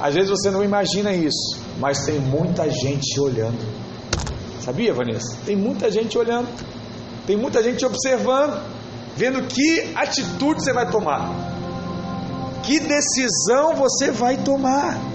Às 0.00 0.14
vezes 0.14 0.30
você 0.30 0.50
não 0.50 0.62
imagina 0.62 1.12
isso, 1.12 1.58
mas 1.78 2.04
tem 2.04 2.20
muita 2.20 2.70
gente 2.70 3.18
olhando. 3.20 3.58
Sabia, 4.60 4.94
Vanessa? 4.94 5.36
Tem 5.44 5.56
muita 5.56 5.90
gente 5.90 6.16
olhando. 6.16 6.48
Tem 7.26 7.36
muita 7.36 7.62
gente 7.62 7.84
observando, 7.84 8.62
vendo 9.16 9.42
que 9.48 9.92
atitude 9.94 10.62
você 10.62 10.72
vai 10.72 10.90
tomar. 10.90 11.30
Que 12.62 12.78
decisão 12.80 13.74
você 13.74 14.10
vai 14.10 14.36
tomar. 14.36 15.13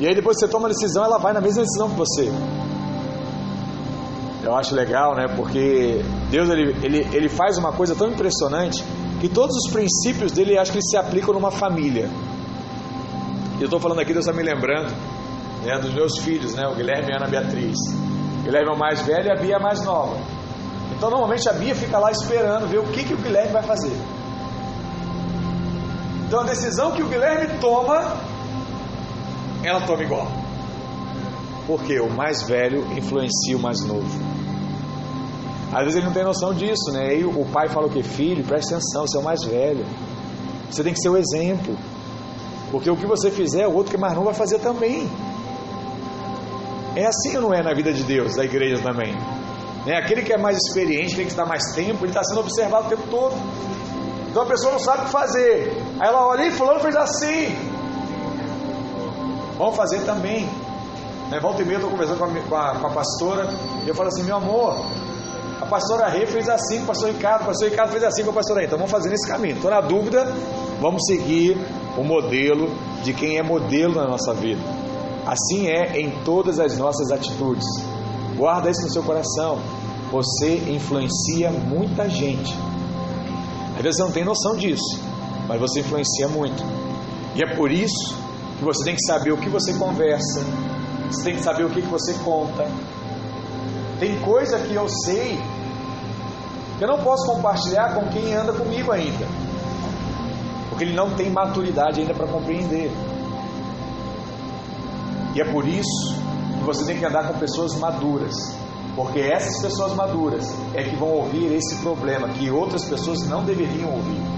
E 0.00 0.06
aí 0.06 0.14
depois 0.14 0.38
você 0.38 0.46
toma 0.46 0.68
a 0.68 0.70
decisão, 0.70 1.04
ela 1.04 1.18
vai 1.18 1.32
na 1.32 1.40
mesma 1.40 1.62
decisão 1.62 1.90
que 1.90 1.96
você. 1.96 2.30
Eu 4.44 4.54
acho 4.54 4.74
legal, 4.74 5.14
né? 5.14 5.26
Porque 5.36 6.02
Deus 6.30 6.48
ele, 6.48 6.74
ele, 6.82 7.08
ele 7.12 7.28
faz 7.28 7.58
uma 7.58 7.72
coisa 7.72 7.94
tão 7.94 8.08
impressionante 8.08 8.84
que 9.20 9.28
todos 9.28 9.56
os 9.56 9.72
princípios 9.72 10.32
dele 10.32 10.56
acho 10.56 10.72
que 10.72 10.80
se 10.80 10.96
aplicam 10.96 11.34
numa 11.34 11.50
família. 11.50 12.08
Eu 13.58 13.64
estou 13.64 13.80
falando 13.80 14.00
aqui, 14.00 14.12
Deus 14.12 14.24
está 14.24 14.36
me 14.36 14.44
lembrando 14.44 14.94
né, 15.64 15.78
dos 15.80 15.92
meus 15.92 16.18
filhos, 16.18 16.54
né, 16.54 16.66
o 16.68 16.74
Guilherme 16.74 17.10
e 17.10 17.12
a 17.12 17.16
Ana 17.16 17.26
Beatriz. 17.26 17.76
O 18.40 18.44
Guilherme 18.44 18.70
é 18.70 18.72
o 18.72 18.78
mais 18.78 19.00
velho 19.02 19.26
e 19.26 19.30
a 19.30 19.34
Bia 19.34 19.54
é 19.54 19.56
a 19.56 19.60
mais 19.60 19.84
nova. 19.84 20.16
Então, 20.96 21.10
normalmente 21.10 21.48
a 21.48 21.52
Bia 21.52 21.74
fica 21.74 21.98
lá 21.98 22.10
esperando 22.10 22.68
ver 22.68 22.78
o 22.78 22.84
que, 22.84 23.04
que 23.04 23.14
o 23.14 23.16
Guilherme 23.16 23.52
vai 23.52 23.62
fazer. 23.62 23.96
Então, 26.26 26.40
a 26.40 26.44
decisão 26.44 26.92
que 26.92 27.02
o 27.02 27.08
Guilherme 27.08 27.58
toma, 27.60 28.16
ela 29.62 29.80
toma 29.86 30.02
igual. 30.02 30.28
Porque 31.66 32.00
o 32.00 32.08
mais 32.10 32.42
velho 32.42 32.84
influencia 32.96 33.56
o 33.56 33.60
mais 33.60 33.80
novo. 33.84 34.08
Às 35.72 35.84
vezes 35.84 35.96
ele 35.96 36.06
não 36.06 36.12
tem 36.12 36.24
noção 36.24 36.54
disso, 36.54 36.90
né? 36.92 37.16
E 37.16 37.24
o 37.24 37.44
pai 37.52 37.68
fala 37.68 37.86
o 37.86 37.90
que? 37.90 38.02
Filho, 38.02 38.42
presta 38.44 38.76
atenção, 38.76 39.06
você 39.06 39.16
é 39.16 39.20
o 39.20 39.24
mais 39.24 39.44
velho. 39.44 39.84
Você 40.70 40.82
tem 40.82 40.94
que 40.94 41.00
ser 41.00 41.10
o 41.10 41.16
exemplo. 41.16 41.76
Porque 42.70 42.90
o 42.90 42.96
que 42.96 43.06
você 43.06 43.30
fizer, 43.30 43.66
o 43.66 43.74
outro 43.74 43.90
que 43.90 43.96
é 43.96 44.00
mais 44.00 44.14
novo 44.14 44.26
vai 44.26 44.34
fazer 44.34 44.58
também. 44.60 45.08
É 46.96 47.06
assim 47.06 47.36
ou 47.36 47.42
não 47.42 47.54
é 47.54 47.62
na 47.62 47.74
vida 47.74 47.92
de 47.92 48.02
Deus, 48.02 48.34
da 48.34 48.44
igreja 48.44 48.82
também? 48.82 49.14
Né? 49.86 49.96
Aquele 49.96 50.22
que 50.22 50.32
é 50.32 50.38
mais 50.38 50.56
experiente, 50.56 51.16
tem 51.16 51.24
que 51.24 51.30
estar 51.30 51.46
mais 51.46 51.62
tempo, 51.74 52.04
ele 52.04 52.10
está 52.10 52.24
sendo 52.24 52.40
observado 52.40 52.86
o 52.86 52.90
tempo 52.90 53.06
todo. 53.10 53.34
Então 54.30 54.42
a 54.42 54.46
pessoa 54.46 54.72
não 54.72 54.78
sabe 54.78 55.02
o 55.02 55.04
que 55.06 55.10
fazer. 55.12 55.72
Aí 55.98 56.08
ela 56.08 56.26
olha 56.26 56.46
e 56.46 56.50
fulano 56.50 56.80
fez 56.80 56.96
assim. 56.96 57.54
Vamos 59.58 59.74
fazer 59.74 60.00
também. 60.04 60.48
Né? 61.30 61.40
Volta 61.40 61.62
e 61.62 61.64
meia 61.64 61.78
eu 61.78 61.80
estou 61.80 61.90
conversando 61.90 62.18
com 62.18 62.24
a, 62.24 62.28
com, 62.28 62.56
a, 62.56 62.80
com 62.80 62.86
a, 62.86 62.90
pastora 62.90 63.48
e 63.84 63.88
eu 63.88 63.94
falo 63.94 64.08
assim, 64.08 64.22
meu 64.22 64.36
amor, 64.36 64.76
a 65.60 65.66
pastora 65.66 66.08
Rê 66.08 66.26
fez 66.26 66.48
assim 66.48 66.82
o 66.82 66.86
pastor 66.86 67.10
Ricardo, 67.10 67.42
o 67.42 67.46
pastor 67.46 67.68
Ricardo 67.68 67.90
fez 67.90 68.04
assim 68.04 68.22
com 68.22 68.30
a 68.30 68.34
pastora 68.34 68.60
Rê. 68.60 68.66
Então 68.66 68.78
vamos 68.78 68.92
fazer 68.92 69.10
nesse 69.10 69.26
caminho. 69.26 69.56
Estou 69.56 69.70
na 69.70 69.80
dúvida, 69.80 70.24
vamos 70.80 71.02
seguir 71.06 71.58
o 71.96 72.04
modelo 72.04 72.70
de 73.02 73.12
quem 73.12 73.36
é 73.36 73.42
modelo 73.42 73.96
na 73.96 74.06
nossa 74.06 74.32
vida. 74.32 74.62
Assim 75.26 75.66
é 75.66 76.00
em 76.00 76.10
todas 76.24 76.60
as 76.60 76.78
nossas 76.78 77.10
atitudes. 77.10 77.66
Guarda 78.36 78.70
isso 78.70 78.82
no 78.82 78.90
seu 78.90 79.02
coração. 79.02 79.58
Você 80.12 80.54
influencia 80.70 81.50
muita 81.50 82.08
gente. 82.08 82.56
Às 83.76 83.82
vezes 83.82 83.96
você 83.96 84.02
não 84.02 84.12
tem 84.12 84.24
noção 84.24 84.56
disso, 84.56 84.98
mas 85.46 85.60
você 85.60 85.80
influencia 85.80 86.28
muito. 86.28 86.64
E 87.34 87.42
é 87.42 87.54
por 87.56 87.70
isso 87.70 88.27
que 88.58 88.64
você 88.64 88.84
tem 88.84 88.94
que 88.94 89.06
saber 89.06 89.32
o 89.32 89.38
que 89.38 89.48
você 89.48 89.72
conversa, 89.74 90.44
você 91.10 91.24
tem 91.24 91.36
que 91.36 91.42
saber 91.42 91.64
o 91.64 91.70
que 91.70 91.80
você 91.82 92.14
conta. 92.24 92.66
Tem 93.98 94.18
coisa 94.20 94.58
que 94.58 94.74
eu 94.74 94.88
sei 94.88 95.40
que 96.76 96.84
eu 96.84 96.88
não 96.88 96.98
posso 96.98 97.26
compartilhar 97.26 97.94
com 97.94 98.08
quem 98.08 98.34
anda 98.34 98.52
comigo 98.52 98.92
ainda 98.92 99.26
porque 100.78 100.84
ele 100.84 100.94
não 100.94 101.10
tem 101.16 101.28
maturidade 101.28 102.00
ainda 102.00 102.14
para 102.14 102.28
compreender. 102.28 102.88
E 105.34 105.40
é 105.40 105.44
por 105.44 105.66
isso 105.66 106.14
que 106.56 106.64
você 106.64 106.84
tem 106.84 106.96
que 106.96 107.04
andar 107.04 107.26
com 107.26 107.36
pessoas 107.36 107.74
maduras, 107.74 108.32
porque 108.94 109.18
essas 109.18 109.60
pessoas 109.60 109.92
maduras 109.94 110.54
é 110.74 110.84
que 110.84 110.94
vão 110.94 111.08
ouvir 111.08 111.52
esse 111.52 111.74
problema 111.82 112.28
que 112.28 112.48
outras 112.48 112.84
pessoas 112.84 113.26
não 113.26 113.42
deveriam 113.42 113.90
ouvir. 113.90 114.37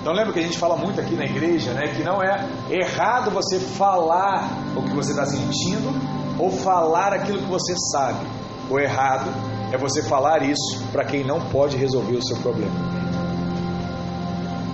Então 0.00 0.12
lembra 0.12 0.32
que 0.32 0.38
a 0.38 0.42
gente 0.42 0.58
fala 0.58 0.76
muito 0.76 1.00
aqui 1.00 1.14
na 1.14 1.24
igreja, 1.24 1.72
né, 1.72 1.88
que 1.88 2.02
não 2.02 2.22
é 2.22 2.48
errado 2.70 3.30
você 3.30 3.58
falar 3.58 4.48
o 4.76 4.82
que 4.82 4.94
você 4.94 5.10
está 5.10 5.26
sentindo 5.26 5.92
ou 6.38 6.50
falar 6.50 7.12
aquilo 7.12 7.38
que 7.38 7.50
você 7.50 7.74
sabe. 7.92 8.24
O 8.70 8.78
errado 8.78 9.30
é 9.72 9.78
você 9.78 10.02
falar 10.02 10.42
isso 10.42 10.82
para 10.92 11.04
quem 11.04 11.24
não 11.24 11.40
pode 11.40 11.76
resolver 11.76 12.16
o 12.16 12.22
seu 12.22 12.36
problema. 12.38 12.98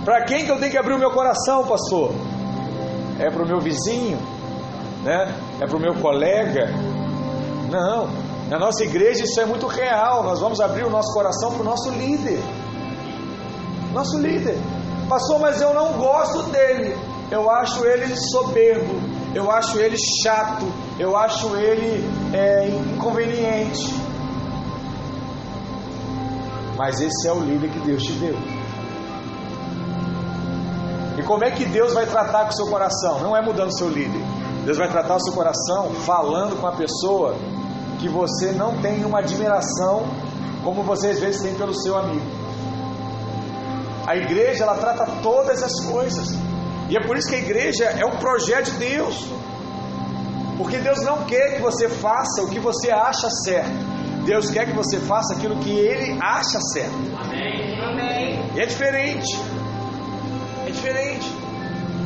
Para 0.05 0.25
quem 0.25 0.45
que 0.45 0.51
eu 0.51 0.59
tenho 0.59 0.71
que 0.71 0.77
abrir 0.79 0.95
o 0.95 0.99
meu 0.99 1.11
coração, 1.13 1.67
pastor? 1.67 2.13
É 3.19 3.31
para 3.31 3.43
o 3.43 3.47
meu 3.47 3.61
vizinho? 3.61 4.19
Né? 5.03 5.35
É 5.61 5.67
para 5.67 5.77
o 5.77 5.81
meu 5.81 5.95
colega? 5.95 6.69
Não. 7.71 8.09
Na 8.49 8.59
nossa 8.59 8.85
igreja 8.85 9.25
isso 9.25 9.41
é 9.41 9.47
muito 9.47 9.67
real. 9.67 10.23
Nós 10.23 10.41
vamos 10.41 10.61
abrir 10.61 10.85
o 10.85 10.91
nosso 10.91 11.13
coração 11.15 11.53
para 11.53 11.63
o 11.63 11.65
nosso 11.65 11.91
líder. 11.91 12.41
Nosso 13.93 14.19
líder. 14.19 14.59
Pastor, 15.09 15.39
mas 15.39 15.61
eu 15.61 15.75
não 15.75 15.93
gosto 15.95 16.45
dele. 16.51 16.97
Eu 17.31 17.51
acho 17.51 17.85
ele 17.85 18.15
soberbo. 18.17 18.95
Eu 19.35 19.51
acho 19.51 19.79
ele 19.79 19.97
chato. 20.23 20.67
Eu 20.99 21.17
acho 21.17 21.55
ele 21.57 22.05
é, 22.33 22.69
inconveniente. 22.69 23.93
Mas 26.77 27.01
esse 27.01 27.29
é 27.29 27.33
o 27.33 27.41
líder 27.41 27.71
que 27.71 27.79
Deus 27.81 28.03
te 28.03 28.13
deu. 28.13 28.37
E 31.19 31.23
como 31.23 31.45
é 31.45 31.51
que 31.51 31.65
Deus 31.65 31.93
vai 31.93 32.07
tratar 32.07 32.45
com 32.45 32.51
o 32.51 32.55
seu 32.55 32.67
coração? 32.67 33.21
Não 33.21 33.37
é 33.37 33.43
mudando 33.43 33.69
o 33.69 33.77
seu 33.77 33.89
líder. 33.89 34.21
Deus 34.65 34.79
vai 34.79 34.89
tratar 34.89 35.17
o 35.17 35.21
seu 35.21 35.33
coração 35.33 35.91
falando 36.05 36.61
com 36.61 36.67
a 36.67 36.73
pessoa 36.73 37.37
que 37.99 38.09
você 38.09 38.53
não 38.53 38.79
tem 38.79 39.05
uma 39.05 39.21
admiração 39.21 40.07
como 40.65 40.83
você 40.83 41.11
às 41.11 41.21
vezes 41.21 41.43
tem 41.43 41.55
pelo 41.55 41.75
seu 41.75 41.97
amigo. 41.97 42.44
A 44.07 44.17
igreja 44.17 44.65
ela 44.65 44.77
trata 44.77 45.07
todas 45.23 45.63
as 45.63 45.85
coisas. 45.87 46.35
E 46.89 46.97
é 46.97 47.01
por 47.07 47.17
isso 47.17 47.29
que 47.29 47.35
a 47.37 47.39
igreja 47.39 47.85
é 47.85 48.05
um 48.05 48.17
projeto 48.19 48.71
de 48.73 48.79
Deus. 48.79 49.27
Porque 50.59 50.79
Deus 50.79 51.03
não 51.03 51.25
quer 51.25 51.57
que 51.57 51.63
você 51.63 51.89
faça 51.89 52.43
o 52.43 52.49
que 52.49 52.61
você 52.61 52.91
acha 52.91 53.29
certo. 53.45 53.95
Deus 54.25 54.51
quer 54.51 54.67
que 54.67 54.73
você 54.73 54.99
faça 54.99 55.35
aquilo 55.35 55.57
que 55.57 55.71
Ele 55.71 56.19
acha 56.21 56.61
certo. 56.73 56.95
Amém. 57.21 57.81
Amém. 57.81 58.51
E 58.55 58.61
é 58.61 58.67
diferente 58.67 59.37
diferente. 60.75 61.27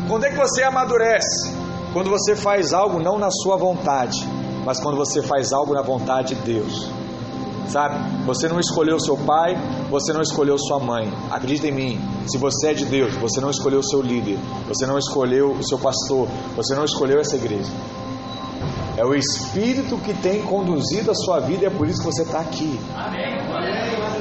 Quando 0.07 0.25
é 0.25 0.31
que 0.31 0.37
você 0.37 0.63
amadurece? 0.63 1.53
Quando 1.93 2.11
você 2.11 2.37
faz 2.37 2.73
algo 2.73 3.01
não 3.01 3.19
na 3.19 3.31
sua 3.31 3.57
vontade, 3.57 4.19
mas 4.65 4.79
quando 4.79 4.97
você 4.97 5.23
faz 5.23 5.53
algo 5.53 5.75
na 5.75 5.83
vontade 5.83 6.35
de 6.35 6.43
Deus. 6.43 6.91
Sabe? 7.69 8.25
Você 8.25 8.49
não 8.49 8.59
escolheu 8.59 8.99
seu 8.99 9.17
pai, 9.17 9.55
você 9.91 10.13
não 10.13 10.23
escolheu 10.23 10.59
sua 10.59 10.79
mãe. 10.79 11.13
Acredita 11.31 11.69
em 11.69 11.73
mim. 11.73 12.01
Se 12.27 12.39
você 12.39 12.69
é 12.69 12.75
de 12.75 12.85
Deus, 12.87 13.15
você 13.17 13.41
não 13.41 13.51
escolheu 13.51 13.81
o 13.81 13.85
seu 13.85 14.01
líder, 14.01 14.39
você 14.67 14.87
não 14.87 14.99
escolheu 14.99 15.53
o 15.53 15.67
seu 15.67 15.79
pastor, 15.79 16.29
você 16.57 16.75
não 16.75 16.85
escolheu 16.85 17.21
essa 17.21 17.37
igreja. 17.37 17.71
É 18.97 19.05
o 19.05 19.15
Espírito 19.15 19.97
que 19.99 20.13
tem 20.13 20.43
conduzido 20.43 21.11
a 21.11 21.15
sua 21.15 21.39
vida 21.39 21.63
e 21.63 21.67
é 21.67 21.71
por 21.71 21.87
isso 21.87 22.01
que 22.01 22.07
você 22.07 22.23
está 22.23 22.41
aqui. 22.41 22.81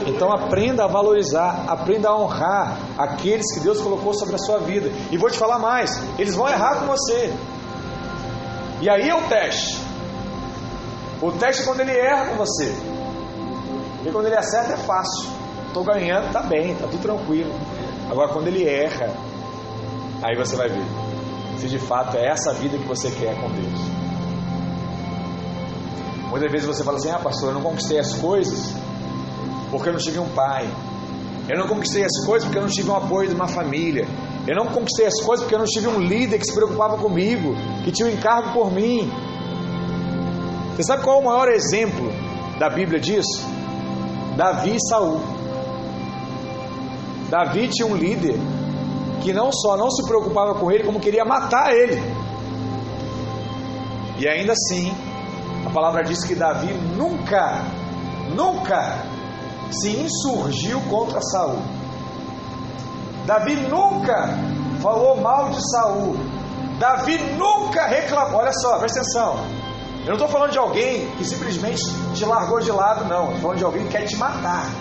Então 0.06 0.32
aprenda 0.32 0.84
a 0.84 0.88
valorizar, 0.88 1.66
aprenda 1.68 2.10
a 2.10 2.18
honrar 2.18 2.78
aqueles 2.98 3.52
que 3.54 3.60
Deus 3.60 3.82
colocou 3.82 4.14
sobre 4.14 4.36
a 4.36 4.38
sua 4.38 4.60
vida. 4.60 4.92
E 5.12 5.18
vou 5.18 5.32
te 5.32 5.38
falar 5.38 5.58
mais: 5.58 6.00
eles 6.20 6.36
vão 6.36 6.48
errar 6.48 6.76
com 6.76 6.86
você. 6.86 7.34
E 8.80 8.90
aí 8.90 9.10
é 9.10 9.16
o 9.16 9.28
teste. 9.28 9.82
O 11.22 11.32
teste 11.32 11.64
é 11.64 11.66
quando 11.66 11.80
ele 11.80 11.98
erra 11.98 12.28
com 12.28 12.36
você. 12.36 12.97
E 14.08 14.12
quando 14.12 14.28
ele 14.28 14.38
acerta 14.38 14.74
é 14.74 14.78
fácil. 14.78 15.30
Estou 15.68 15.84
ganhando, 15.84 16.32
tá 16.32 16.42
bem, 16.42 16.74
tá 16.76 16.88
tudo 16.88 17.02
tranquilo. 17.02 17.52
Agora 18.10 18.30
quando 18.30 18.48
ele 18.48 18.66
erra, 18.66 19.14
aí 20.24 20.34
você 20.38 20.56
vai 20.56 20.70
ver 20.70 20.86
se 21.60 21.68
de 21.68 21.78
fato 21.78 22.16
é 22.16 22.28
essa 22.28 22.54
vida 22.54 22.78
que 22.78 22.88
você 22.88 23.12
quer 23.12 23.36
com 23.36 23.50
Deus. 23.52 23.82
Muitas 26.30 26.52
vezes 26.52 26.66
você 26.66 26.84
fala 26.86 26.98
assim: 26.98 27.10
"Ah, 27.10 27.20
pastor, 27.20 27.50
eu 27.50 27.56
não 27.56 27.62
conquistei 27.62 28.00
as 28.00 28.14
coisas 28.14 28.74
porque 29.70 29.90
eu 29.90 29.94
não 29.94 30.00
tive 30.00 30.20
um 30.20 30.30
pai. 30.30 30.70
Eu 31.50 31.60
não 31.60 31.68
conquistei 31.68 32.06
as 32.06 32.26
coisas 32.26 32.46
porque 32.46 32.58
eu 32.58 32.64
não 32.64 32.70
tive 32.70 32.90
um 32.90 32.96
apoio 32.96 33.28
de 33.28 33.36
uma 33.36 33.48
família. 33.48 34.08
Eu 34.48 34.56
não 34.56 34.68
conquistei 34.68 35.06
as 35.06 35.22
coisas 35.22 35.44
porque 35.44 35.56
eu 35.56 35.60
não 35.60 35.66
tive 35.66 35.88
um 35.88 36.00
líder 36.00 36.40
que 36.40 36.46
se 36.46 36.54
preocupava 36.54 36.98
comigo, 36.98 37.54
que 37.84 37.92
tinha 37.92 38.08
um 38.08 38.12
encargo 38.12 38.54
por 38.54 38.72
mim. 38.72 39.12
Você 40.76 40.84
sabe 40.84 41.04
qual 41.04 41.18
é 41.18 41.22
o 41.22 41.26
maior 41.26 41.50
exemplo 41.50 42.10
da 42.58 42.70
Bíblia 42.70 43.00
disso? 43.00 43.57
Davi 44.38 44.76
e 44.76 44.88
Saul. 44.88 45.20
Davi 47.28 47.68
tinha 47.70 47.88
um 47.88 47.96
líder 47.96 48.40
que 49.24 49.34
não 49.34 49.52
só 49.52 49.76
não 49.76 49.90
se 49.90 50.04
preocupava 50.08 50.54
com 50.60 50.72
ele, 50.72 50.84
como 50.84 51.00
queria 51.00 51.26
matar 51.26 51.74
ele. 51.74 52.00
E 54.20 54.28
ainda 54.28 54.54
assim, 54.54 54.94
a 55.66 55.72
palavra 55.72 56.04
diz 56.04 56.24
que 56.24 56.36
Davi 56.36 56.72
nunca, 56.96 57.64
nunca 58.36 59.04
se 59.72 59.98
insurgiu 59.98 60.80
contra 60.82 61.20
Saul. 61.20 61.58
Davi 63.26 63.56
nunca 63.56 64.38
falou 64.84 65.20
mal 65.20 65.50
de 65.50 65.72
Saul. 65.72 66.16
Davi 66.78 67.18
nunca 67.34 67.88
reclamou. 67.88 68.40
Olha 68.40 68.54
só, 68.54 68.78
presta 68.78 69.00
atenção. 69.00 69.57
Eu 70.08 70.12
não 70.12 70.24
estou 70.24 70.30
falando 70.30 70.52
de 70.52 70.58
alguém 70.58 71.06
que 71.18 71.26
simplesmente 71.26 71.84
te 72.16 72.24
largou 72.24 72.62
de 72.62 72.72
lado, 72.72 73.04
não. 73.10 73.26
Estou 73.26 73.42
falando 73.42 73.58
de 73.58 73.66
alguém 73.66 73.84
que 73.88 73.90
quer 73.90 74.06
te 74.06 74.16
matar. 74.16 74.72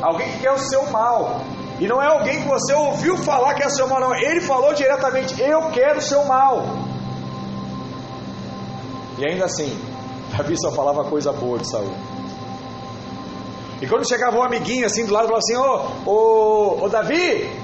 Alguém 0.00 0.32
que 0.32 0.38
quer 0.38 0.52
o 0.52 0.58
seu 0.58 0.86
mal. 0.90 1.42
E 1.78 1.86
não 1.86 2.02
é 2.02 2.06
alguém 2.06 2.40
que 2.40 2.48
você 2.48 2.72
ouviu 2.72 3.18
falar 3.18 3.52
que 3.52 3.62
é 3.62 3.68
seu 3.68 3.86
mal, 3.86 4.00
não. 4.00 4.14
Ele 4.14 4.40
falou 4.40 4.72
diretamente: 4.72 5.38
Eu 5.38 5.70
quero 5.72 5.98
o 5.98 6.02
seu 6.02 6.24
mal. 6.24 6.64
E 9.18 9.28
ainda 9.28 9.44
assim, 9.44 9.78
Davi 10.34 10.58
só 10.58 10.72
falava 10.72 11.04
coisa 11.04 11.30
boa 11.34 11.58
de 11.58 11.70
Saul. 11.70 11.92
E 13.82 13.86
quando 13.86 14.08
chegava 14.08 14.38
um 14.38 14.42
amiguinho 14.42 14.86
assim 14.86 15.04
do 15.04 15.12
lado, 15.12 15.28
falava 15.28 15.44
assim: 15.46 15.54
Ô, 15.54 16.10
ô, 16.10 16.84
ô 16.86 16.88
Davi, 16.88 17.60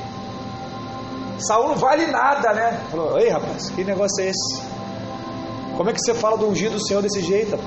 Saul 1.38 1.68
não 1.68 1.76
vale 1.76 2.06
nada, 2.08 2.52
né? 2.52 2.84
Falou: 2.90 3.18
Ei 3.18 3.30
rapaz, 3.30 3.70
que 3.70 3.82
negócio 3.82 4.22
é 4.22 4.28
esse? 4.28 4.73
Como 5.76 5.90
é 5.90 5.92
que 5.92 6.00
você 6.00 6.14
fala 6.14 6.36
do 6.36 6.48
ungido 6.48 6.76
do 6.76 6.86
Senhor 6.86 7.02
desse 7.02 7.20
jeito? 7.20 7.58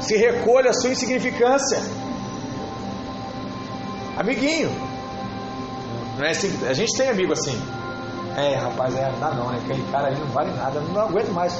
Se 0.00 0.16
recolha 0.16 0.70
a 0.70 0.72
sua 0.72 0.90
insignificância. 0.90 1.78
Amiguinho. 4.16 4.70
Não 6.18 6.24
é 6.24 6.30
assim, 6.30 6.50
a 6.66 6.72
gente 6.72 6.96
tem 6.96 7.08
amigo 7.08 7.32
assim. 7.32 7.58
É, 8.36 8.56
rapaz, 8.56 8.94
é, 8.96 9.12
dá 9.18 9.30
não, 9.30 9.50
né? 9.50 9.60
Aquele 9.64 9.82
cara 9.90 10.08
aí 10.08 10.18
não 10.18 10.26
vale 10.28 10.50
nada, 10.52 10.80
não 10.80 11.00
aguento 11.00 11.32
mais. 11.32 11.52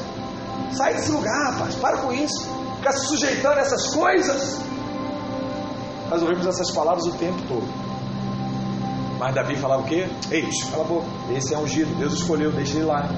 Sai 0.72 0.94
desse 0.94 1.10
lugar, 1.10 1.52
rapaz, 1.52 1.74
para 1.76 1.98
com 1.98 2.12
isso. 2.12 2.48
Ficar 2.76 2.92
se 2.92 3.06
sujeitando 3.06 3.58
a 3.58 3.62
essas 3.62 3.94
coisas. 3.94 4.60
Nós 6.08 6.22
ouvimos 6.22 6.46
essas 6.46 6.70
palavras 6.72 7.06
o 7.06 7.12
tempo 7.12 7.40
todo. 7.48 7.66
Mas 9.18 9.34
Davi 9.34 9.56
falava 9.56 9.82
o 9.82 9.84
quê? 9.84 10.08
Ei, 10.30 10.48
cala 10.70 10.84
a 10.84 10.86
boca. 10.86 11.06
Esse 11.30 11.54
é 11.54 11.58
ungido, 11.58 11.94
Deus 11.98 12.14
escolheu, 12.14 12.50
deixa 12.50 12.76
ele 12.76 12.86
lá. 12.86 13.08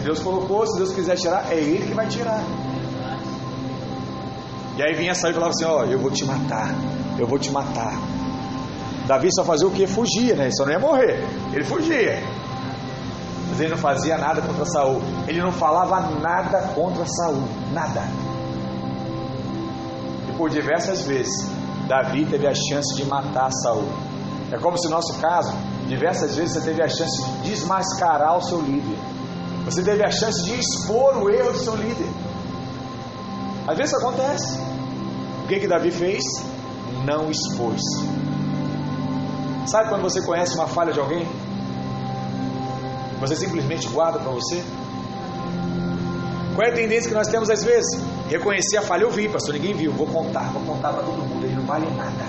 Deus 0.00 0.20
colocou, 0.20 0.66
se 0.66 0.76
Deus 0.76 0.92
quiser 0.92 1.16
tirar, 1.16 1.52
é 1.52 1.56
Ele 1.56 1.86
que 1.86 1.94
vai 1.94 2.06
tirar. 2.06 2.42
E 4.76 4.82
aí 4.82 4.94
vinha 4.94 5.14
sair 5.14 5.32
e 5.32 5.34
falava 5.34 5.52
assim: 5.52 5.64
Ó, 5.64 5.84
eu 5.84 5.98
vou 5.98 6.10
te 6.10 6.24
matar, 6.24 6.74
eu 7.18 7.26
vou 7.26 7.38
te 7.38 7.50
matar. 7.50 7.92
Davi 9.06 9.28
só 9.34 9.44
fazia 9.44 9.66
o 9.66 9.70
que? 9.70 9.86
Fugia, 9.86 10.36
né? 10.36 10.44
Ele 10.44 10.56
só 10.56 10.64
não 10.64 10.72
ia 10.72 10.78
morrer. 10.78 11.26
Ele 11.52 11.64
fugia. 11.64 12.22
Mas 13.50 13.60
ele 13.60 13.70
não 13.70 13.76
fazia 13.76 14.16
nada 14.16 14.40
contra 14.40 14.64
Saul. 14.64 15.02
Ele 15.26 15.42
não 15.42 15.50
falava 15.50 16.00
nada 16.20 16.68
contra 16.74 17.04
Saul. 17.04 17.42
Nada. 17.72 18.02
E 20.28 20.32
por 20.36 20.48
diversas 20.48 21.02
vezes, 21.02 21.50
Davi 21.88 22.24
teve 22.24 22.46
a 22.46 22.54
chance 22.54 22.94
de 22.94 23.04
matar 23.04 23.50
Saul. 23.50 23.88
É 24.52 24.58
como 24.58 24.78
se 24.78 24.84
no 24.84 24.92
nosso 24.92 25.18
caso, 25.20 25.52
diversas 25.88 26.36
vezes 26.36 26.54
você 26.54 26.60
teve 26.60 26.80
a 26.80 26.88
chance 26.88 27.22
de 27.42 27.50
desmascarar 27.50 28.38
o 28.38 28.40
seu 28.40 28.60
líder. 28.60 28.96
Você 29.64 29.82
teve 29.82 30.02
a 30.02 30.10
chance 30.10 30.44
de 30.44 30.58
expor 30.58 31.16
o 31.18 31.30
erro 31.30 31.52
do 31.52 31.58
seu 31.58 31.76
líder. 31.76 32.08
Às 33.66 33.76
vezes 33.76 33.94
acontece. 33.94 34.58
O 35.44 35.46
que 35.48 35.60
que 35.60 35.68
Davi 35.68 35.90
fez? 35.90 36.22
Não 37.04 37.30
expôs. 37.30 37.80
Sabe 39.66 39.88
quando 39.88 40.02
você 40.02 40.22
conhece 40.22 40.54
uma 40.54 40.66
falha 40.66 40.92
de 40.92 40.98
alguém? 40.98 41.26
Você 43.20 43.36
simplesmente 43.36 43.86
guarda 43.88 44.18
para 44.18 44.30
você? 44.30 44.64
Qual 46.54 46.66
é 46.66 46.70
a 46.70 46.74
tendência 46.74 47.08
que 47.08 47.14
nós 47.14 47.28
temos 47.28 47.50
às 47.50 47.62
vezes? 47.62 48.02
Reconhecer 48.28 48.78
a 48.78 48.82
falha, 48.82 49.02
eu 49.02 49.10
vi, 49.10 49.28
pastor, 49.28 49.54
ninguém 49.54 49.74
viu, 49.74 49.92
vou 49.92 50.06
contar, 50.06 50.50
vou 50.52 50.62
contar 50.62 50.92
para 50.92 51.02
todo 51.02 51.18
mundo, 51.18 51.44
ele 51.44 51.54
não 51.54 51.64
vale 51.64 51.88
nada. 51.96 52.24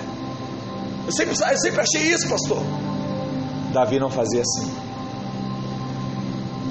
Eu 1.06 1.12
sempre, 1.12 1.34
eu 1.34 1.58
sempre 1.58 1.80
achei 1.80 2.02
isso, 2.02 2.28
pastor. 2.28 2.62
Davi 3.72 3.98
não 3.98 4.10
fazia 4.10 4.42
assim. 4.42 4.70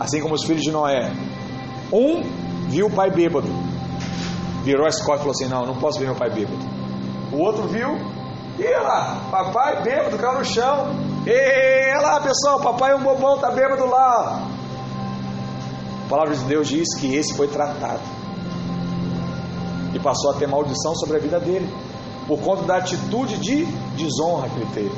Assim 0.01 0.19
como 0.19 0.33
os 0.33 0.43
filhos 0.43 0.63
de 0.63 0.71
Noé. 0.71 1.13
Um 1.93 2.23
viu 2.67 2.87
o 2.87 2.91
pai 2.91 3.11
bêbado, 3.11 3.47
virou 4.63 4.87
as 4.87 4.99
costas 4.99 5.17
e 5.17 5.19
falou 5.19 5.31
assim: 5.31 5.47
Não, 5.47 5.63
não 5.63 5.79
posso 5.79 5.99
ver 5.99 6.05
meu 6.05 6.15
pai 6.15 6.31
bêbado. 6.31 6.65
O 7.31 7.37
outro 7.37 7.67
viu, 7.67 7.99
e 8.57 8.79
lá, 8.81 9.21
papai 9.29 9.83
bêbado, 9.83 10.17
caiu 10.17 10.39
no 10.39 10.43
chão. 10.43 10.87
E 11.27 12.01
lá, 12.01 12.19
pessoal, 12.19 12.59
papai 12.61 12.93
é 12.93 12.95
um 12.95 13.03
bobão, 13.03 13.37
tá 13.37 13.51
bêbado 13.51 13.85
lá. 13.85 14.41
A 16.05 16.09
palavra 16.09 16.35
de 16.35 16.45
Deus 16.45 16.67
diz 16.67 16.95
que 16.99 17.15
esse 17.15 17.35
foi 17.35 17.47
tratado 17.47 18.01
e 19.93 19.99
passou 19.99 20.31
a 20.31 20.33
ter 20.33 20.47
maldição 20.47 20.95
sobre 20.95 21.17
a 21.17 21.19
vida 21.19 21.39
dele 21.39 21.71
por 22.27 22.39
conta 22.39 22.63
da 22.63 22.77
atitude 22.77 23.37
de 23.37 23.65
desonra 23.95 24.49
que 24.49 24.55
ele 24.55 24.71
teve. 24.73 24.95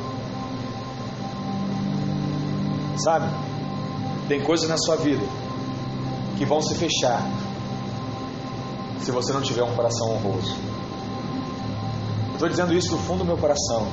Sabe? 3.04 3.53
Tem 4.28 4.42
coisas 4.42 4.70
na 4.70 4.78
sua 4.78 4.96
vida 4.96 5.26
que 6.38 6.46
vão 6.46 6.62
se 6.62 6.76
fechar 6.76 7.22
se 9.02 9.12
você 9.12 9.34
não 9.34 9.42
tiver 9.42 9.64
um 9.64 9.76
coração 9.76 10.12
honroso. 10.12 10.56
Estou 12.34 12.48
dizendo 12.48 12.74
isso 12.74 12.90
do 12.90 12.98
fundo 12.98 13.20
do 13.20 13.26
meu 13.26 13.38
coração. 13.38 13.88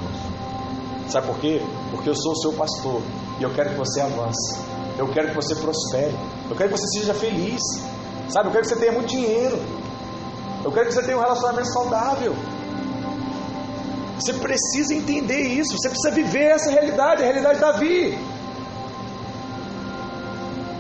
Sabe 1.09 1.27
por 1.27 1.39
quê? 1.39 1.61
Porque 1.91 2.09
eu 2.09 2.15
sou 2.15 2.33
o 2.33 2.37
seu 2.37 2.53
pastor 2.53 3.03
e 3.39 3.43
eu 3.43 3.51
quero 3.51 3.71
que 3.71 3.77
você 3.77 4.01
avance. 4.01 4.61
Eu 4.97 5.09
quero 5.09 5.29
que 5.31 5.35
você 5.35 5.55
prospere. 5.57 6.15
Eu 6.49 6.57
quero 6.57 6.71
que 6.71 6.79
você 6.79 6.99
seja 6.99 7.15
feliz. 7.15 7.61
Sabe? 8.29 8.49
Eu 8.49 8.53
quero 8.53 8.63
que 8.63 8.69
você 8.69 8.77
tenha 8.77 8.93
muito 8.93 9.09
dinheiro. 9.09 9.59
Eu 10.65 10.71
quero 10.71 10.87
que 10.87 10.95
você 10.95 11.03
tenha 11.03 11.17
um 11.17 11.21
relacionamento 11.21 11.69
saudável. 11.73 12.37
Você 14.17 14.35
precisa 14.35 14.95
entender 14.95 15.41
isso. 15.41 15.77
Você 15.77 15.89
precisa 15.89 16.15
viver 16.15 16.51
essa 16.51 16.71
realidade, 16.71 17.23
a 17.23 17.27
realidade 17.27 17.55
de 17.55 17.61
Davi. 17.61 18.19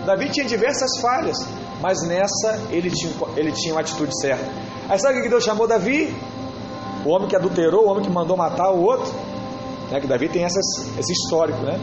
Davi 0.06 0.30
tinha 0.30 0.46
diversas 0.46 0.98
falhas, 1.00 1.36
mas 1.80 2.02
nessa 2.02 2.60
ele 2.70 2.90
tinha, 2.90 3.12
ele 3.36 3.52
tinha 3.52 3.74
uma 3.74 3.80
atitude 3.80 4.18
certa. 4.20 4.44
Aí 4.88 4.98
sabe 4.98 5.20
o 5.20 5.22
que 5.22 5.28
Deus 5.28 5.44
chamou 5.44 5.66
Davi? 5.66 6.14
O 7.04 7.10
homem 7.10 7.28
que 7.28 7.36
adulterou, 7.36 7.86
o 7.86 7.90
homem 7.90 8.04
que 8.04 8.10
mandou 8.10 8.36
matar 8.36 8.70
o 8.70 8.82
outro. 8.82 9.12
Né? 9.90 10.00
Que 10.00 10.06
Davi 10.06 10.28
tem 10.28 10.44
essas, 10.44 10.98
esse 10.98 11.12
histórico, 11.12 11.60
né? 11.62 11.78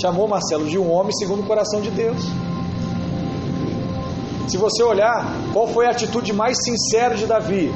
Chamou 0.00 0.26
Marcelo 0.26 0.66
de 0.66 0.78
um 0.78 0.90
homem 0.90 1.12
segundo 1.12 1.40
o 1.42 1.46
coração 1.46 1.80
de 1.80 1.90
Deus. 1.90 2.22
Se 4.48 4.56
você 4.56 4.82
olhar, 4.82 5.26
qual 5.52 5.66
foi 5.66 5.86
a 5.86 5.90
atitude 5.90 6.32
mais 6.32 6.56
sincera 6.64 7.14
de 7.14 7.26
Davi? 7.26 7.72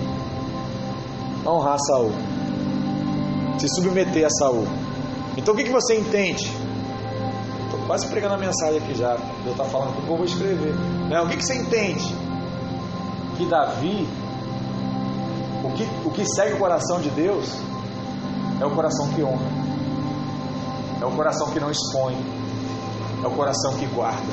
Honrar 1.47 1.79
Saul. 1.79 2.13
Se 3.59 3.69
submeter 3.69 4.27
a 4.27 4.31
Saul. 4.31 4.67
Então 5.37 5.55
o 5.55 5.57
que, 5.57 5.65
que 5.65 5.73
você 5.73 5.99
entende? 5.99 6.51
Quase 7.87 8.09
pregando 8.09 8.35
a 8.35 8.39
mensagem 8.39 8.79
aqui 8.79 8.95
já. 8.95 9.17
Eu 9.45 9.53
estou 9.53 9.67
falando 9.67 9.95
que 9.95 10.09
eu 10.09 10.17
vou 10.17 10.25
escrever. 10.25 10.75
Né? 11.09 11.21
O 11.21 11.29
que, 11.29 11.37
que 11.37 11.45
você 11.45 11.55
entende? 11.55 12.17
Que 13.37 13.47
Davi, 13.47 14.09
o 15.63 15.71
que, 15.71 15.89
o 16.05 16.11
que 16.11 16.25
segue 16.35 16.55
o 16.55 16.59
coração 16.59 17.01
de 17.01 17.11
Deus, 17.11 17.55
é 18.61 18.65
o 18.67 18.71
coração 18.71 19.09
que 19.11 19.23
honra. 19.23 19.47
É 21.01 21.05
o 21.05 21.11
coração 21.13 21.51
que 21.51 21.61
não 21.61 21.71
expõe. 21.71 22.17
É 23.23 23.27
o 23.27 23.31
coração 23.31 23.75
que 23.75 23.87
guarda. 23.87 24.33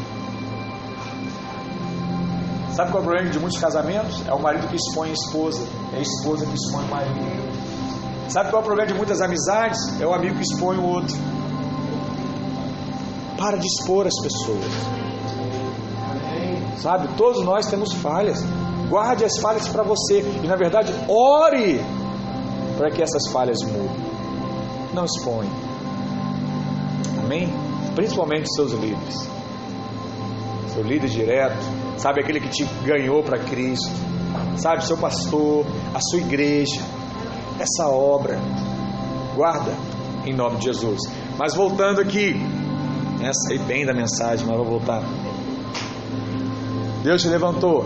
Sabe 2.73 2.91
qual 2.91 3.03
é 3.03 3.05
o 3.05 3.07
problema 3.07 3.29
de 3.29 3.39
muitos 3.39 3.59
casamentos? 3.59 4.27
É 4.27 4.33
o 4.33 4.41
marido 4.41 4.67
que 4.67 4.75
expõe 4.75 5.11
a 5.11 5.13
esposa, 5.13 5.61
é 5.93 5.97
a 5.97 6.01
esposa 6.01 6.43
que 6.43 6.55
expõe 6.55 6.83
o 6.85 6.87
marido. 6.87 8.29
Sabe 8.29 8.49
qual 8.49 8.61
é 8.61 8.63
o 8.63 8.65
problema 8.65 8.91
de 8.91 8.97
muitas 8.97 9.21
amizades? 9.21 9.79
É 10.01 10.07
o 10.07 10.13
amigo 10.13 10.35
que 10.37 10.41
expõe 10.41 10.77
o 10.77 10.83
outro. 10.83 11.15
Para 13.37 13.57
de 13.57 13.65
expor 13.67 14.07
as 14.07 14.19
pessoas. 14.21 14.65
Sabe? 16.77 17.07
Todos 17.17 17.43
nós 17.43 17.65
temos 17.67 17.93
falhas. 17.93 18.43
Guarde 18.89 19.25
as 19.25 19.39
falhas 19.39 19.67
para 19.67 19.83
você. 19.83 20.19
E 20.43 20.47
na 20.47 20.55
verdade, 20.55 20.93
ore 21.07 21.81
para 22.77 22.91
que 22.91 23.01
essas 23.01 23.31
falhas 23.31 23.61
mudem. 23.63 24.03
Não 24.93 25.05
expõe. 25.05 25.47
Amém? 27.23 27.47
Principalmente 27.95 28.53
seus 28.53 28.73
líderes. 28.73 29.29
Seu 30.73 30.83
líder 30.83 31.07
direto, 31.07 31.57
sabe 31.97 32.21
aquele 32.21 32.39
que 32.39 32.49
te 32.49 32.65
ganhou 32.83 33.23
para 33.23 33.37
Cristo, 33.37 33.91
sabe 34.57 34.83
seu 34.83 34.97
pastor, 34.97 35.65
a 35.93 35.99
sua 36.01 36.19
igreja, 36.19 36.81
essa 37.59 37.87
obra. 37.87 38.39
Guarda 39.35 39.71
em 40.25 40.33
nome 40.33 40.57
de 40.57 40.65
Jesus. 40.65 40.99
Mas 41.37 41.53
voltando 41.53 42.01
aqui, 42.01 42.35
essa 43.25 43.51
aí 43.51 43.59
bem 43.59 43.85
da 43.85 43.93
mensagem, 43.93 44.45
mas 44.45 44.55
vou 44.57 44.65
voltar. 44.65 45.01
Deus 47.03 47.21
te 47.21 47.27
levantou 47.27 47.85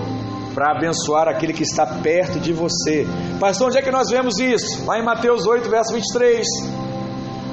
para 0.54 0.76
abençoar 0.76 1.28
aquele 1.28 1.54
que 1.54 1.64
está 1.64 1.86
perto 1.86 2.40
de 2.40 2.52
você. 2.52 3.06
Pastor, 3.40 3.68
onde 3.68 3.78
é 3.78 3.82
que 3.82 3.92
nós 3.92 4.10
vemos 4.10 4.40
isso? 4.40 4.86
Lá 4.86 5.00
em 5.00 5.04
Mateus 5.04 5.46
8, 5.46 5.70
verso 5.70 5.94
23. 5.94 6.48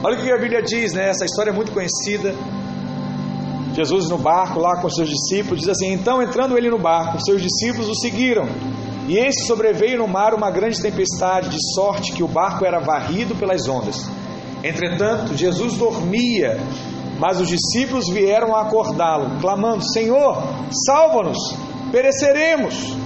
Olha 0.03 0.19
o 0.19 0.23
que 0.23 0.33
a 0.33 0.39
Bíblia 0.39 0.63
diz, 0.63 0.93
né? 0.93 1.09
Essa 1.09 1.25
história 1.25 1.51
é 1.51 1.53
muito 1.53 1.73
conhecida. 1.73 2.35
Jesus 3.75 4.09
no 4.09 4.19
barco 4.19 4.61
lá 4.61 4.81
com 4.81 4.89
seus 4.89 5.09
discípulos 5.09 5.61
diz 5.61 5.69
assim: 5.69 5.93
Então 5.93 6.23
entrando 6.23 6.57
ele 6.57 6.71
no 6.71 6.79
barco, 6.79 7.23
seus 7.25 7.43
discípulos 7.43 7.89
o 7.89 7.95
seguiram. 7.95 8.47
E 9.09 9.19
esse 9.19 9.47
sobreveio 9.47 9.99
no 9.99 10.09
mar 10.09 10.33
uma 10.33 10.51
grande 10.51 10.81
tempestade, 10.81 11.51
de 11.51 11.59
sorte 11.75 12.13
que 12.13 12.23
o 12.23 12.29
barco 12.29 12.65
era 12.65 12.79
varrido 12.79 13.35
pelas 13.35 13.69
ondas. 13.69 14.09
Entretanto, 14.63 15.37
Jesus 15.37 15.75
dormia, 15.75 16.59
mas 17.19 17.41
os 17.41 17.49
discípulos 17.49 18.09
vieram 18.09 18.55
acordá-lo, 18.55 19.41
clamando: 19.41 19.85
Senhor, 19.93 20.43
salva-nos, 20.87 21.39
pereceremos. 21.93 22.97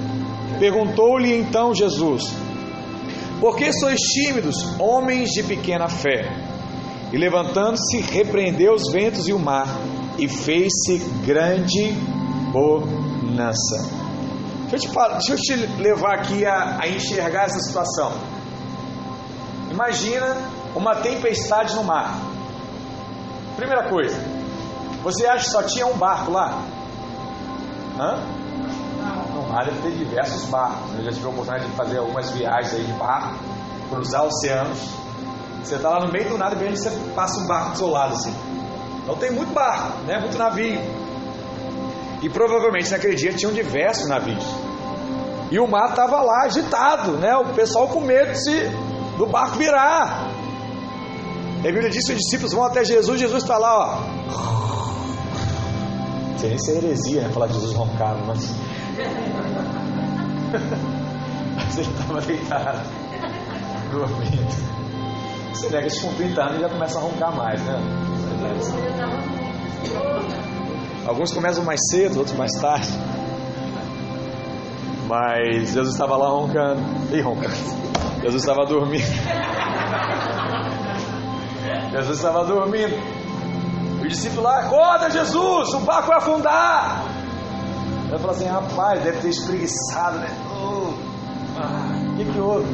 Perguntou-lhe 0.59 1.37
então 1.37 1.75
Jesus: 1.75 2.33
Por 3.41 3.57
que 3.57 3.73
sois 3.73 4.01
tímidos, 4.01 4.57
homens 4.79 5.31
de 5.31 5.43
pequena 5.43 5.89
fé? 5.89 6.49
E 7.13 7.17
levantando-se, 7.17 8.01
repreendeu 8.01 8.75
os 8.75 8.91
ventos 8.93 9.29
e 9.29 9.33
o 9.33 9.39
mar, 9.39 9.67
e 10.19 10.29
fez-se 10.29 10.99
grande 11.25 11.93
bonança. 12.53 13.99
Deixa 14.71 14.87
eu, 14.87 14.93
te, 14.93 15.29
deixa 15.29 15.33
eu 15.33 15.37
te 15.39 15.83
levar 15.83 16.19
aqui 16.19 16.45
a, 16.45 16.79
a 16.81 16.89
enxergar 16.89 17.45
essa 17.45 17.59
situação. 17.61 18.13
Imagina 19.71 20.37
uma 20.75 20.97
tempestade 20.97 21.75
no 21.75 21.85
mar. 21.85 22.28
Primeira 23.59 23.89
coisa, 23.89 24.17
você 25.03 25.27
acha 25.27 25.47
que 25.47 25.51
só 25.51 25.65
tinha 25.65 25.85
um 25.85 25.99
barco 25.99 26.31
lá? 26.31 26.63
Hã? 27.99 28.23
No 29.35 29.49
mar 29.49 29.65
deve 29.65 29.83
ter 29.83 29.91
diversos 29.97 30.45
barcos. 30.45 30.95
Eu 30.97 31.03
já 31.07 31.11
tive 31.11 31.27
a 31.27 31.29
oportunidade 31.31 31.69
de 31.69 31.77
fazer 31.77 31.99
algumas 31.99 32.31
viagens 32.31 32.73
aí 32.73 32.85
de 32.85 32.93
barco, 32.93 33.35
cruzar 33.91 34.23
oceanos. 34.23 34.79
Você 35.65 35.75
está 35.75 35.89
lá 35.89 36.07
no 36.07 36.13
meio 36.13 36.29
do 36.29 36.39
nada 36.39 36.55
e 36.65 36.77
você 36.77 36.89
passa 37.17 37.41
um 37.41 37.49
barco 37.49 37.73
do 37.73 37.79
seu 37.79 37.89
lado 37.89 38.13
assim. 38.13 38.33
Então 39.03 39.17
tem 39.17 39.33
muito 39.33 39.53
barco, 39.53 40.05
né? 40.07 40.21
muito 40.21 40.39
navio. 40.39 40.81
E 42.23 42.31
provavelmente 42.31 42.93
naquele 42.93 43.17
dia 43.17 43.33
tinham 43.33 43.53
diversos 43.53 44.09
navios. 44.09 44.45
E 45.51 45.59
o 45.59 45.67
mar 45.67 45.91
estava 45.91 46.21
lá 46.21 46.45
agitado, 46.45 47.17
né? 47.17 47.35
O 47.37 47.47
pessoal 47.55 47.89
com 47.89 48.03
medo 48.03 48.33
de, 48.35 48.69
do 49.17 49.27
barco 49.27 49.57
virar. 49.57 50.28
E 51.63 51.69
a 51.69 51.73
Bíblia 51.73 51.91
diz 51.91 52.07
que 52.07 52.13
os 52.13 52.19
discípulos 52.19 52.53
vão 52.53 52.65
até 52.65 52.85
Jesus, 52.85 53.19
Jesus 53.19 53.43
está 53.43 53.59
lá, 53.59 53.77
ó. 53.77 54.01
Não 56.31 56.39
sei 56.39 56.51
nem 56.51 56.59
se 56.59 56.71
é 56.71 56.77
heresia, 56.77 57.23
né? 57.23 57.31
Falar 57.31 57.49
de 57.49 57.55
Jesus 57.55 57.75
roncando, 57.75 58.25
mas. 58.27 58.49
mas 61.57 61.79
ele 61.79 61.89
estava 61.91 62.21
deitado, 62.21 62.89
dormindo. 63.91 64.79
Você 65.53 65.69
nega 65.71 65.89
isso 65.89 66.07
com 66.07 66.15
30 66.15 66.41
anos 66.41 66.59
e 66.59 66.61
já 66.61 66.69
começa 66.69 66.99
a 66.99 67.03
roncar 67.03 67.35
mais, 67.35 67.61
né? 67.65 67.75
Alguns 71.07 71.33
começam 71.33 71.65
mais 71.65 71.81
cedo, 71.91 72.19
outros 72.19 72.37
mais 72.37 72.53
tarde. 72.61 72.89
Mas 75.09 75.73
Jesus 75.73 75.95
estava 75.95 76.17
lá 76.17 76.29
roncando. 76.29 76.81
E 77.13 77.21
roncando. 77.21 77.57
Jesus 78.23 78.43
estava 78.43 78.65
dormindo. 78.65 79.03
Jesus 81.99 82.19
estava 82.19 82.45
dormindo. 82.45 82.95
O 84.01 84.07
discípulo 84.07 84.43
lá, 84.43 84.61
acorda 84.61 85.11
Jesus, 85.11 85.75
o 85.75 85.81
barco 85.81 86.09
vai 86.09 86.19
afundar. 86.19 87.03
Eu 88.11 88.19
falei 88.19 88.37
assim, 88.37 88.47
rapaz, 88.47 89.03
deve 89.03 89.21
ter 89.21 89.29
espreguiçado, 89.29 90.19
né? 90.19 90.31
O 90.51 90.55
oh, 90.55 91.61
ah, 91.61 92.17
que, 92.17 92.25
que 92.25 92.39
houve? 92.39 92.67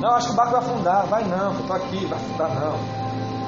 Não, 0.00 0.10
acho 0.10 0.26
que 0.26 0.32
o 0.32 0.36
barco 0.36 0.52
vai 0.52 0.60
afundar. 0.60 1.06
Vai 1.06 1.24
não, 1.24 1.54
eu 1.54 1.60
estou 1.60 1.76
aqui, 1.76 2.04
vai 2.06 2.18
afundar 2.18 2.54
não. 2.54 2.78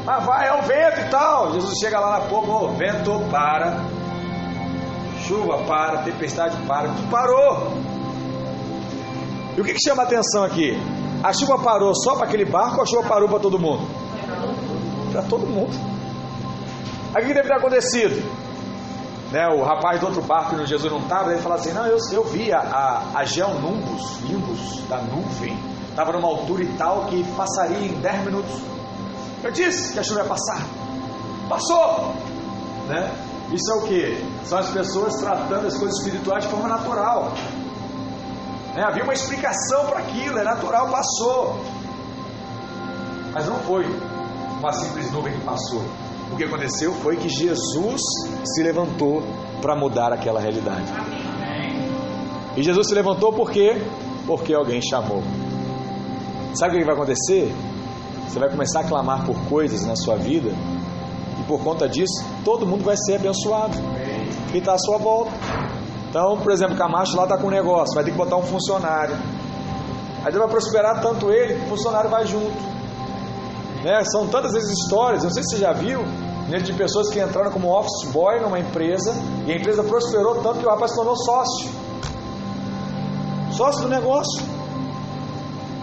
Ah, 0.06 0.18
vai, 0.20 0.48
é 0.48 0.54
o 0.54 0.62
vento 0.62 1.00
e 1.00 1.10
tal. 1.10 1.52
Jesus 1.52 1.74
chega 1.78 1.98
lá 1.98 2.20
na 2.20 2.26
pouco, 2.26 2.50
oh, 2.50 2.68
vento 2.68 3.20
para, 3.30 3.80
chuva 5.26 5.58
para, 5.64 5.98
tempestade 5.98 6.56
para, 6.66 6.88
tudo 6.88 7.10
parou. 7.10 7.72
E 9.56 9.60
o 9.60 9.64
que, 9.64 9.74
que 9.74 9.82
chama 9.82 10.04
atenção 10.04 10.44
aqui? 10.44 10.80
A 11.22 11.32
chuva 11.32 11.58
parou 11.58 11.94
só 11.94 12.14
para 12.14 12.26
aquele 12.26 12.44
barco 12.44 12.76
ou 12.76 12.82
a 12.82 12.86
chuva 12.86 13.02
parou 13.08 13.28
para 13.28 13.40
todo 13.40 13.58
mundo? 13.58 13.86
Para 15.10 15.22
todo 15.22 15.46
mundo. 15.46 15.76
Aí 17.14 17.24
o 17.24 17.26
que 17.26 17.34
deve 17.34 17.48
ter 17.48 17.54
acontecido? 17.54 18.22
Né, 19.32 19.46
o 19.48 19.62
rapaz 19.62 20.00
do 20.00 20.06
outro 20.06 20.22
barco 20.22 20.56
que 20.56 20.66
Jesus 20.66 20.92
não 20.92 21.00
estava, 21.00 21.32
ele 21.32 21.40
fala 21.40 21.54
assim: 21.54 21.72
Não, 21.72 21.86
eu, 21.86 21.98
eu 22.12 22.24
vi 22.24 22.52
a, 22.52 22.58
a, 22.58 23.20
a 23.20 23.24
Geonumbus, 23.24 24.20
Nimbus 24.22 24.82
da 24.88 24.98
nuvem, 24.98 25.56
estava 25.88 26.12
numa 26.12 26.26
altura 26.26 26.64
e 26.64 26.68
tal 26.76 27.04
que 27.06 27.22
passaria 27.34 27.86
em 27.86 28.00
10 28.00 28.24
minutos. 28.24 28.60
Eu 29.42 29.52
disse 29.52 29.92
que 29.92 30.00
a 30.00 30.02
chuva 30.02 30.20
ia 30.20 30.26
passar. 30.26 30.66
Passou! 31.48 32.14
Né? 32.88 33.10
Isso 33.52 33.70
é 33.72 33.74
o 33.74 33.82
que? 33.82 34.24
São 34.44 34.58
as 34.58 34.68
pessoas 34.70 35.14
tratando 35.16 35.66
as 35.66 35.76
coisas 35.76 35.98
espirituais 35.98 36.44
de 36.44 36.50
forma 36.50 36.68
natural. 36.68 37.32
Né? 38.74 38.82
Havia 38.84 39.04
uma 39.04 39.12
explicação 39.12 39.86
para 39.86 40.00
aquilo, 40.00 40.38
é 40.38 40.44
natural, 40.44 40.88
passou. 40.88 41.60
Mas 43.32 43.46
não 43.46 43.58
foi 43.60 43.84
uma 44.60 44.72
simples 44.72 45.10
nuvem 45.10 45.32
que 45.32 45.40
passou. 45.40 45.82
O 46.30 46.36
que 46.36 46.44
aconteceu 46.44 46.92
foi 46.92 47.16
que 47.16 47.28
Jesus 47.28 48.02
se 48.44 48.62
levantou 48.62 49.22
para 49.62 49.74
mudar 49.74 50.12
aquela 50.12 50.38
realidade. 50.38 50.86
E 52.56 52.62
Jesus 52.62 52.88
se 52.88 52.94
levantou 52.94 53.32
por 53.32 53.50
quê? 53.50 53.80
Porque 54.26 54.52
alguém 54.52 54.80
chamou. 54.82 55.22
Sabe 56.54 56.76
o 56.76 56.78
que 56.78 56.84
vai 56.84 56.94
acontecer? 56.94 57.54
Você 58.28 58.38
vai 58.38 58.50
começar 58.50 58.80
a 58.80 58.84
clamar 58.84 59.24
por 59.24 59.36
coisas 59.48 59.84
na 59.86 59.96
sua 59.96 60.16
vida, 60.16 60.50
e 61.40 61.42
por 61.44 61.60
conta 61.64 61.88
disso, 61.88 62.22
todo 62.44 62.66
mundo 62.66 62.84
vai 62.84 62.96
ser 62.98 63.16
abençoado. 63.16 63.76
Que 64.52 64.58
está 64.58 64.74
à 64.74 64.78
sua 64.78 64.98
volta. 64.98 65.32
Então, 66.10 66.36
por 66.36 66.52
exemplo, 66.52 66.76
Camacho 66.76 67.16
lá 67.16 67.22
está 67.22 67.38
com 67.38 67.46
um 67.46 67.50
negócio, 67.50 67.94
vai 67.94 68.04
ter 68.04 68.10
que 68.10 68.16
botar 68.16 68.36
um 68.36 68.42
funcionário. 68.42 69.16
Aí 70.22 70.32
vai 70.32 70.48
prosperar 70.48 71.00
tanto 71.00 71.30
ele 71.30 71.54
que 71.54 71.64
o 71.64 71.68
funcionário 71.68 72.10
vai 72.10 72.26
junto. 72.26 72.79
Né? 73.84 74.02
São 74.04 74.28
tantas 74.28 74.52
vezes 74.52 74.70
histórias, 74.78 75.22
não 75.22 75.30
sei 75.30 75.42
se 75.42 75.50
você 75.50 75.58
já 75.58 75.72
viu, 75.72 76.02
né, 76.48 76.58
de 76.58 76.72
pessoas 76.72 77.08
que 77.10 77.20
entraram 77.20 77.50
como 77.50 77.68
office 77.68 78.10
boy 78.12 78.40
numa 78.40 78.58
empresa 78.58 79.14
e 79.46 79.52
a 79.52 79.56
empresa 79.56 79.82
prosperou 79.84 80.42
tanto 80.42 80.58
que 80.58 80.66
o 80.66 80.68
rapaz 80.68 80.90
se 80.90 80.96
tornou 80.96 81.16
sócio. 81.16 81.70
Sócio 83.52 83.82
do 83.82 83.88
negócio. 83.88 84.42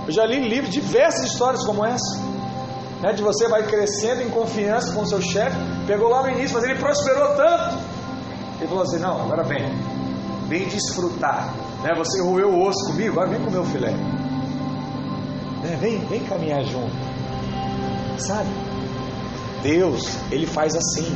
Eu 0.05 0.13
já 0.13 0.25
li 0.25 0.47
livros, 0.47 0.71
diversas 0.71 1.31
histórias 1.31 1.65
como 1.65 1.85
essa. 1.85 2.27
Né, 3.01 3.13
de 3.13 3.21
você 3.21 3.47
vai 3.47 3.63
crescendo 3.63 4.23
em 4.23 4.29
confiança 4.29 4.93
com 4.93 5.01
o 5.01 5.07
seu 5.07 5.21
chefe, 5.21 5.55
pegou 5.85 6.09
lá 6.09 6.23
no 6.23 6.29
início, 6.29 6.55
mas 6.55 6.63
ele 6.63 6.79
prosperou 6.79 7.35
tanto. 7.35 7.77
Ele 8.59 8.67
falou 8.67 8.83
assim: 8.83 8.97
não, 8.97 9.21
agora 9.21 9.43
vem, 9.43 9.69
vem 10.47 10.67
desfrutar. 10.67 11.53
Né? 11.83 11.93
Você 11.95 12.21
roeu 12.21 12.49
o 12.49 12.67
osso 12.67 12.85
comigo, 12.87 13.11
agora 13.11 13.29
vem 13.29 13.43
comer 13.43 13.59
o 13.59 13.65
filé. 13.65 13.91
Né? 15.61 15.77
Vem, 15.79 15.99
vem 16.05 16.23
caminhar 16.23 16.63
junto. 16.63 17.16
Sabe? 18.17 18.49
Deus, 19.61 20.17
Ele 20.31 20.45
faz 20.45 20.75
assim. 20.75 21.07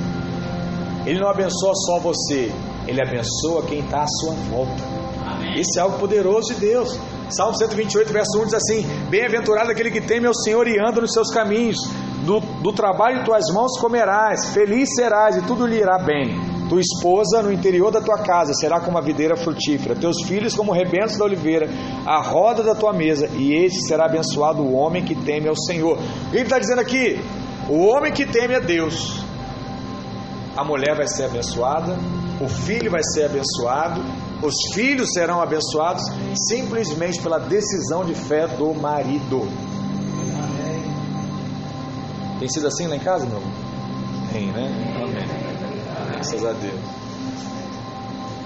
Ele 1.05 1.19
não 1.19 1.29
abençoa 1.29 1.73
só 1.75 1.99
você, 1.99 2.51
Ele 2.87 3.01
abençoa 3.01 3.63
quem 3.67 3.79
está 3.79 4.03
à 4.03 4.07
sua 4.07 4.33
volta. 4.49 4.83
Amém. 5.25 5.59
Esse 5.59 5.79
é 5.79 5.81
algo 5.81 5.97
poderoso 5.97 6.53
de 6.53 6.59
Deus. 6.59 6.99
Salmo 7.29 7.55
128, 7.57 8.11
verso 8.11 8.41
1 8.41 8.45
diz 8.45 8.53
assim: 8.53 8.85
Bem-aventurado 9.09 9.71
aquele 9.71 9.89
que 9.89 10.01
teme 10.01 10.27
ao 10.27 10.33
Senhor 10.33 10.67
e 10.67 10.77
anda 10.79 11.01
nos 11.01 11.13
seus 11.13 11.31
caminhos, 11.31 11.77
do, 12.25 12.39
do 12.61 12.73
trabalho 12.73 13.19
de 13.19 13.25
tuas 13.25 13.45
mãos 13.53 13.79
comerás, 13.79 14.49
feliz 14.53 14.89
serás 14.95 15.37
e 15.37 15.41
tudo 15.43 15.65
lhe 15.65 15.77
irá 15.77 15.97
bem. 15.97 16.50
Tua 16.71 16.79
esposa 16.79 17.43
no 17.43 17.51
interior 17.51 17.91
da 17.91 17.99
tua 17.99 18.19
casa 18.19 18.53
será 18.53 18.79
como 18.79 18.97
a 18.97 19.01
videira 19.01 19.35
frutífera, 19.35 19.93
teus 19.93 20.23
filhos 20.25 20.55
como 20.55 20.71
rebentos 20.71 21.17
da 21.17 21.25
oliveira, 21.25 21.67
a 22.05 22.21
roda 22.21 22.63
da 22.63 22.73
tua 22.73 22.93
mesa, 22.93 23.27
e 23.35 23.53
este 23.53 23.81
será 23.81 24.05
abençoado 24.05 24.61
o 24.61 24.71
homem 24.71 25.03
que 25.03 25.13
teme 25.13 25.49
ao 25.49 25.55
Senhor. 25.57 25.97
O 25.97 26.29
que 26.29 26.37
ele 26.37 26.43
está 26.43 26.57
dizendo 26.57 26.79
aqui? 26.79 27.19
O 27.67 27.87
homem 27.87 28.13
que 28.13 28.25
teme 28.25 28.55
a 28.55 28.59
Deus, 28.61 29.21
a 30.55 30.63
mulher 30.63 30.95
vai 30.95 31.09
ser 31.09 31.25
abençoada, 31.25 31.99
o 32.39 32.47
filho 32.47 32.89
vai 32.89 33.03
ser 33.03 33.25
abençoado, 33.25 34.01
os 34.41 34.73
filhos 34.73 35.09
serão 35.11 35.41
abençoados 35.41 36.03
simplesmente 36.47 37.21
pela 37.21 37.37
decisão 37.37 38.05
de 38.05 38.15
fé 38.15 38.47
do 38.47 38.73
marido. 38.73 39.45
Tem 42.39 42.47
sido 42.47 42.67
assim 42.67 42.87
lá 42.87 42.95
em 42.95 42.99
casa, 42.99 43.25
meu? 43.25 43.41
Tem, 44.31 44.47
né? 44.53 44.71
Amém. 45.03 45.50
Graças 46.21 46.45
a 46.45 46.51
Deus. 46.51 46.79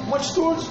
Uma 0.07 0.15
atitude. 0.15 0.65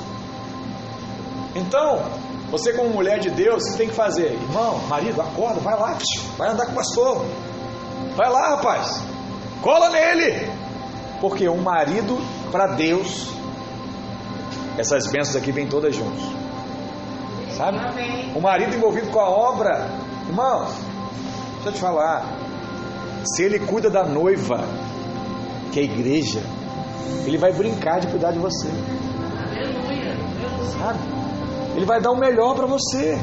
Então, 1.55 2.03
você 2.51 2.73
como 2.73 2.89
mulher 2.89 3.19
de 3.19 3.29
Deus, 3.29 3.63
tem 3.77 3.89
que 3.89 3.95
fazer, 3.95 4.33
irmão, 4.33 4.79
marido, 4.89 5.21
acorda, 5.21 5.61
vai 5.61 5.79
lá, 5.79 5.99
vai 6.39 6.49
andar 6.49 6.65
com 6.65 6.73
o 6.73 6.75
pastor. 6.75 7.27
Vai 8.17 8.31
lá, 8.31 8.57
rapaz. 8.57 9.03
Cola 9.61 9.91
nele. 9.91 10.51
Porque 11.21 11.47
um 11.47 11.61
marido 11.61 12.17
para 12.51 12.69
Deus, 12.69 13.29
essas 14.79 15.07
bênçãos 15.09 15.37
aqui 15.37 15.53
vêm 15.53 15.67
todas 15.67 15.95
juntas. 15.95 16.25
Sabe? 17.55 17.81
O 18.35 18.41
marido 18.41 18.75
envolvido 18.75 19.11
com 19.11 19.21
a 19.21 19.29
obra, 19.29 19.91
irmãos, 20.27 20.73
deixa 21.57 21.69
eu 21.69 21.73
te 21.73 21.81
falar. 21.81 22.25
Se 23.27 23.43
ele 23.43 23.59
cuida 23.59 23.91
da 23.91 24.05
noiva, 24.05 24.65
que 25.71 25.81
é 25.81 25.83
a 25.83 25.85
igreja, 25.85 26.41
ele 27.27 27.39
vai 27.39 27.53
brincar 27.53 28.01
de 28.01 28.07
cuidar 28.09 28.33
de 28.33 28.39
você. 28.39 28.69
Sabe? 30.79 30.99
Ele 31.77 31.87
vai 31.87 32.01
dar 32.01 32.11
o 32.13 32.19
melhor 32.19 32.55
para 32.55 32.67
você. 32.67 33.19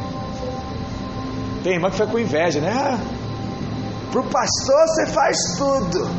Tem 1.64 1.74
irmã 1.74 1.90
que 1.90 1.98
foi 1.98 2.08
com 2.08 2.20
inveja, 2.20 2.60
né? 2.60 2.72
Ah, 2.72 2.98
pro 4.12 4.24
pastor 4.24 4.88
você 4.88 5.06
faz 5.08 5.38
tudo. 5.58 6.10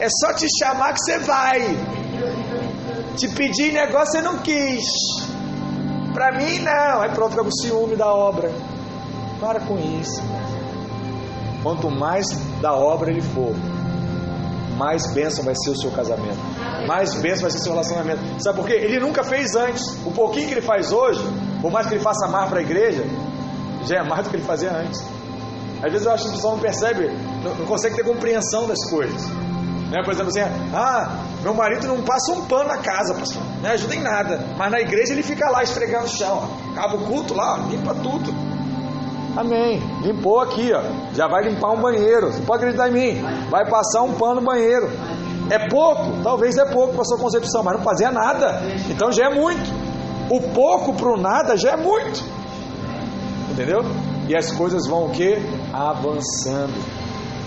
É 0.00 0.08
só 0.08 0.32
te 0.34 0.46
chamar 0.58 0.94
que 0.94 1.00
você 1.00 1.18
vai. 1.20 1.60
Te 3.16 3.28
pedir 3.28 3.72
negócio 3.72 4.12
você 4.12 4.22
não 4.22 4.38
quis. 4.38 4.84
Para 6.12 6.32
mim 6.32 6.58
não. 6.58 7.02
Aí 7.02 7.10
pronto, 7.10 7.30
fica 7.30 7.44
com 7.44 7.50
ciúme 7.50 7.96
da 7.96 8.12
obra. 8.12 8.50
Para 9.38 9.60
com 9.60 9.78
isso. 9.78 10.22
Quanto 11.62 11.90
mais 11.90 12.26
da 12.60 12.74
obra 12.74 13.10
ele 13.10 13.20
for, 13.20 13.54
mais 14.80 15.12
bênção 15.12 15.44
vai 15.44 15.54
ser 15.54 15.70
o 15.70 15.76
seu 15.76 15.90
casamento. 15.90 16.38
Mais 16.86 17.14
bênção 17.16 17.42
vai 17.42 17.50
ser 17.50 17.58
o 17.58 17.60
seu 17.60 17.72
relacionamento. 17.72 18.42
Sabe 18.42 18.56
por 18.56 18.66
quê? 18.66 18.72
Ele 18.72 18.98
nunca 18.98 19.22
fez 19.22 19.54
antes. 19.54 19.82
O 20.06 20.10
pouquinho 20.10 20.48
que 20.48 20.54
ele 20.54 20.62
faz 20.62 20.90
hoje, 20.90 21.22
por 21.60 21.70
mais 21.70 21.86
que 21.86 21.94
ele 21.94 22.02
faça 22.02 22.26
mais 22.28 22.48
para 22.48 22.60
a 22.60 22.62
igreja, 22.62 23.04
já 23.84 23.98
é 23.98 24.02
mais 24.02 24.24
do 24.24 24.30
que 24.30 24.36
ele 24.36 24.42
fazia 24.44 24.72
antes. 24.72 25.04
Às 25.82 25.92
vezes 25.92 26.06
eu 26.06 26.12
acho 26.12 26.24
que 26.24 26.30
o 26.30 26.32
pessoal 26.32 26.54
não 26.54 26.62
percebe, 26.62 27.10
não, 27.44 27.54
não 27.56 27.66
consegue 27.66 27.94
ter 27.94 28.04
compreensão 28.04 28.66
das 28.66 28.78
coisas. 28.88 29.22
Né? 29.90 30.02
Por 30.02 30.14
exemplo, 30.14 30.28
assim, 30.28 30.40
ah, 30.74 31.24
meu 31.42 31.52
marido 31.52 31.86
não 31.86 32.00
passa 32.00 32.32
um 32.32 32.46
pano 32.46 32.68
na 32.68 32.78
casa, 32.78 33.12
pastor. 33.14 33.42
Não 33.62 33.70
ajuda 33.70 33.94
em 33.94 34.00
nada. 34.00 34.46
Mas 34.56 34.70
na 34.70 34.80
igreja 34.80 35.12
ele 35.12 35.22
fica 35.22 35.50
lá 35.50 35.62
esfregando 35.62 36.06
o 36.06 36.08
chão. 36.08 36.48
Ó. 36.48 36.72
Acaba 36.72 36.96
o 36.96 37.06
culto 37.06 37.34
lá, 37.34 37.54
ó, 37.54 37.68
limpa 37.68 37.94
tudo. 37.96 38.32
Amém. 39.36 39.80
Limpou 40.02 40.40
aqui, 40.40 40.72
ó. 40.72 40.82
Já 41.14 41.28
vai 41.28 41.44
limpar 41.44 41.70
um 41.70 41.80
banheiro. 41.80 42.32
Você 42.32 42.42
pode 42.42 42.64
acreditar 42.64 42.88
em 42.88 42.92
mim? 42.92 43.22
Vai 43.48 43.68
passar 43.68 44.02
um 44.02 44.14
pano 44.14 44.36
no 44.36 44.46
banheiro. 44.46 44.90
É 45.50 45.68
pouco, 45.68 46.22
talvez 46.22 46.56
é 46.56 46.64
pouco 46.64 46.94
para 46.94 47.04
sua 47.04 47.18
concepção, 47.18 47.62
mas 47.62 47.76
não 47.76 47.82
fazia 47.82 48.10
nada. 48.10 48.60
Então 48.88 49.10
já 49.10 49.26
é 49.26 49.34
muito. 49.34 49.70
O 50.30 50.40
pouco 50.52 50.94
para 50.94 51.12
o 51.12 51.16
nada 51.16 51.56
já 51.56 51.72
é 51.72 51.76
muito. 51.76 52.22
Entendeu? 53.50 53.80
E 54.28 54.36
as 54.36 54.52
coisas 54.52 54.86
vão 54.86 55.06
o 55.06 55.10
que? 55.10 55.36
Avançando. 55.72 56.99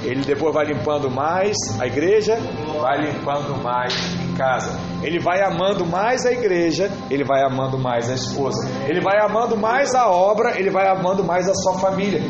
Ele 0.04 0.22
depois 0.22 0.54
vai 0.54 0.66
limpando 0.66 1.10
mais 1.10 1.56
a 1.80 1.88
igreja, 1.88 2.38
vai 2.80 3.01
limpando 3.01 3.62
mais 3.64 3.93
em 4.22 4.34
casa. 4.34 4.78
Ele 5.01 5.20
vai 5.20 5.41
amando 5.41 5.86
mais 5.86 6.26
a 6.26 6.32
igreja, 6.32 6.91
ele 7.10 7.24
vai 7.24 7.41
amando 7.41 7.78
mais 7.80 8.10
a 8.10 8.14
esposa. 8.14 8.70
Ele 8.86 8.99
vai 8.99 9.20
amando 9.20 9.56
mais 9.56 9.95
a 9.95 10.10
obra, 10.10 10.60
ele 10.60 10.70
vai 10.70 10.88
amando 10.88 11.24
mais 11.24 11.47
a 11.47 11.54
sua 11.56 11.80
família. 11.80 12.22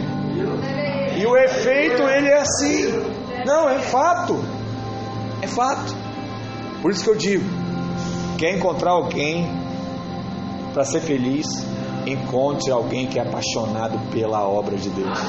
E 1.17 1.25
o 1.25 1.35
efeito 1.35 2.03
ele 2.03 2.27
é 2.27 2.41
assim. 2.41 2.87
Não, 3.45 3.69
é 3.69 3.79
fato. 3.79 4.39
É 5.41 5.47
fato. 5.47 5.95
Por 6.81 6.91
isso 6.91 7.03
que 7.03 7.09
eu 7.09 7.15
digo, 7.15 7.45
quer 8.37 8.55
encontrar 8.55 8.91
alguém 8.91 9.47
para 10.73 10.83
ser 10.83 11.01
feliz, 11.01 11.47
encontre 12.05 12.71
alguém 12.71 13.07
que 13.07 13.19
é 13.19 13.21
apaixonado 13.21 13.97
pela 14.11 14.45
obra 14.47 14.75
de 14.75 14.89
Deus. 14.89 15.19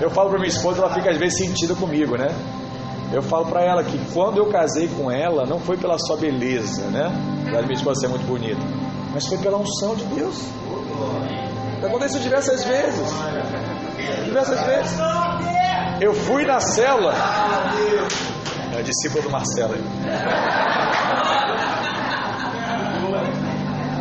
Eu 0.00 0.10
falo 0.10 0.30
para 0.30 0.38
minha 0.38 0.48
esposa, 0.48 0.80
ela 0.80 0.92
fica 0.92 1.10
às 1.10 1.16
vezes 1.16 1.38
sentida 1.38 1.74
comigo, 1.76 2.16
né? 2.16 2.28
Eu 3.12 3.22
falo 3.22 3.46
para 3.46 3.62
ela 3.62 3.84
que 3.84 3.98
quando 4.12 4.38
eu 4.38 4.46
casei 4.46 4.88
com 4.88 5.10
ela, 5.10 5.46
não 5.46 5.60
foi 5.60 5.76
pela 5.76 5.96
sua 5.98 6.16
beleza, 6.16 6.86
né? 6.86 7.06
A 7.56 7.62
minha 7.62 7.74
esposa 7.74 8.00
ser 8.00 8.08
muito 8.08 8.26
bonita, 8.26 8.60
mas 9.12 9.26
foi 9.26 9.38
pela 9.38 9.58
unção 9.58 9.94
de 9.94 10.04
Deus. 10.06 10.42
Aconteceu 11.84 12.20
diversas 12.20 12.64
vezes. 12.64 13.12
Diversas 14.24 14.60
vezes. 14.62 14.92
Eu 16.00 16.14
fui 16.14 16.44
na 16.44 16.58
cela. 16.58 17.14
É 18.74 18.78
a 18.78 18.82
discípula 18.82 19.22
do 19.22 19.30
Marcelo 19.30 19.74
aí. 19.74 20.91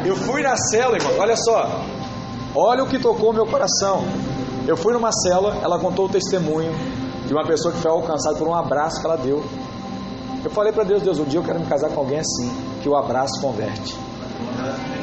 Eu 0.06 0.16
fui 0.16 0.42
na 0.42 0.56
cela, 0.56 0.98
irmão. 0.98 1.14
Olha 1.20 1.36
só. 1.36 1.84
Olha 2.56 2.84
o 2.84 2.88
que 2.88 3.00
tocou 3.00 3.34
meu 3.34 3.46
coração. 3.46 4.04
Eu 4.68 4.76
fui 4.76 4.94
numa 4.94 5.12
cela, 5.12 5.58
ela 5.64 5.80
contou 5.80 6.06
o 6.06 6.10
testemunho 6.10 6.74
de 7.26 7.34
uma 7.34 7.46
pessoa 7.46 7.74
que 7.74 7.80
foi 7.80 7.92
alcançada 7.92 8.36
por 8.38 8.48
um 8.48 8.54
abraço 8.54 9.00
que 9.00 9.06
ela 9.06 9.18
deu. 9.18 9.44
Eu 10.44 10.50
falei 10.50 10.72
para 10.72 10.84
Deus, 10.84 11.02
Deus, 11.02 11.20
um 11.20 11.24
dia 11.24 11.40
eu 11.40 11.44
quero 11.44 11.60
me 11.60 11.66
casar 11.66 11.90
com 11.90 12.02
alguém 12.02 12.20
assim, 12.20 12.52
que 12.82 12.90
o 12.90 12.96
abraço 12.96 13.40
converte. 13.42 13.98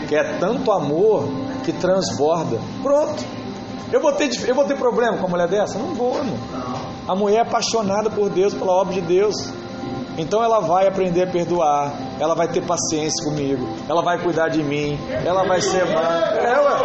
Que 0.08 0.16
é 0.16 0.38
tanto 0.38 0.70
amor 0.72 1.28
que 1.64 1.72
transborda. 1.72 2.58
Pronto. 2.82 3.24
Eu 3.92 4.00
vou 4.00 4.12
ter, 4.12 4.30
eu 4.46 4.54
vou 4.54 4.64
ter 4.64 4.76
problema 4.76 5.16
com 5.16 5.26
uma 5.26 5.30
mulher 5.30 5.48
dessa? 5.48 5.78
Não 5.78 5.94
vou, 5.94 6.22
não. 6.22 6.36
A 7.06 7.14
mulher 7.14 7.38
é 7.38 7.40
apaixonada 7.40 8.10
por 8.10 8.28
Deus, 8.28 8.52
pela 8.52 8.72
obra 8.72 8.94
de 8.94 9.00
Deus. 9.00 9.34
Então 10.18 10.42
ela 10.42 10.60
vai 10.60 10.86
aprender 10.86 11.22
a 11.22 11.30
perdoar, 11.30 11.92
ela 12.20 12.34
vai 12.34 12.48
ter 12.48 12.62
paciência 12.62 13.24
comigo, 13.24 13.68
ela 13.88 14.02
vai 14.02 14.18
cuidar 14.18 14.48
de 14.48 14.62
mim, 14.62 14.98
ela 15.24 15.44
vai 15.44 15.60
ser 15.60 15.84
mãe. 15.84 15.94
Ela. 16.44 16.78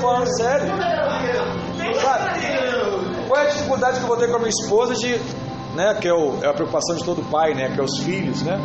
falando 0.00 0.36
sério. 0.36 0.66
Sabe? 2.00 2.40
Qual 3.28 3.40
é 3.40 3.44
a 3.44 3.50
dificuldade 3.50 3.98
que 3.98 4.02
eu 4.02 4.08
vou 4.08 4.16
ter 4.16 4.28
com 4.28 4.36
a 4.36 4.38
minha 4.38 4.50
esposa 4.50 4.94
de, 4.94 5.20
né, 5.74 5.94
que 6.00 6.08
é, 6.08 6.12
o, 6.12 6.42
é 6.42 6.48
a 6.48 6.52
preocupação 6.52 6.96
de 6.96 7.04
todo 7.04 7.22
pai, 7.30 7.54
né, 7.54 7.70
que 7.72 7.80
é 7.80 7.82
os 7.82 7.98
filhos, 7.98 8.42
né? 8.42 8.58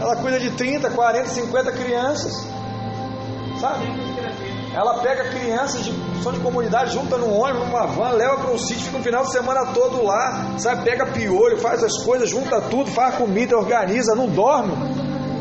Ela 0.00 0.16
cuida 0.16 0.38
de 0.38 0.50
30, 0.50 0.90
40, 0.90 1.28
50 1.28 1.72
crianças. 1.72 2.46
Sabe? 3.60 3.86
Ela 4.76 4.98
pega 4.98 5.30
crianças 5.30 5.86
de 5.86 6.22
som 6.22 6.30
de 6.32 6.40
comunidade, 6.40 6.92
junta 6.92 7.16
num 7.16 7.32
ônibus, 7.32 7.66
numa 7.66 7.86
van, 7.86 8.10
leva 8.10 8.36
para 8.36 8.50
um 8.50 8.58
sítio, 8.58 8.84
fica 8.84 8.98
um 8.98 9.02
final 9.02 9.24
de 9.24 9.32
semana 9.32 9.72
todo 9.72 10.04
lá, 10.04 10.58
sabe? 10.58 10.84
Pega 10.84 11.06
piolho, 11.12 11.56
faz 11.56 11.82
as 11.82 12.04
coisas, 12.04 12.28
junta 12.28 12.60
tudo, 12.60 12.90
faz 12.90 13.14
comida, 13.14 13.56
organiza, 13.56 14.14
não 14.14 14.28
dorme. 14.28 14.74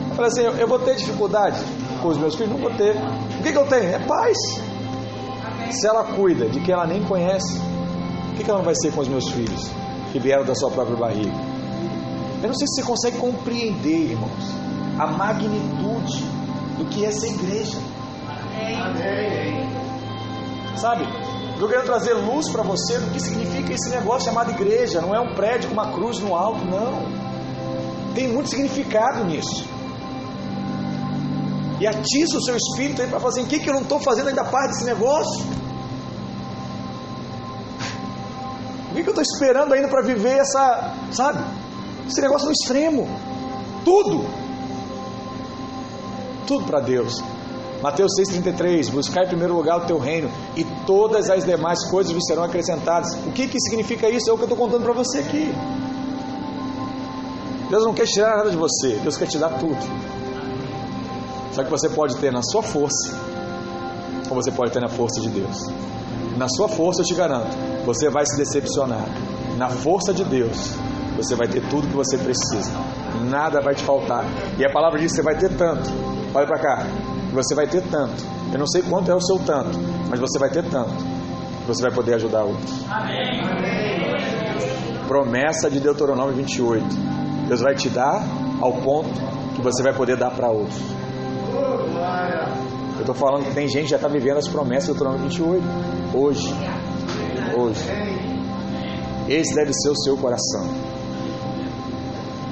Eu 0.09 0.15
falei 0.15 0.31
assim, 0.31 0.41
eu, 0.41 0.53
eu 0.53 0.67
vou 0.69 0.79
ter 0.79 0.95
dificuldade 0.95 1.59
com 2.01 2.07
os 2.07 2.17
meus 2.17 2.35
filhos? 2.35 2.53
Não 2.53 2.59
vou 2.59 2.71
ter. 2.77 2.95
O 2.95 3.43
que, 3.43 3.51
que 3.51 3.57
eu 3.57 3.67
tenho? 3.67 3.93
É 3.93 3.99
paz. 4.07 4.37
Se 5.71 5.85
ela 5.85 6.05
cuida 6.15 6.47
de 6.47 6.61
quem 6.61 6.73
ela 6.73 6.87
nem 6.87 7.03
conhece, 7.03 7.59
o 8.31 8.37
que 8.37 8.49
ela 8.49 8.59
não 8.59 8.65
vai 8.65 8.75
ser 8.75 8.93
com 8.93 9.01
os 9.01 9.09
meus 9.09 9.29
filhos 9.31 9.69
que 10.13 10.19
vieram 10.19 10.45
da 10.45 10.55
sua 10.55 10.71
própria 10.71 10.95
barriga? 10.95 11.35
Eu 12.41 12.47
não 12.47 12.55
sei 12.55 12.67
se 12.67 12.75
você 12.75 12.83
consegue 12.83 13.17
compreender, 13.17 14.11
irmãos, 14.11 14.55
a 14.97 15.07
magnitude 15.07 16.23
do 16.77 16.85
que 16.85 17.03
é 17.03 17.09
essa 17.09 17.27
igreja. 17.27 17.77
Sabe? 20.77 21.07
Eu 21.59 21.69
quero 21.69 21.83
trazer 21.83 22.13
luz 22.13 22.49
para 22.49 22.63
você 22.63 22.99
do 22.99 23.11
que 23.11 23.19
significa 23.19 23.73
esse 23.73 23.89
negócio 23.89 24.29
chamado 24.29 24.51
igreja. 24.51 25.01
Não 25.01 25.15
é 25.15 25.19
um 25.19 25.33
prédio 25.33 25.69
com 25.69 25.73
uma 25.73 25.91
cruz 25.91 26.19
no 26.19 26.35
alto, 26.35 26.65
não. 26.65 27.05
Tem 28.13 28.27
muito 28.27 28.49
significado 28.49 29.23
nisso. 29.23 29.65
E 31.79 31.87
atiça 31.87 32.37
o 32.37 32.41
seu 32.41 32.55
espírito 32.55 33.01
aí 33.01 33.07
para 33.07 33.19
fazer 33.19 33.41
o 33.41 33.45
que, 33.45 33.59
que 33.59 33.69
eu 33.69 33.73
não 33.73 33.81
estou 33.81 33.99
fazendo 33.99 34.29
ainda 34.29 34.43
parte 34.43 34.73
desse 34.73 34.85
negócio? 34.85 35.45
O 38.91 38.95
que, 38.95 39.03
que 39.03 39.09
eu 39.09 39.11
estou 39.11 39.23
esperando 39.23 39.73
ainda 39.73 39.87
para 39.89 40.01
viver 40.01 40.37
essa, 40.37 40.93
sabe? 41.11 41.43
Esse 42.07 42.21
negócio 42.21 42.45
no 42.45 42.53
extremo. 42.53 43.07
tudo. 43.83 44.25
Tudo 46.47 46.65
para 46.65 46.79
Deus. 46.79 47.21
Mateus 47.85 48.13
6,33: 48.19 48.89
Buscar 48.89 49.25
em 49.25 49.27
primeiro 49.27 49.53
lugar 49.53 49.77
o 49.77 49.85
teu 49.85 49.99
reino 49.99 50.27
e 50.55 50.63
todas 50.87 51.29
as 51.29 51.45
demais 51.45 51.87
coisas 51.87 52.11
vos 52.11 52.25
serão 52.25 52.43
acrescentadas. 52.43 53.13
O 53.27 53.31
que, 53.31 53.47
que 53.47 53.59
significa 53.59 54.09
isso? 54.09 54.27
É 54.27 54.33
o 54.33 54.37
que 54.37 54.41
eu 54.41 54.47
estou 54.49 54.57
contando 54.57 54.81
para 54.81 54.93
você 54.93 55.19
aqui. 55.19 55.53
Deus 57.69 57.83
não 57.83 57.93
quer 57.93 58.07
tirar 58.07 58.37
nada 58.37 58.49
de 58.49 58.57
você, 58.57 58.95
Deus 59.03 59.15
quer 59.15 59.27
te 59.27 59.37
dar 59.37 59.59
tudo. 59.59 59.77
Só 61.51 61.63
que 61.63 61.69
você 61.69 61.87
pode 61.87 62.15
ter 62.15 62.31
na 62.31 62.41
sua 62.41 62.63
força, 62.63 63.15
ou 64.31 64.35
você 64.35 64.51
pode 64.51 64.71
ter 64.71 64.81
na 64.81 64.89
força 64.89 65.21
de 65.21 65.29
Deus. 65.29 65.67
Na 66.37 66.49
sua 66.49 66.67
força, 66.67 67.03
eu 67.03 67.05
te 67.05 67.13
garanto, 67.13 67.55
você 67.85 68.09
vai 68.09 68.25
se 68.25 68.35
decepcionar. 68.35 69.05
Na 69.57 69.69
força 69.69 70.11
de 70.11 70.23
Deus, 70.23 70.73
você 71.15 71.35
vai 71.35 71.47
ter 71.47 71.61
tudo 71.69 71.87
que 71.87 71.95
você 71.95 72.17
precisa. 72.17 72.71
Nada 73.29 73.61
vai 73.61 73.75
te 73.75 73.83
faltar. 73.83 74.25
E 74.57 74.65
a 74.65 74.71
palavra 74.71 74.99
diz 74.99 75.11
que 75.11 75.17
você 75.17 75.21
vai 75.21 75.37
ter 75.37 75.55
tanto. 75.55 75.87
Olha 76.33 76.47
para 76.47 76.59
cá. 76.59 77.14
Você 77.35 77.53
vai 77.53 77.67
ter 77.67 77.83
tanto. 77.91 78.23
Eu 78.53 78.59
não 78.59 78.65
sei 78.65 78.81
quanto 78.81 79.11
é 79.11 79.13
o 79.13 79.19
seu 79.19 79.37
tanto, 79.39 79.77
mas 80.09 80.19
você 80.19 80.39
vai 80.39 80.49
ter 80.49 80.63
tanto. 80.69 80.93
Você 81.67 81.81
vai 81.81 81.91
poder 81.91 82.13
ajudar 82.13 82.43
outros. 82.43 82.73
Amém. 82.89 83.43
Promessa 85.05 85.69
de 85.69 85.81
Deuteronômio 85.81 86.33
28. 86.33 86.85
Deus 87.49 87.59
vai 87.59 87.75
te 87.75 87.89
dar 87.89 88.23
ao 88.61 88.71
ponto 88.73 89.09
que 89.53 89.61
você 89.61 89.83
vai 89.83 89.93
poder 89.93 90.15
dar 90.15 90.31
para 90.31 90.49
outros. 90.49 90.79
Eu 92.95 93.01
estou 93.01 93.13
falando 93.13 93.43
que 93.43 93.53
tem 93.53 93.67
gente 93.67 93.83
que 93.83 93.89
já 93.89 93.97
está 93.97 94.07
vivendo 94.07 94.37
as 94.37 94.47
promessas 94.47 94.87
do 94.87 94.93
Deuteronômio 94.93 95.29
28. 95.29 95.63
Hoje. 96.15 96.55
Hoje. 97.57 97.83
Esse 99.27 99.55
deve 99.55 99.73
ser 99.73 99.89
o 99.89 99.95
seu 99.97 100.15
coração. 100.15 100.65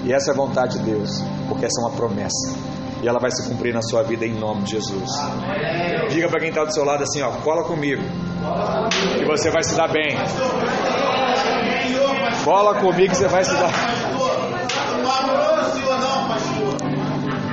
E 0.03 0.11
essa 0.11 0.31
é 0.31 0.33
a 0.33 0.35
vontade 0.35 0.77
de 0.77 0.83
Deus, 0.83 1.23
porque 1.47 1.65
essa 1.65 1.81
é 1.81 1.85
uma 1.85 1.95
promessa. 1.95 2.73
E 3.03 3.07
ela 3.07 3.19
vai 3.19 3.29
se 3.31 3.49
cumprir 3.49 3.73
na 3.73 3.81
sua 3.81 4.01
vida 4.01 4.25
em 4.25 4.33
nome 4.33 4.63
de 4.63 4.71
Jesus. 4.71 5.09
Diga 6.09 6.29
para 6.29 6.39
quem 6.39 6.49
está 6.49 6.63
do 6.63 6.73
seu 6.73 6.85
lado 6.85 7.03
assim, 7.03 7.21
ó, 7.21 7.31
cola 7.41 7.65
comigo. 7.65 8.01
Que 9.17 9.25
você 9.25 9.51
vai 9.51 9.61
se 9.61 9.75
dar 9.75 9.91
bem. 9.91 10.15
Cola 12.45 12.79
comigo 12.79 13.09
que 13.09 13.17
você 13.17 13.27
vai 13.27 13.43
se 13.43 13.53
dar. 13.53 13.71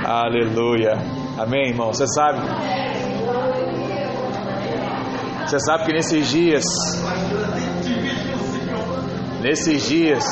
Aleluia. 0.05 0.93
Amém, 1.37 1.69
irmão. 1.69 1.91
Você 1.91 2.07
sabe? 2.07 2.39
Você 5.45 5.59
sabe 5.59 5.85
que 5.85 5.91
nesses 5.91 6.29
dias, 6.29 6.63
nesses 9.41 9.85
dias, 9.85 10.23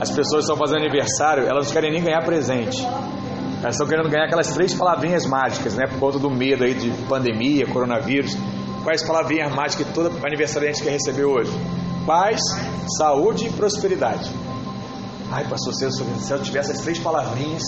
as 0.00 0.10
pessoas 0.10 0.44
estão 0.44 0.56
fazendo 0.56 0.78
aniversário, 0.78 1.46
elas 1.46 1.66
não 1.66 1.72
querem 1.72 1.92
nem 1.92 2.02
ganhar 2.02 2.24
presente. 2.24 2.82
Elas 3.62 3.76
estão 3.76 3.86
querendo 3.86 4.08
ganhar 4.08 4.24
aquelas 4.24 4.48
três 4.48 4.74
palavrinhas 4.74 5.24
mágicas, 5.24 5.74
né? 5.74 5.86
Por 5.86 6.00
conta 6.00 6.18
do 6.18 6.28
medo 6.28 6.64
aí 6.64 6.74
de 6.74 6.90
pandemia, 7.06 7.64
coronavírus. 7.66 8.36
Quais 8.82 9.04
palavrinhas 9.04 9.54
mágicas 9.54 9.86
que 9.86 9.94
todo 9.94 10.10
aniversariante 10.26 10.82
quer 10.82 10.90
receber 10.90 11.24
hoje? 11.24 11.52
Paz, 12.04 12.40
saúde 12.98 13.46
e 13.46 13.50
prosperidade. 13.50 14.28
Ai, 15.30 15.44
pastor, 15.48 15.72
se 15.74 15.84
eu, 15.84 15.90
se 15.92 16.32
eu 16.32 16.42
tivesse 16.42 16.72
essas 16.72 16.82
três 16.82 16.98
palavrinhas, 16.98 17.62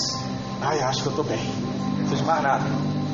ai, 0.60 0.80
acho 0.80 1.02
que 1.02 1.06
eu 1.06 1.10
estou 1.10 1.24
bem. 1.24 1.38
Não 1.38 1.96
precisa 1.98 2.16
de 2.16 2.24
mais 2.24 2.42
nada. 2.42 2.64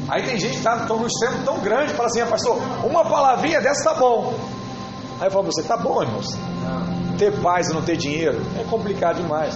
Aí 0.09 0.22
tem 0.22 0.39
gente 0.39 0.53
que 0.53 0.57
está 0.57 0.74
no 0.76 1.07
extremo 1.07 1.45
tão 1.45 1.61
grande, 1.61 1.93
fala 1.93 2.09
assim, 2.09 2.22
ah, 2.22 2.26
pastor, 2.26 2.59
uma 2.83 3.05
palavrinha 3.05 3.61
dessa 3.61 3.91
tá 3.91 3.95
bom. 3.95 4.35
Aí 5.20 5.26
eu 5.26 5.31
falo 5.31 5.45
você, 5.45 5.62
tá 5.62 5.76
bom, 5.76 6.03
irmãos. 6.03 6.35
Ter 7.21 7.39
paz 7.43 7.68
e 7.68 7.75
não 7.75 7.83
ter 7.83 7.99
dinheiro 7.99 8.41
é 8.59 8.64
complicado 8.64 9.21
demais. 9.21 9.55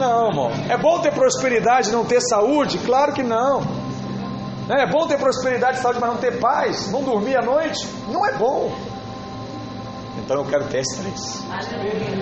Não, 0.00 0.26
irmão. 0.26 0.50
É 0.68 0.76
bom 0.76 0.98
ter 0.98 1.12
prosperidade 1.12 1.90
e 1.90 1.92
não 1.92 2.04
ter 2.04 2.20
saúde? 2.20 2.78
Claro 2.78 3.12
que 3.12 3.22
não. 3.22 3.62
É 4.68 4.84
bom 4.84 5.06
ter 5.06 5.16
prosperidade 5.16 5.78
e 5.78 5.80
saúde, 5.80 6.00
mas 6.00 6.10
não 6.10 6.16
ter 6.16 6.40
paz? 6.40 6.90
Não 6.90 7.04
dormir 7.04 7.36
à 7.36 7.42
noite? 7.42 7.86
Não 8.08 8.26
é 8.26 8.32
bom. 8.32 8.72
Então 10.18 10.38
eu 10.38 10.44
quero 10.44 10.64
ter 10.64 10.80
as 10.80 10.88
três. 10.88 11.44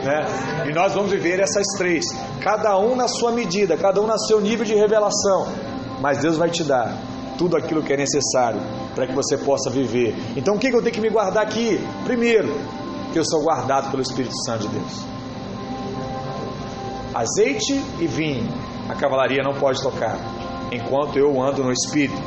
Né? 0.05 0.69
E 0.69 0.75
nós 0.75 0.93
vamos 0.93 1.11
viver 1.11 1.41
essas 1.41 1.67
três. 1.79 2.05
Cada 2.43 2.79
um 2.79 2.95
na 2.95 3.09
sua 3.09 3.33
medida, 3.33 3.79
cada 3.79 4.03
um 4.03 4.07
no 4.07 4.19
seu 4.19 4.43
nível 4.43 4.67
de 4.67 4.75
revelação. 4.75 5.49
Mas 6.03 6.19
Deus 6.19 6.37
vai 6.37 6.51
te 6.51 6.65
dar 6.65 6.99
tudo 7.37 7.57
aquilo 7.57 7.83
que 7.83 7.93
é 7.93 7.97
necessário 7.97 8.61
para 8.95 9.07
que 9.07 9.15
você 9.15 9.39
possa 9.39 9.71
viver. 9.71 10.15
Então 10.37 10.57
o 10.57 10.59
que 10.59 10.69
eu 10.69 10.83
tenho 10.83 10.95
que 10.95 11.01
me 11.01 11.11
guardar 11.11 11.43
aqui? 11.43 11.81
Primeiro, 12.05 12.55
que 13.13 13.19
eu 13.19 13.25
sou 13.25 13.43
guardado 13.43 13.91
pelo 13.91 14.03
Espírito 14.03 14.35
Santo 14.45 14.69
de 14.69 14.69
Deus. 14.69 15.05
Azeite 17.15 17.73
e 17.99 18.07
vinho, 18.07 18.49
a 18.89 18.95
cavalaria 18.95 19.43
não 19.43 19.55
pode 19.55 19.83
tocar, 19.83 20.17
enquanto 20.71 21.19
eu 21.19 21.43
ando 21.43 21.65
no 21.65 21.73
Espírito. 21.73 22.23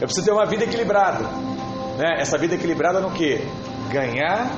Eu 0.00 0.06
preciso 0.06 0.26
ter 0.26 0.32
uma 0.32 0.46
vida 0.46 0.64
equilibrada. 0.64 1.24
Né? 1.98 2.16
Essa 2.18 2.38
vida 2.38 2.54
equilibrada 2.54 3.00
no 3.00 3.10
que? 3.10 3.46
Ganhar, 3.90 4.50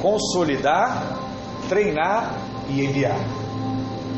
consolidar, 0.00 1.18
treinar 1.68 2.34
e 2.68 2.84
enviar. 2.84 3.18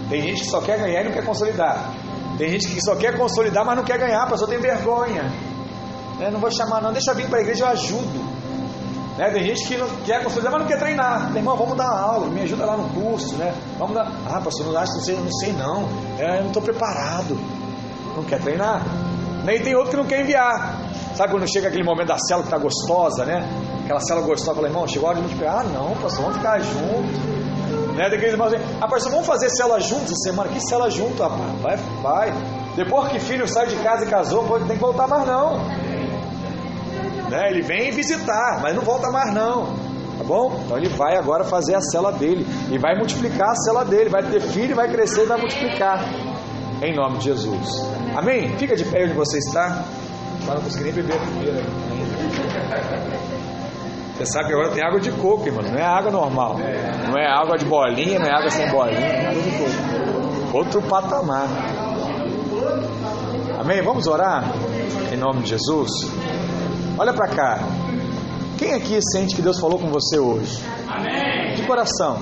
Tem 0.08 0.20
gente 0.20 0.42
que 0.42 0.50
só 0.50 0.60
quer 0.60 0.78
ganhar 0.78 1.02
e 1.02 1.04
não 1.04 1.12
quer 1.12 1.24
consolidar. 1.24 1.94
Tem 2.42 2.50
gente 2.50 2.66
que 2.66 2.80
só 2.80 2.96
quer 2.96 3.16
consolidar, 3.16 3.64
mas 3.64 3.76
não 3.76 3.84
quer 3.84 3.96
ganhar, 3.96 4.28
pessoa 4.28 4.50
tem 4.50 4.58
vergonha. 4.58 5.32
Né? 6.18 6.28
Não 6.28 6.40
vou 6.40 6.50
chamar, 6.50 6.82
não, 6.82 6.92
deixa 6.92 7.14
vir 7.14 7.28
para 7.28 7.38
a 7.38 7.40
igreja, 7.40 7.62
eu 7.62 7.68
ajudo. 7.68 8.18
Né? 9.16 9.30
Tem 9.30 9.44
gente 9.44 9.64
que 9.68 9.76
não 9.76 9.86
quer 10.04 10.24
consolidar, 10.24 10.50
mas 10.50 10.62
não 10.62 10.66
quer 10.66 10.76
treinar. 10.76 11.28
Meu 11.28 11.36
irmão, 11.36 11.56
vamos 11.56 11.76
dar 11.76 11.88
aula, 11.88 12.26
me 12.26 12.40
ajuda 12.40 12.66
lá 12.66 12.76
no 12.76 12.88
curso, 12.88 13.36
né? 13.36 13.54
Vamos 13.78 13.94
dar. 13.94 14.10
Ah, 14.28 14.40
pastor, 14.40 14.66
não 14.66 14.76
acho, 14.76 14.92
não 14.92 15.00
sei, 15.02 15.16
não 15.16 15.32
sei 15.34 15.52
não. 15.52 15.88
É, 16.18 16.38
eu 16.38 16.40
não 16.40 16.48
estou 16.48 16.62
preparado. 16.64 17.38
Não 18.16 18.24
quer 18.24 18.40
treinar. 18.40 18.82
Nem 19.44 19.62
tem 19.62 19.76
outro 19.76 19.92
que 19.92 19.96
não 19.98 20.06
quer 20.06 20.22
enviar. 20.22 20.80
Sabe 21.14 21.30
quando 21.30 21.48
chega 21.48 21.68
aquele 21.68 21.84
momento 21.84 22.08
da 22.08 22.18
célula 22.18 22.44
que 22.44 22.52
está 22.52 22.58
gostosa, 22.58 23.24
né? 23.24 23.48
Aquela 23.84 24.00
célula 24.00 24.26
gostosa, 24.26 24.56
fala, 24.56 24.66
irmão, 24.66 24.84
chegou 24.88 25.06
a 25.06 25.10
hora 25.10 25.20
de 25.20 25.28
multiplicar. 25.28 25.60
Ah, 25.60 25.62
não, 25.62 25.94
pastor, 25.94 26.22
vamos 26.22 26.38
ficar 26.38 26.58
juntos. 26.58 27.41
Né? 27.94 28.08
Daqueles 28.08 28.32
irmãos 28.32 28.52
assim, 28.54 28.64
ah, 28.80 28.88
pastor, 28.88 29.12
vamos 29.12 29.26
fazer 29.26 29.48
célula 29.50 29.80
juntos 29.80 30.12
semana? 30.22 30.48
Que 30.48 30.60
célula 30.60 30.90
junto, 30.90 31.22
rapaz? 31.22 31.60
Vai, 31.60 31.76
vai. 32.02 32.32
Depois 32.74 33.08
que 33.12 33.20
filho 33.20 33.46
sai 33.46 33.66
de 33.66 33.76
casa 33.76 34.04
e 34.04 34.08
casou, 34.08 34.44
pode, 34.44 34.64
tem 34.64 34.76
que 34.76 34.82
voltar 34.82 35.06
mais 35.06 35.26
não. 35.26 35.58
Né? 37.28 37.50
Ele 37.50 37.62
vem 37.62 37.90
visitar, 37.90 38.60
mas 38.62 38.74
não 38.74 38.82
volta 38.82 39.10
mais 39.10 39.32
não. 39.34 39.66
Tá 40.18 40.24
bom? 40.24 40.60
Então 40.64 40.76
ele 40.76 40.88
vai 40.90 41.16
agora 41.16 41.44
fazer 41.44 41.74
a 41.74 41.80
cela 41.80 42.12
dele. 42.12 42.46
E 42.70 42.78
vai 42.78 42.94
multiplicar 42.96 43.50
a 43.50 43.54
cela 43.56 43.84
dele. 43.84 44.10
Vai 44.10 44.22
ter 44.22 44.40
filho, 44.40 44.76
vai 44.76 44.88
crescer 44.90 45.22
e 45.22 45.26
vai 45.26 45.38
multiplicar. 45.38 46.04
Em 46.82 46.94
nome 46.94 47.18
de 47.18 47.24
Jesus. 47.24 47.86
Amém? 48.14 48.56
Fica 48.58 48.76
de 48.76 48.84
pé 48.84 49.04
onde 49.04 49.14
você 49.14 49.38
está. 49.38 49.84
Para 50.44 50.56
não 50.56 50.62
conseguir 50.62 50.84
nem 50.84 50.92
beber 50.94 51.18
primeiro. 51.18 51.62
Você 54.22 54.34
sabe 54.34 54.46
que 54.46 54.52
agora 54.52 54.70
tem 54.70 54.84
água 54.84 55.00
de 55.00 55.10
coco, 55.10 55.44
irmão. 55.44 55.64
Não 55.64 55.76
é 55.76 55.82
água 55.82 56.12
normal. 56.12 56.56
Não 56.56 57.18
é 57.18 57.26
água 57.26 57.58
de 57.58 57.64
bolinha, 57.64 58.20
não 58.20 58.26
é 58.26 58.30
água 58.30 58.50
sem 58.50 58.70
bolinha. 58.70 59.00
É 59.00 59.26
água 59.26 59.42
de 59.42 59.50
coco. 59.50 60.56
Outro 60.56 60.82
patamar. 60.82 61.48
Amém? 63.58 63.82
Vamos 63.82 64.06
orar? 64.06 64.44
Em 65.12 65.16
nome 65.16 65.42
de 65.42 65.48
Jesus. 65.48 65.90
Olha 66.96 67.12
para 67.12 67.28
cá. 67.34 67.58
Quem 68.58 68.74
aqui 68.74 69.00
sente 69.10 69.34
que 69.34 69.42
Deus 69.42 69.58
falou 69.58 69.76
com 69.76 69.88
você 69.88 70.20
hoje? 70.20 70.62
Amém. 70.88 71.56
De 71.56 71.66
coração. 71.66 72.20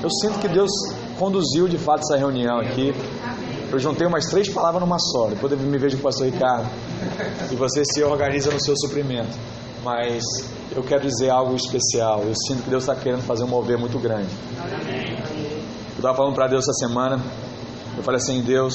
Eu 0.00 0.10
sinto 0.10 0.38
que 0.38 0.46
Deus 0.46 0.70
conduziu 1.18 1.66
de 1.66 1.78
fato 1.78 2.02
essa 2.02 2.16
reunião 2.16 2.60
aqui. 2.60 2.94
Eu 3.72 3.78
juntei 3.80 4.06
umas 4.06 4.26
três 4.26 4.48
palavras 4.48 4.80
numa 4.80 5.00
só. 5.00 5.26
Depois 5.26 5.50
eu 5.50 5.58
me 5.58 5.78
vejo 5.78 5.96
com 5.96 6.02
o 6.02 6.04
pastor 6.04 6.26
Ricardo. 6.26 6.68
E 7.50 7.56
você 7.56 7.84
se 7.84 8.04
organiza 8.04 8.52
no 8.52 8.60
seu 8.60 8.76
suprimento. 8.76 9.36
Mas 9.82 10.22
eu 10.74 10.82
quero 10.82 11.02
dizer 11.02 11.30
algo 11.30 11.54
especial. 11.54 12.22
Eu 12.22 12.34
sinto 12.46 12.62
que 12.64 12.70
Deus 12.70 12.84
está 12.84 12.94
querendo 12.94 13.22
fazer 13.22 13.44
um 13.44 13.48
mover 13.48 13.78
muito 13.78 13.98
grande. 13.98 14.28
Eu 15.90 15.96
estava 15.96 16.16
falando 16.16 16.34
para 16.34 16.46
Deus 16.48 16.64
essa 16.64 16.86
semana. 16.86 17.20
Eu 17.96 18.02
falei 18.02 18.20
assim: 18.20 18.42
Deus, 18.42 18.74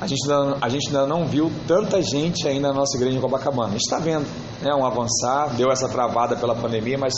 a 0.00 0.06
gente, 0.06 0.30
ainda, 0.30 0.58
a 0.60 0.68
gente 0.68 0.86
ainda 0.88 1.06
não 1.06 1.26
viu 1.26 1.50
tanta 1.66 2.00
gente 2.00 2.46
ainda 2.46 2.68
na 2.68 2.74
nossa 2.74 2.96
igreja 2.96 3.18
em 3.18 3.20
Copacabana. 3.20 3.68
A 3.68 3.72
gente 3.72 3.84
está 3.84 3.98
vendo, 3.98 4.26
né? 4.62 4.72
Um 4.74 4.86
avançar, 4.86 5.54
deu 5.54 5.70
essa 5.70 5.88
travada 5.88 6.36
pela 6.36 6.54
pandemia, 6.54 6.96
mas 6.96 7.12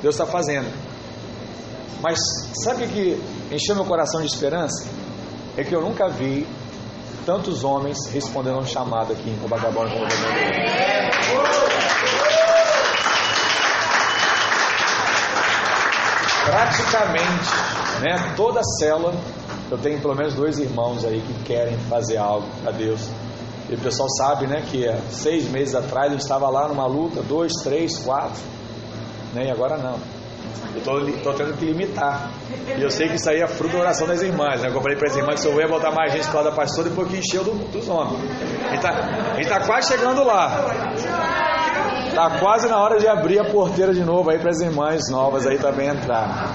Deus 0.00 0.14
está 0.14 0.24
fazendo. 0.24 0.72
Mas 2.00 2.18
sabe 2.62 2.84
o 2.84 2.88
que 2.88 3.20
encheu 3.50 3.74
meu 3.74 3.84
coração 3.84 4.20
de 4.20 4.26
esperança? 4.28 4.88
É 5.56 5.64
que 5.64 5.74
eu 5.74 5.82
nunca 5.82 6.08
vi 6.08 6.46
tantos 7.26 7.64
homens 7.64 8.06
respondendo 8.06 8.58
a 8.58 8.60
um 8.60 8.66
chamado 8.66 9.12
aqui 9.12 9.28
em 9.28 9.36
Copacabana 9.38 9.90
como 9.90 10.06
Praticamente, 16.50 17.50
né, 18.02 18.34
toda 18.36 18.60
a 18.60 18.64
célula 18.64 19.14
eu 19.70 19.76
tenho 19.76 20.00
pelo 20.00 20.14
menos 20.14 20.34
dois 20.34 20.58
irmãos 20.58 21.04
aí 21.04 21.20
que 21.20 21.44
querem 21.44 21.76
fazer 21.90 22.16
algo 22.16 22.46
para 22.62 22.72
Deus. 22.72 23.06
E 23.68 23.74
o 23.74 23.78
pessoal 23.78 24.08
sabe, 24.16 24.46
né, 24.46 24.62
que 24.70 24.86
seis 25.10 25.46
meses 25.50 25.74
atrás 25.74 26.06
a 26.06 26.12
gente 26.12 26.22
estava 26.22 26.48
lá 26.48 26.66
numa 26.68 26.86
luta, 26.86 27.22
dois, 27.22 27.52
três, 27.62 27.98
quatro, 27.98 28.40
né, 29.34 29.46
e 29.46 29.50
agora 29.50 29.76
não. 29.76 29.98
Eu 30.74 31.22
tô 31.22 31.32
tendo 31.34 31.56
que 31.58 31.66
limitar. 31.66 32.30
E 32.78 32.82
eu 32.82 32.90
sei 32.90 33.08
que 33.08 33.16
isso 33.16 33.28
aí 33.28 33.40
é 33.40 33.46
fruto 33.46 33.74
da 33.74 33.80
oração 33.80 34.06
das 34.06 34.22
irmãs, 34.22 34.62
né? 34.62 34.68
Eu 34.68 34.80
falei 34.80 34.96
para 34.96 35.08
as 35.08 35.16
irmãs 35.16 35.34
que 35.34 35.40
se 35.40 35.48
eu 35.48 35.60
ia 35.60 35.68
botar 35.68 35.90
mais 35.90 36.12
gente 36.12 36.28
causa 36.28 36.50
da 36.50 36.56
pastora, 36.56 36.88
depois 36.88 37.08
que 37.08 37.18
encheu 37.18 37.42
do, 37.42 37.52
dos 37.70 37.88
homens. 37.88 38.20
A 38.72 38.78
tá, 38.78 38.90
a 39.32 39.36
gente 39.36 39.48
tá 39.48 39.60
quase 39.66 39.88
chegando 39.88 40.22
lá. 40.24 41.47
Tá 42.14 42.38
quase 42.40 42.68
na 42.68 42.78
hora 42.78 42.98
de 42.98 43.06
abrir 43.06 43.38
a 43.38 43.44
porteira 43.44 43.92
de 43.92 44.04
novo 44.04 44.30
aí 44.30 44.38
para 44.38 44.50
as 44.50 44.60
irmãs 44.60 45.02
novas 45.10 45.46
aí 45.46 45.58
também 45.58 45.88
entrar. 45.88 46.52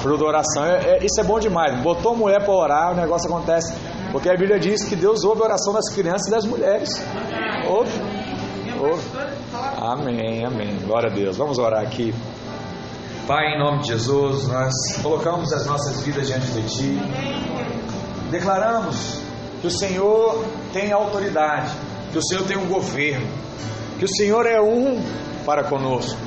Fruto 0.00 0.24
da 0.24 0.28
oração, 0.28 0.64
é, 0.64 0.96
é, 0.96 1.04
isso 1.04 1.20
é 1.20 1.24
bom 1.24 1.38
demais. 1.38 1.80
Botou 1.80 2.16
mulher 2.16 2.44
para 2.44 2.52
orar, 2.52 2.92
o 2.92 2.96
negócio 2.96 3.28
acontece. 3.28 3.72
Porque 4.10 4.28
a 4.28 4.36
Bíblia 4.36 4.58
diz 4.58 4.84
que 4.84 4.96
Deus 4.96 5.24
ouve 5.24 5.42
a 5.42 5.44
oração 5.44 5.72
das 5.72 5.88
crianças 5.94 6.26
e 6.26 6.30
das 6.30 6.44
mulheres. 6.44 6.90
Ouve. 7.68 7.90
Ouve. 8.80 9.02
Amém, 9.80 10.44
amém. 10.44 10.78
Glória 10.86 11.08
a 11.08 11.14
Deus. 11.14 11.36
Vamos 11.36 11.58
orar 11.58 11.82
aqui. 11.82 12.12
Pai, 13.26 13.54
em 13.54 13.58
nome 13.58 13.82
de 13.82 13.88
Jesus, 13.88 14.48
nós 14.48 14.74
colocamos 15.00 15.52
as 15.52 15.64
nossas 15.64 16.02
vidas 16.02 16.26
diante 16.26 16.46
de 16.48 16.62
Ti. 16.62 16.98
Declaramos 18.30 19.20
que 19.60 19.68
o 19.68 19.70
Senhor 19.70 20.44
tem 20.72 20.90
autoridade, 20.90 21.70
que 22.10 22.18
o 22.18 22.22
Senhor 22.22 22.44
tem 22.44 22.56
um 22.56 22.66
governo, 22.66 23.26
que 24.02 24.06
o 24.06 24.16
Senhor 24.16 24.46
é 24.46 24.60
um 24.60 25.00
para 25.46 25.62
conosco. 25.62 26.18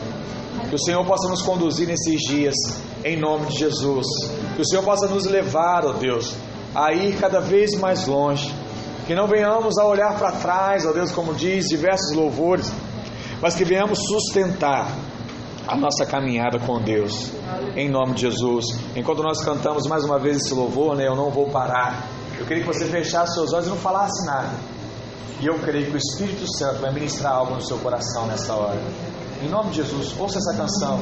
Que 0.69 0.75
o 0.75 0.79
Senhor 0.79 1.05
possa 1.05 1.27
nos 1.27 1.41
conduzir 1.41 1.85
nesses 1.85 2.21
dias, 2.21 2.55
em 3.03 3.19
nome 3.19 3.47
de 3.47 3.57
Jesus. 3.57 4.07
Que 4.55 4.61
o 4.61 4.65
Senhor 4.65 4.81
possa 4.81 5.09
nos 5.09 5.25
levar, 5.25 5.85
ó 5.85 5.91
Deus, 5.91 6.33
a 6.73 6.93
ir 6.93 7.17
cada 7.17 7.41
vez 7.41 7.77
mais 7.77 8.07
longe. 8.07 8.49
Que 9.05 9.13
não 9.13 9.27
venhamos 9.27 9.77
a 9.77 9.85
olhar 9.85 10.17
para 10.17 10.31
trás, 10.31 10.85
ó 10.85 10.93
Deus, 10.93 11.11
como 11.11 11.33
diz 11.33 11.67
diversos 11.67 12.15
louvores, 12.15 12.71
mas 13.41 13.55
que 13.55 13.65
venhamos 13.65 13.99
sustentar 14.07 14.89
a 15.67 15.75
nossa 15.75 16.05
caminhada 16.05 16.57
com 16.57 16.81
Deus, 16.81 17.33
em 17.75 17.89
nome 17.89 18.13
de 18.13 18.21
Jesus. 18.21 18.67
Enquanto 18.95 19.21
nós 19.21 19.43
cantamos 19.43 19.85
mais 19.85 20.05
uma 20.05 20.17
vez 20.17 20.37
esse 20.37 20.53
louvor, 20.53 20.95
né, 20.95 21.05
eu 21.09 21.15
não 21.17 21.29
vou 21.29 21.49
parar. 21.49 22.07
Eu 22.39 22.45
queria 22.45 22.63
que 22.63 22.69
você 22.69 22.85
fechasse 22.85 23.33
seus 23.33 23.51
olhos 23.51 23.67
e 23.67 23.69
não 23.69 23.75
falasse 23.75 24.25
nada. 24.25 24.74
E 25.41 25.47
eu 25.47 25.59
creio 25.59 25.87
que 25.87 25.93
o 25.93 25.97
Espírito 25.97 26.45
Santo 26.57 26.79
vai 26.81 26.91
ministrar 26.91 27.33
algo 27.33 27.55
no 27.55 27.61
seu 27.61 27.77
coração 27.79 28.25
nessa 28.27 28.53
hora. 28.53 28.81
Em 29.41 29.49
nome 29.49 29.71
de 29.71 29.77
Jesus, 29.77 30.15
ouça 30.17 30.39
essa 30.39 30.53
canção. 30.55 30.99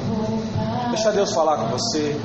Deixa 0.89 1.11
Deus 1.11 1.31
falar 1.31 1.57
com 1.57 1.67
você. 1.67 2.19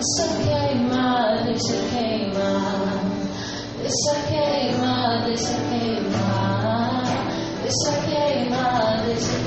Deixa 0.00 0.26
queimar, 0.32 1.44
deixa 1.44 1.74
queimar, 1.92 3.04
deixa 3.82 4.14
queimar, 4.30 5.24
deixa 5.26 5.52
queimar, 5.68 6.32
deixa 7.62 7.92
queimar, 8.08 9.04
deixa 9.04 9.40